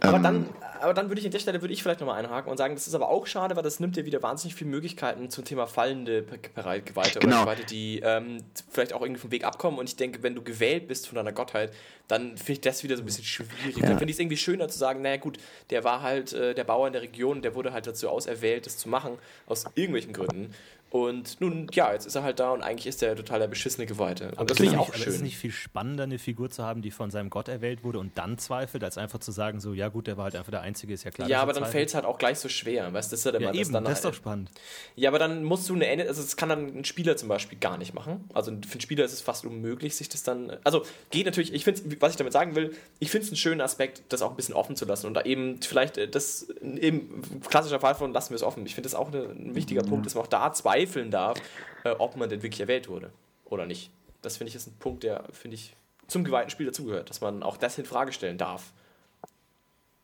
[0.00, 0.46] Ähm, Aber dann
[0.82, 2.86] aber dann würde ich an der Stelle würde ich vielleicht nochmal einhaken und sagen, das
[2.86, 6.24] ist aber auch schade, weil das nimmt ja wieder wahnsinnig viele Möglichkeiten zum Thema fallende
[6.24, 7.42] Geweihte genau.
[7.42, 8.38] oder Geweihte, die ähm,
[8.70, 9.78] vielleicht auch irgendwie vom Weg abkommen.
[9.78, 11.72] Und ich denke, wenn du gewählt bist von deiner Gottheit,
[12.08, 13.76] dann finde ich das wieder so ein bisschen schwierig.
[13.76, 13.86] Ja.
[13.86, 15.38] Dann finde ich es irgendwie schöner zu sagen, naja gut,
[15.70, 18.76] der war halt äh, der Bauer in der Region, der wurde halt dazu auserwählt, das
[18.76, 20.52] zu machen, aus irgendwelchen Gründen.
[20.92, 23.86] Und nun, ja, jetzt ist er halt da und eigentlich ist er total der beschissene
[23.86, 24.26] Geweihte.
[24.26, 25.08] Und aber das finde ich auch schön.
[25.08, 27.98] Ist es nicht viel spannender, eine Figur zu haben, die von seinem Gott erwählt wurde
[27.98, 30.60] und dann zweifelt, als einfach zu sagen, so, ja gut, der war halt einfach der
[30.60, 31.30] Einzige, ist ja klar.
[31.30, 33.32] Ja, aber dann fällt es halt auch gleich so schwer, weißt du, das ist ja,
[33.32, 34.50] ja immer, eben, das, das ist doch spannend.
[34.94, 37.56] Ja, aber dann musst du eine Ende, also das kann dann ein Spieler zum Beispiel
[37.58, 38.28] gar nicht machen.
[38.34, 41.64] Also für einen Spieler ist es fast unmöglich, sich das dann, also geht natürlich, ich
[41.64, 44.36] finde, was ich damit sagen will, ich finde es einen schönen Aspekt, das auch ein
[44.36, 48.28] bisschen offen zu lassen und da eben vielleicht äh, das, eben klassischer Fall von lassen
[48.28, 48.66] wir es offen.
[48.66, 49.88] Ich finde das auch eine, ein wichtiger mhm.
[49.88, 50.52] Punkt, dass man auch da
[50.82, 51.38] zweifeln darf
[51.84, 53.10] äh, ob man denn wirklich erwählt wurde
[53.44, 53.90] oder nicht.
[54.22, 55.74] Das finde ich ist ein Punkt, der, finde ich,
[56.06, 58.72] zum geweihten Spiel dazugehört, dass man auch das in Frage stellen darf.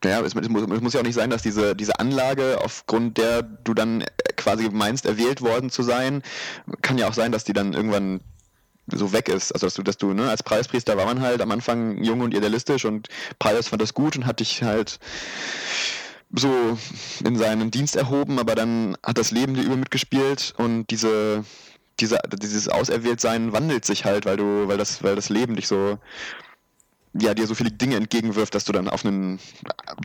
[0.05, 3.19] Ja, es, es, muss, es, muss, ja auch nicht sein, dass diese, diese Anlage, aufgrund
[3.19, 4.05] der du dann
[4.37, 6.23] quasi meinst, erwählt worden zu sein,
[6.83, 8.21] kann ja auch sein, dass die dann irgendwann
[8.87, 9.53] so weg ist.
[9.53, 12.33] Also dass du, dass du, ne, als Preispriester war man halt am Anfang jung und
[12.33, 15.01] idealistisch und Preis fand das gut und hat dich halt
[16.33, 16.79] so
[17.25, 21.45] in seinen Dienst erhoben, aber dann hat das Leben dir über mitgespielt und diese
[22.01, 25.99] diese, dieses Auserwähltsein wandelt sich halt, weil du, weil das, weil das Leben dich so,
[27.15, 29.41] ja, dir so viele Dinge entgegenwirft, dass du dann auf einen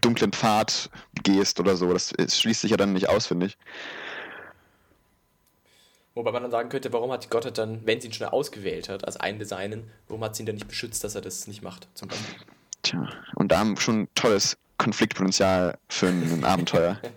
[0.02, 0.90] dunklen Pfad
[1.24, 1.94] gehst oder so.
[1.94, 3.58] Das, das schließt sich ja dann nicht aus, finde ich.
[6.16, 8.88] Wobei man dann sagen könnte, warum hat die Gottheit dann, wenn sie ihn schon ausgewählt
[8.88, 11.48] hat, als einen der Seinen, warum hat sie ihn dann nicht beschützt, dass er das
[11.48, 12.36] nicht macht, zum Beispiel?
[12.84, 17.00] Tja, und da haben schon tolles Konfliktpotenzial für ein Abenteuer.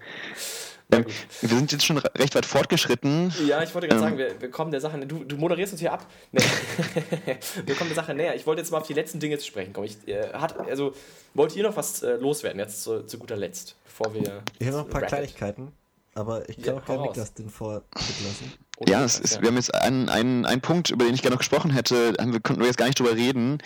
[0.88, 1.04] Ähm,
[1.40, 3.34] wir sind jetzt schon recht weit fortgeschritten.
[3.44, 5.04] Ja, ich wollte gerade ähm, sagen, wir, wir, kommen der Sache.
[5.04, 6.06] Du, du moderierst uns hier ab.
[6.30, 6.40] Nee.
[7.66, 8.36] wir kommen der Sache näher.
[8.36, 9.86] Ich wollte jetzt mal auf die letzten Dinge zu sprechen kommen.
[9.86, 10.94] Ich, äh, hat, also,
[11.34, 14.42] wollt ihr noch was äh, loswerden, jetzt zu, zu, guter Letzt, bevor wir.
[14.60, 15.72] Ich habe noch ein paar Kleinigkeiten.
[16.14, 17.02] aber ich kann Ja, auch gerne.
[17.02, 18.52] Niklas den Vortritt lassen.
[18.76, 21.34] Oder Ja, es ist, wir haben jetzt einen, einen, einen Punkt, über den ich gerne
[21.34, 23.58] noch gesprochen hätte, haben wir, konnten wir jetzt gar nicht drüber reden.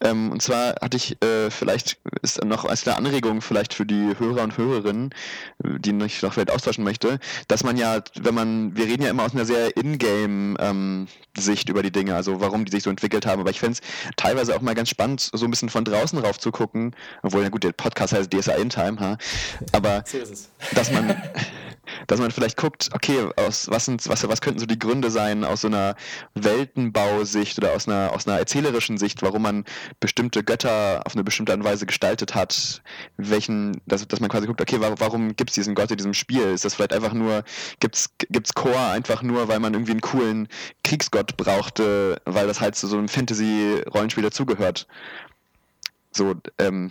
[0.00, 4.14] Ähm, und zwar hatte ich äh, vielleicht, ist noch als eine Anregung vielleicht für die
[4.18, 5.10] Hörer und Hörerinnen,
[5.62, 9.24] die ich noch vielleicht austauschen möchte, dass man ja, wenn man, wir reden ja immer
[9.24, 13.50] aus einer sehr In-Game-Sicht über die Dinge, also warum die sich so entwickelt haben, aber
[13.50, 13.82] ich fände es
[14.16, 17.50] teilweise auch mal ganz spannend, so ein bisschen von draußen rauf zu gucken, obwohl, ja
[17.50, 19.18] gut, der Podcast heißt DSA In Time, ha?
[19.72, 20.18] aber So
[20.74, 21.22] dass man,
[22.06, 25.44] dass man vielleicht guckt, okay, aus was sind, was, was könnten so die Gründe sein
[25.44, 25.96] aus so einer
[26.34, 29.64] Weltenbausicht oder aus einer, aus einer erzählerischen Sicht, warum man
[30.00, 32.82] bestimmte Götter auf eine bestimmte Art und Weise gestaltet hat,
[33.16, 36.42] welchen, dass, dass man quasi guckt, okay, warum, gibt es diesen Gott in diesem Spiel?
[36.42, 37.44] Ist das vielleicht einfach nur,
[37.80, 40.48] gibt's, gibt's Core einfach nur, weil man irgendwie einen coolen
[40.82, 44.86] Kriegsgott brauchte, weil das halt zu so einem Fantasy-Rollenspiel dazugehört?
[46.12, 46.90] So, ähm,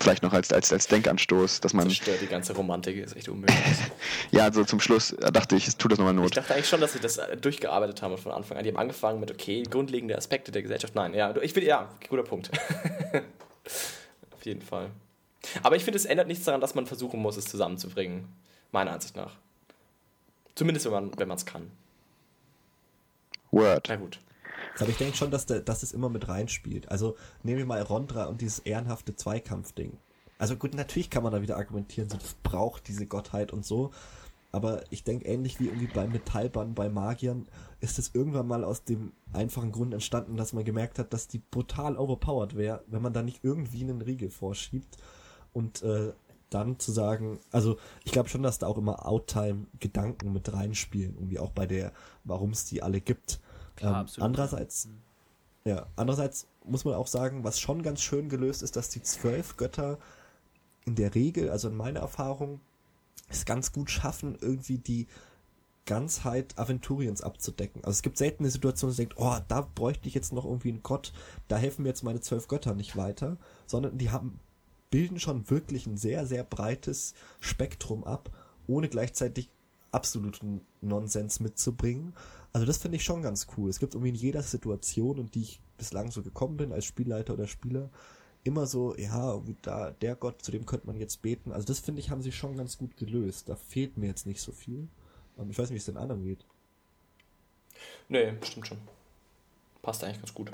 [0.00, 3.58] vielleicht noch als, als, als Denkanstoß, dass man, Zerstört die ganze Romantik, ist echt unmöglich.
[4.30, 6.36] ja, also zum Schluss äh, dachte ich, es tut das nochmal Ich Not.
[6.36, 8.64] dachte eigentlich schon, dass sie das äh, durchgearbeitet haben von Anfang an.
[8.64, 10.94] Die haben angefangen mit, okay, grundlegende Aspekte der Gesellschaft.
[10.94, 12.50] Nein, ja, ich will, ja, guter Punkt.
[14.34, 14.90] Auf jeden Fall.
[15.62, 18.28] Aber ich finde, es ändert nichts daran, dass man versuchen muss, es zusammenzubringen.
[18.72, 19.36] Meiner Ansicht nach.
[20.54, 21.70] Zumindest, wenn man wenn es kann.
[23.50, 23.86] Word.
[23.88, 24.18] Na gut.
[24.78, 26.90] Aber ich denke schon, dass, der, dass es immer mit reinspielt.
[26.90, 29.98] Also nehmen wir mal Rondra und dieses ehrenhafte Zweikampfding.
[30.38, 33.90] Also gut, natürlich kann man da wieder argumentieren, so, das braucht diese Gottheit und so.
[34.52, 37.46] Aber ich denke, ähnlich wie irgendwie bei Metallbann, bei Magiern,
[37.80, 41.42] ist es irgendwann mal aus dem einfachen Grund entstanden, dass man gemerkt hat, dass die
[41.50, 44.96] brutal overpowered wäre, wenn man da nicht irgendwie einen Riegel vorschiebt.
[45.52, 46.12] Und äh,
[46.50, 51.38] dann zu sagen, also ich glaube schon, dass da auch immer Outtime-Gedanken mit reinspielen, irgendwie
[51.38, 51.92] auch bei der,
[52.24, 53.40] warum es die alle gibt.
[53.76, 54.88] Klar, ähm, andererseits,
[55.64, 59.56] ja, andererseits muss man auch sagen, was schon ganz schön gelöst ist, dass die zwölf
[59.56, 59.98] Götter
[60.84, 62.60] in der Regel, also in meiner Erfahrung,
[63.28, 65.06] es ganz gut schaffen, irgendwie die
[65.84, 67.84] Ganzheit Aventuriens abzudecken.
[67.84, 70.70] Also es gibt seltene Situationen, wo man denkt, oh, da bräuchte ich jetzt noch irgendwie
[70.70, 71.12] einen Gott,
[71.48, 73.36] da helfen mir jetzt meine zwölf Götter nicht weiter,
[73.66, 74.40] sondern die haben,
[74.90, 78.30] bilden schon wirklich ein sehr, sehr breites Spektrum ab,
[78.66, 79.48] ohne gleichzeitig
[79.92, 82.14] absoluten Nonsens mitzubringen.
[82.56, 83.68] Also das finde ich schon ganz cool.
[83.68, 87.34] Es gibt irgendwie in jeder Situation, in die ich bislang so gekommen bin, als Spielleiter
[87.34, 87.90] oder Spieler,
[88.44, 91.52] immer so, ja, da, der Gott, zu dem könnte man jetzt beten.
[91.52, 93.50] Also das finde ich, haben sie schon ganz gut gelöst.
[93.50, 94.88] Da fehlt mir jetzt nicht so viel.
[95.38, 96.46] Ähm, Ich weiß nicht, wie es den anderen geht.
[98.08, 98.78] Nee, stimmt schon.
[99.82, 100.50] Passt eigentlich ganz gut.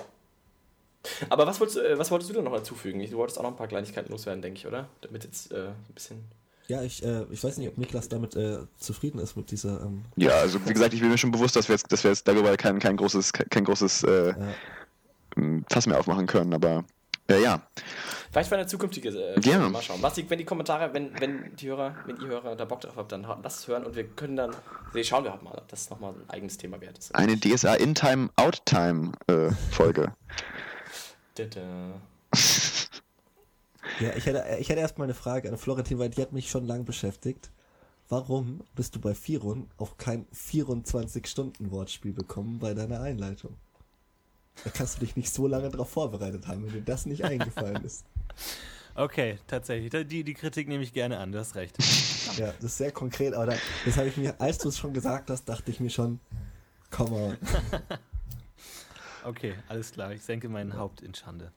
[1.29, 2.99] Aber was wolltest, du- äh, was wolltest du denn noch hinzufügen?
[3.01, 4.89] Du wolltest auch noch ein paar Kleinigkeiten loswerden, denke ich, oder?
[5.03, 6.25] Damit jetzt äh, ein bisschen.
[6.73, 10.07] Ja, ich, äh, ich weiß nicht, ob Niklas damit äh, zufrieden ist mit dieser, ähm,
[10.17, 12.27] Ja, also wie gesagt, ich bin mir schon bewusst, dass wir jetzt, dass wir jetzt
[12.27, 14.35] darüber kein, kein großes, kein großes äh, äh,
[15.71, 16.83] Fass mehr aufmachen können, aber
[17.29, 17.61] äh, ja.
[18.31, 19.69] Vielleicht für eine zukünftige äh, Ja.
[19.69, 20.01] Mal schauen.
[20.01, 22.97] Was die, wenn die Kommentare, wenn, wenn die Hörer, wenn ihr Hörer da Bock drauf
[22.97, 24.57] habt, dann lasst es hören und wir können dann.
[24.95, 27.15] Nee, schauen wir halt mal, ob das nochmal ein eigenes Thema wert ist.
[27.15, 30.15] Eine DSA In-Time, Out-Time äh, Folge.
[34.01, 36.67] Ja, ich hätte, ich hätte erstmal eine Frage an Florentin, weil die hat mich schon
[36.67, 37.51] lang beschäftigt.
[38.09, 43.57] Warum bist du bei Firon auf kein 24-Stunden-Wortspiel bekommen bei deiner Einleitung?
[44.65, 47.83] Da kannst du dich nicht so lange darauf vorbereitet haben, wenn dir das nicht eingefallen
[47.85, 48.05] ist.
[48.95, 49.91] Okay, tatsächlich.
[50.07, 51.77] Die, die Kritik nehme ich gerne an, du hast recht.
[52.37, 53.55] Ja, das ist sehr konkret, aber da,
[53.87, 56.21] das habe ich mir, als du es schon gesagt hast, dachte ich mir schon,
[56.91, 57.39] come on.
[59.25, 60.13] Okay, alles klar.
[60.13, 61.53] Ich senke mein Haupt in Schande.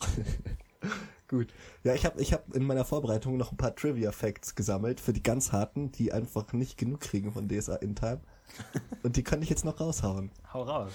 [1.28, 1.52] Gut.
[1.82, 5.22] Ja, ich habe ich hab in meiner Vorbereitung noch ein paar Trivia-Facts gesammelt für die
[5.22, 8.20] ganz harten, die einfach nicht genug kriegen von DSA in Time.
[9.02, 10.30] Und die kann ich jetzt noch raushauen.
[10.52, 10.92] Hau raus.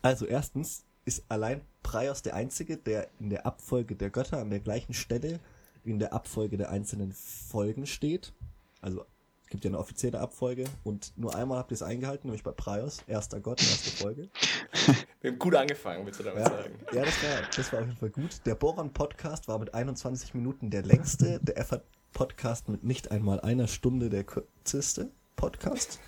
[0.00, 4.60] Also erstens ist allein Praios der Einzige, der in der Abfolge der Götter an der
[4.60, 5.40] gleichen Stelle
[5.84, 8.32] wie in der Abfolge der einzelnen Folgen steht.
[8.80, 9.04] Also
[9.52, 13.02] gibt ja eine offizielle Abfolge und nur einmal habt ihr es eingehalten, nämlich bei Praios,
[13.06, 14.30] erster Gott, erste Folge.
[15.20, 16.74] Wir haben gut angefangen, willst du damit Ja, sagen?
[16.90, 18.40] ja das, war, das war auf jeden Fall gut.
[18.46, 24.08] Der Boron-Podcast war mit 21 Minuten der längste, der Effort-Podcast mit nicht einmal einer Stunde
[24.08, 26.00] der kürzeste Podcast.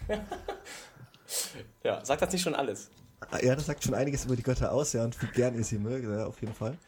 [1.82, 2.90] Ja, sagt das nicht schon alles?
[3.42, 5.78] Ja, das sagt schon einiges über die Götter aus, ja, und wie gern ihr sie
[5.78, 6.78] mögt, ja, auf jeden Fall.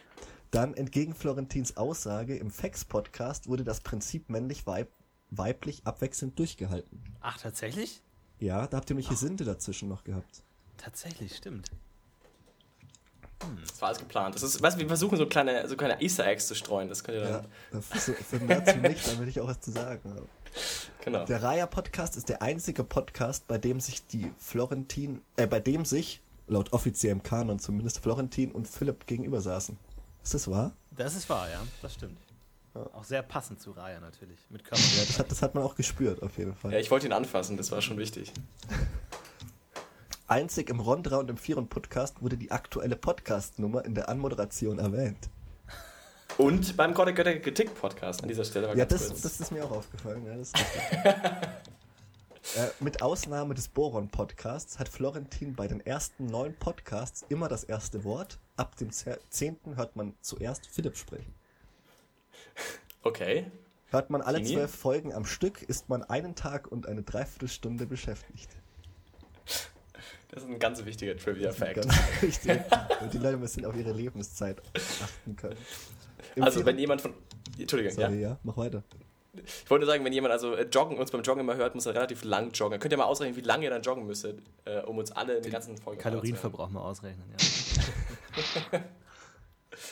[0.51, 4.89] Dann entgegen Florentins Aussage im Fex-Podcast wurde das Prinzip männlich-weib
[5.31, 7.03] weiblich abwechselnd durchgehalten.
[7.20, 8.03] Ach, tatsächlich?
[8.39, 10.43] Ja, da habt ihr nämlich Gesinde dazwischen noch gehabt.
[10.77, 11.70] Tatsächlich, stimmt.
[13.69, 14.35] Das war alles geplant.
[14.35, 16.89] Das ist, weißt du, wir versuchen so kleine, so kleine Easter Eggs zu streuen.
[16.89, 17.82] Das könnt ihr Ja, dann.
[17.82, 20.01] für, für Nerds wie mich, da will ich auch was zu sagen.
[20.11, 20.28] haben.
[21.05, 21.24] Genau.
[21.27, 26.23] Der Raya-Podcast ist der einzige Podcast, bei dem sich die Florentin, äh, bei dem sich,
[26.48, 29.77] laut offiziellem Kanon zumindest, Florentin und Philipp gegenüber saßen.
[30.24, 30.73] Ist das wahr?
[30.97, 31.61] Das ist wahr, ja.
[31.82, 32.16] Das stimmt.
[32.93, 34.39] Auch sehr passend zu Raya natürlich.
[34.51, 34.82] Mit Körper.
[34.97, 36.73] Ja, das, hat, das hat man auch gespürt, auf jeden Fall.
[36.73, 38.32] Ja, ich wollte ihn anfassen, das war schon wichtig.
[40.28, 45.28] Einzig im Rondra und im Vieren Podcast wurde die aktuelle Podcast-Nummer in der Anmoderation erwähnt.
[46.39, 48.77] Und beim Gott Götter Kritik Podcast an dieser Stelle.
[48.77, 50.27] Ja, das, das, ist mir auch aufgefallen.
[50.27, 50.53] Ja, das
[52.57, 58.05] äh, mit Ausnahme des Boron-Podcasts hat Florentin bei den ersten neun Podcasts immer das erste
[58.05, 58.39] Wort.
[58.57, 61.35] Ab dem zehnten hört man zuerst Philipp sprechen.
[63.03, 63.51] Okay.
[63.89, 68.51] Hört man alle zwölf Folgen am Stück, ist man einen Tag und eine Dreiviertelstunde beschäftigt.
[70.31, 71.87] Das ist ein ganz wichtiger Trivia-Fact.
[72.20, 72.61] Wichtig,
[73.12, 74.61] die Leute müssen auf ihre Lebenszeit
[75.03, 75.57] achten können.
[76.35, 77.15] Im also, wenn jemand von.
[77.59, 78.31] Entschuldigung, Sorry, ja.
[78.31, 78.83] ja, mach weiter.
[79.35, 81.95] Ich wollte sagen, wenn jemand also äh, joggen, uns beim Joggen immer hört, muss er
[81.95, 82.81] relativ lang joggen.
[82.81, 85.43] Könnt ihr mal ausrechnen, wie lange ihr dann joggen müsstet, äh, um uns alle in
[85.43, 88.81] den ganzen Folgen Kalorienverbrauch mal ausrechnen, ja.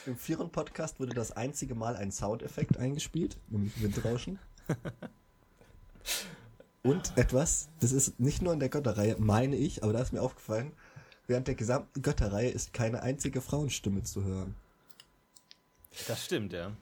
[0.06, 4.38] Im vierten Podcast wurde das einzige Mal ein Soundeffekt eingespielt, nämlich Windrauschen.
[6.82, 10.20] Und etwas, das ist nicht nur in der Götterreihe, meine ich, aber da ist mir
[10.20, 10.72] aufgefallen,
[11.26, 14.54] während der gesamten Götterreihe ist keine einzige Frauenstimme zu hören.
[16.06, 16.72] Das stimmt, ja.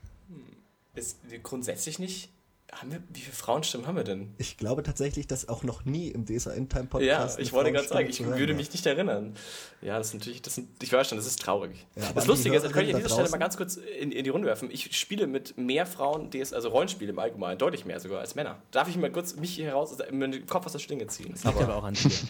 [0.94, 2.30] Ist grundsätzlich nicht
[2.72, 4.34] haben wir, wie viele Frauenstimmen haben wir denn?
[4.38, 7.36] Ich glaube tatsächlich, dass auch noch nie im DSA In Time Podcast.
[7.36, 9.34] Ja, ich wollte gerade sagen, ich würde mich nicht erinnern.
[9.82, 11.86] Ja, das ist natürlich, das sind, ich weiß schon, das ist traurig.
[11.96, 14.24] Ja, das Lustige ist, das kann ich an dieser Stelle mal ganz kurz in, in,
[14.24, 14.70] die Runde werfen.
[14.70, 18.62] Ich spiele mit mehr Frauen, DS, also Rollenspiele im Allgemeinen, deutlich mehr sogar als Männer.
[18.70, 21.32] Darf ich mal kurz mich hier heraus, also den Kopf aus der Schlinge ziehen?
[21.32, 22.10] Das liegt aber, aber auch an dir.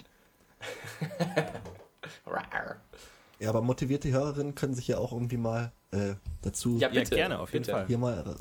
[3.39, 7.28] ja, aber motivierte Hörerinnen können sich ja auch irgendwie mal äh, dazu ja, bitte, ja,
[7.28, 7.77] gerne, auf jeden bitte.
[7.77, 7.86] Fall.
[7.86, 8.36] hier mal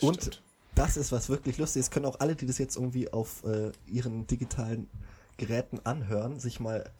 [0.00, 0.42] Und stimmt.
[0.74, 1.80] das ist was wirklich lustig.
[1.80, 4.88] Es können auch alle, die das jetzt irgendwie auf äh, ihren digitalen
[5.36, 6.90] Geräten anhören, sich mal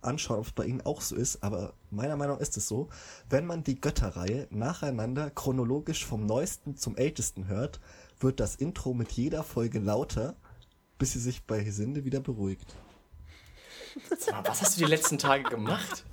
[0.00, 1.42] anschauen, ob es bei ihnen auch so ist.
[1.42, 2.88] Aber meiner Meinung nach ist es so,
[3.28, 7.80] wenn man die Götterreihe nacheinander chronologisch vom neuesten zum ältesten hört,
[8.20, 10.36] wird das Intro mit jeder Folge lauter,
[10.98, 12.74] bis sie sich bei Hesinde wieder beruhigt.
[14.44, 16.04] Was hast du die letzten Tage gemacht?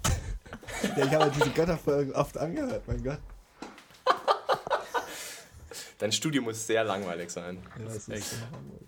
[0.97, 3.19] ja, ich habe diese Götterfolgen oft angehört, mein Gott.
[5.99, 7.61] Dein Studio muss sehr langweilig sein.
[7.77, 8.35] Ja, das ist echt.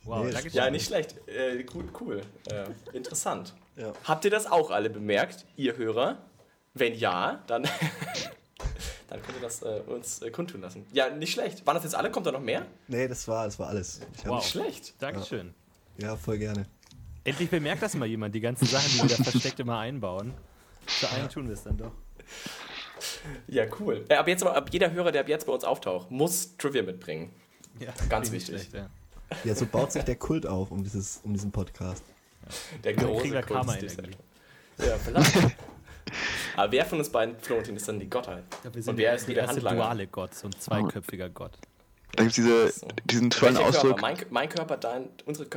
[0.06, 1.16] Wow, nee, ja, nicht schlecht.
[1.28, 2.22] Äh, cool, cool.
[2.50, 3.54] Äh, interessant.
[3.76, 3.92] Ja.
[4.06, 6.26] Habt ihr das auch alle bemerkt, ihr Hörer?
[6.74, 7.64] Wenn ja, dann,
[9.10, 10.86] dann könnt ihr das äh, uns äh, kundtun lassen.
[10.94, 11.68] Ja, nicht schlecht.
[11.68, 12.12] Waren das jetzt alle?
[12.12, 12.66] Kommt da noch mehr?
[12.88, 14.00] Nee, das war, das war alles.
[14.24, 14.38] wow.
[14.38, 14.94] Nicht schlecht.
[15.00, 15.54] Dankeschön.
[15.98, 16.08] Ja.
[16.08, 16.66] ja, voll gerne.
[17.26, 20.34] Endlich bemerkt das mal jemand, die ganzen Sachen, die wir da versteckt immer einbauen.
[20.88, 21.92] Für einen tun wir es dann doch.
[23.48, 24.06] Ja, cool.
[24.10, 26.84] Äh, ab jetzt aber, ab jeder Hörer, der ab jetzt bei uns auftaucht, muss Trivia
[26.84, 27.34] mitbringen.
[27.80, 28.56] Ja, Ganz wichtig.
[28.56, 28.90] Schlecht, ja.
[29.44, 29.56] ja.
[29.56, 32.04] so baut sich der Kult auf um, dieses, um diesen Podcast.
[32.44, 32.80] Ja.
[32.84, 33.48] Der große Kult.
[33.48, 35.36] Karma ja, vielleicht.
[36.56, 38.44] aber wer von uns beiden, Florentin, ist dann die Gottheit?
[38.64, 41.58] Ja, wir sind Und wer ist die der erste duale Gott, so ein zweiköpfiger Gott.
[42.16, 42.88] Da gibt es diese, so.
[43.06, 44.02] diesen tollen Ausdruck.
[44.02, 45.48] Mein, mein, Körper, dein, unsere,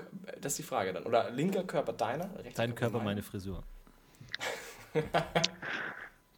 [0.41, 1.05] das ist die Frage dann.
[1.05, 2.31] Oder linker Körper deiner?
[2.55, 3.63] Dein Körper, meine Frisur.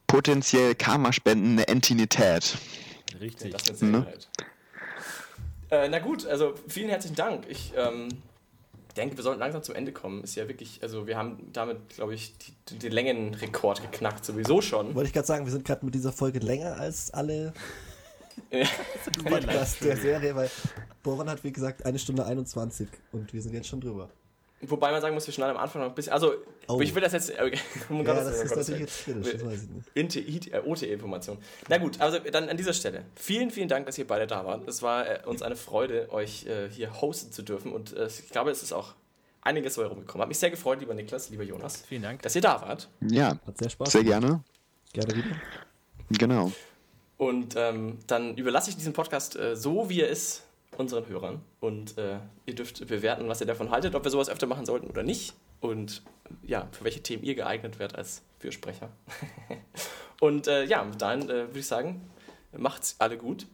[0.07, 2.57] potenziell Karma spendende Entität.
[3.21, 3.53] Richtig.
[3.53, 4.07] Das mit ne?
[5.71, 7.45] Äh, na gut, also vielen herzlichen Dank.
[7.49, 8.09] Ich ähm,
[8.97, 10.23] denke, wir sollten langsam zum Ende kommen.
[10.23, 14.95] Ist ja wirklich, also wir haben damit, glaube ich, die, den Längenrekord geknackt, sowieso schon.
[14.95, 17.53] Wollte ich gerade sagen, wir sind gerade mit dieser Folge länger als alle
[19.25, 20.51] Podcasts der Serie, weil
[21.03, 24.09] Boran hat, wie gesagt, eine Stunde 21 und wir sind jetzt schon drüber.
[24.63, 26.15] Wobei man sagen muss, wir schneiden am Anfang noch ein bisschen.
[26.15, 26.35] Also,
[26.67, 26.81] oh.
[26.81, 27.31] ich will das jetzt.
[27.31, 27.59] Okay,
[27.91, 30.55] um ja, das ist natürlich jetzt kritisch, das weiß ich nicht.
[30.67, 31.37] OTE-Information.
[31.69, 33.05] Na gut, also dann an dieser Stelle.
[33.15, 34.67] Vielen, vielen Dank, dass ihr beide da wart.
[34.67, 37.71] Es war äh, uns eine Freude, euch äh, hier hosten zu dürfen.
[37.71, 38.95] Und äh, ich glaube, es ist auch
[39.43, 40.23] einiges so herumgekommen.
[40.23, 41.85] Hat mich sehr gefreut, lieber Niklas, lieber Jonas.
[41.87, 42.23] Vielen Dank.
[42.23, 42.89] Dass ihr da wart.
[43.03, 43.93] Ja, hat sehr Spaß.
[43.93, 44.43] Sehr gerne.
[44.95, 45.37] Gerne wieder.
[46.11, 46.51] Genau.
[47.19, 50.46] Und ähm, dann überlasse ich diesen Podcast äh, so, wie er ist,
[50.79, 51.43] unseren Hörern.
[51.61, 54.89] Und äh, ihr dürft bewerten, was ihr davon haltet, ob wir sowas öfter machen sollten
[54.89, 55.35] oder nicht.
[55.61, 56.03] Und
[56.43, 58.91] ja, für welche Themen ihr geeignet werdet als Fürsprecher.
[60.21, 62.11] und äh, ja, dann äh, würde ich sagen,
[62.57, 63.47] macht's alle gut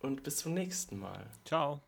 [0.00, 1.26] und bis zum nächsten Mal.
[1.44, 1.80] Ciao.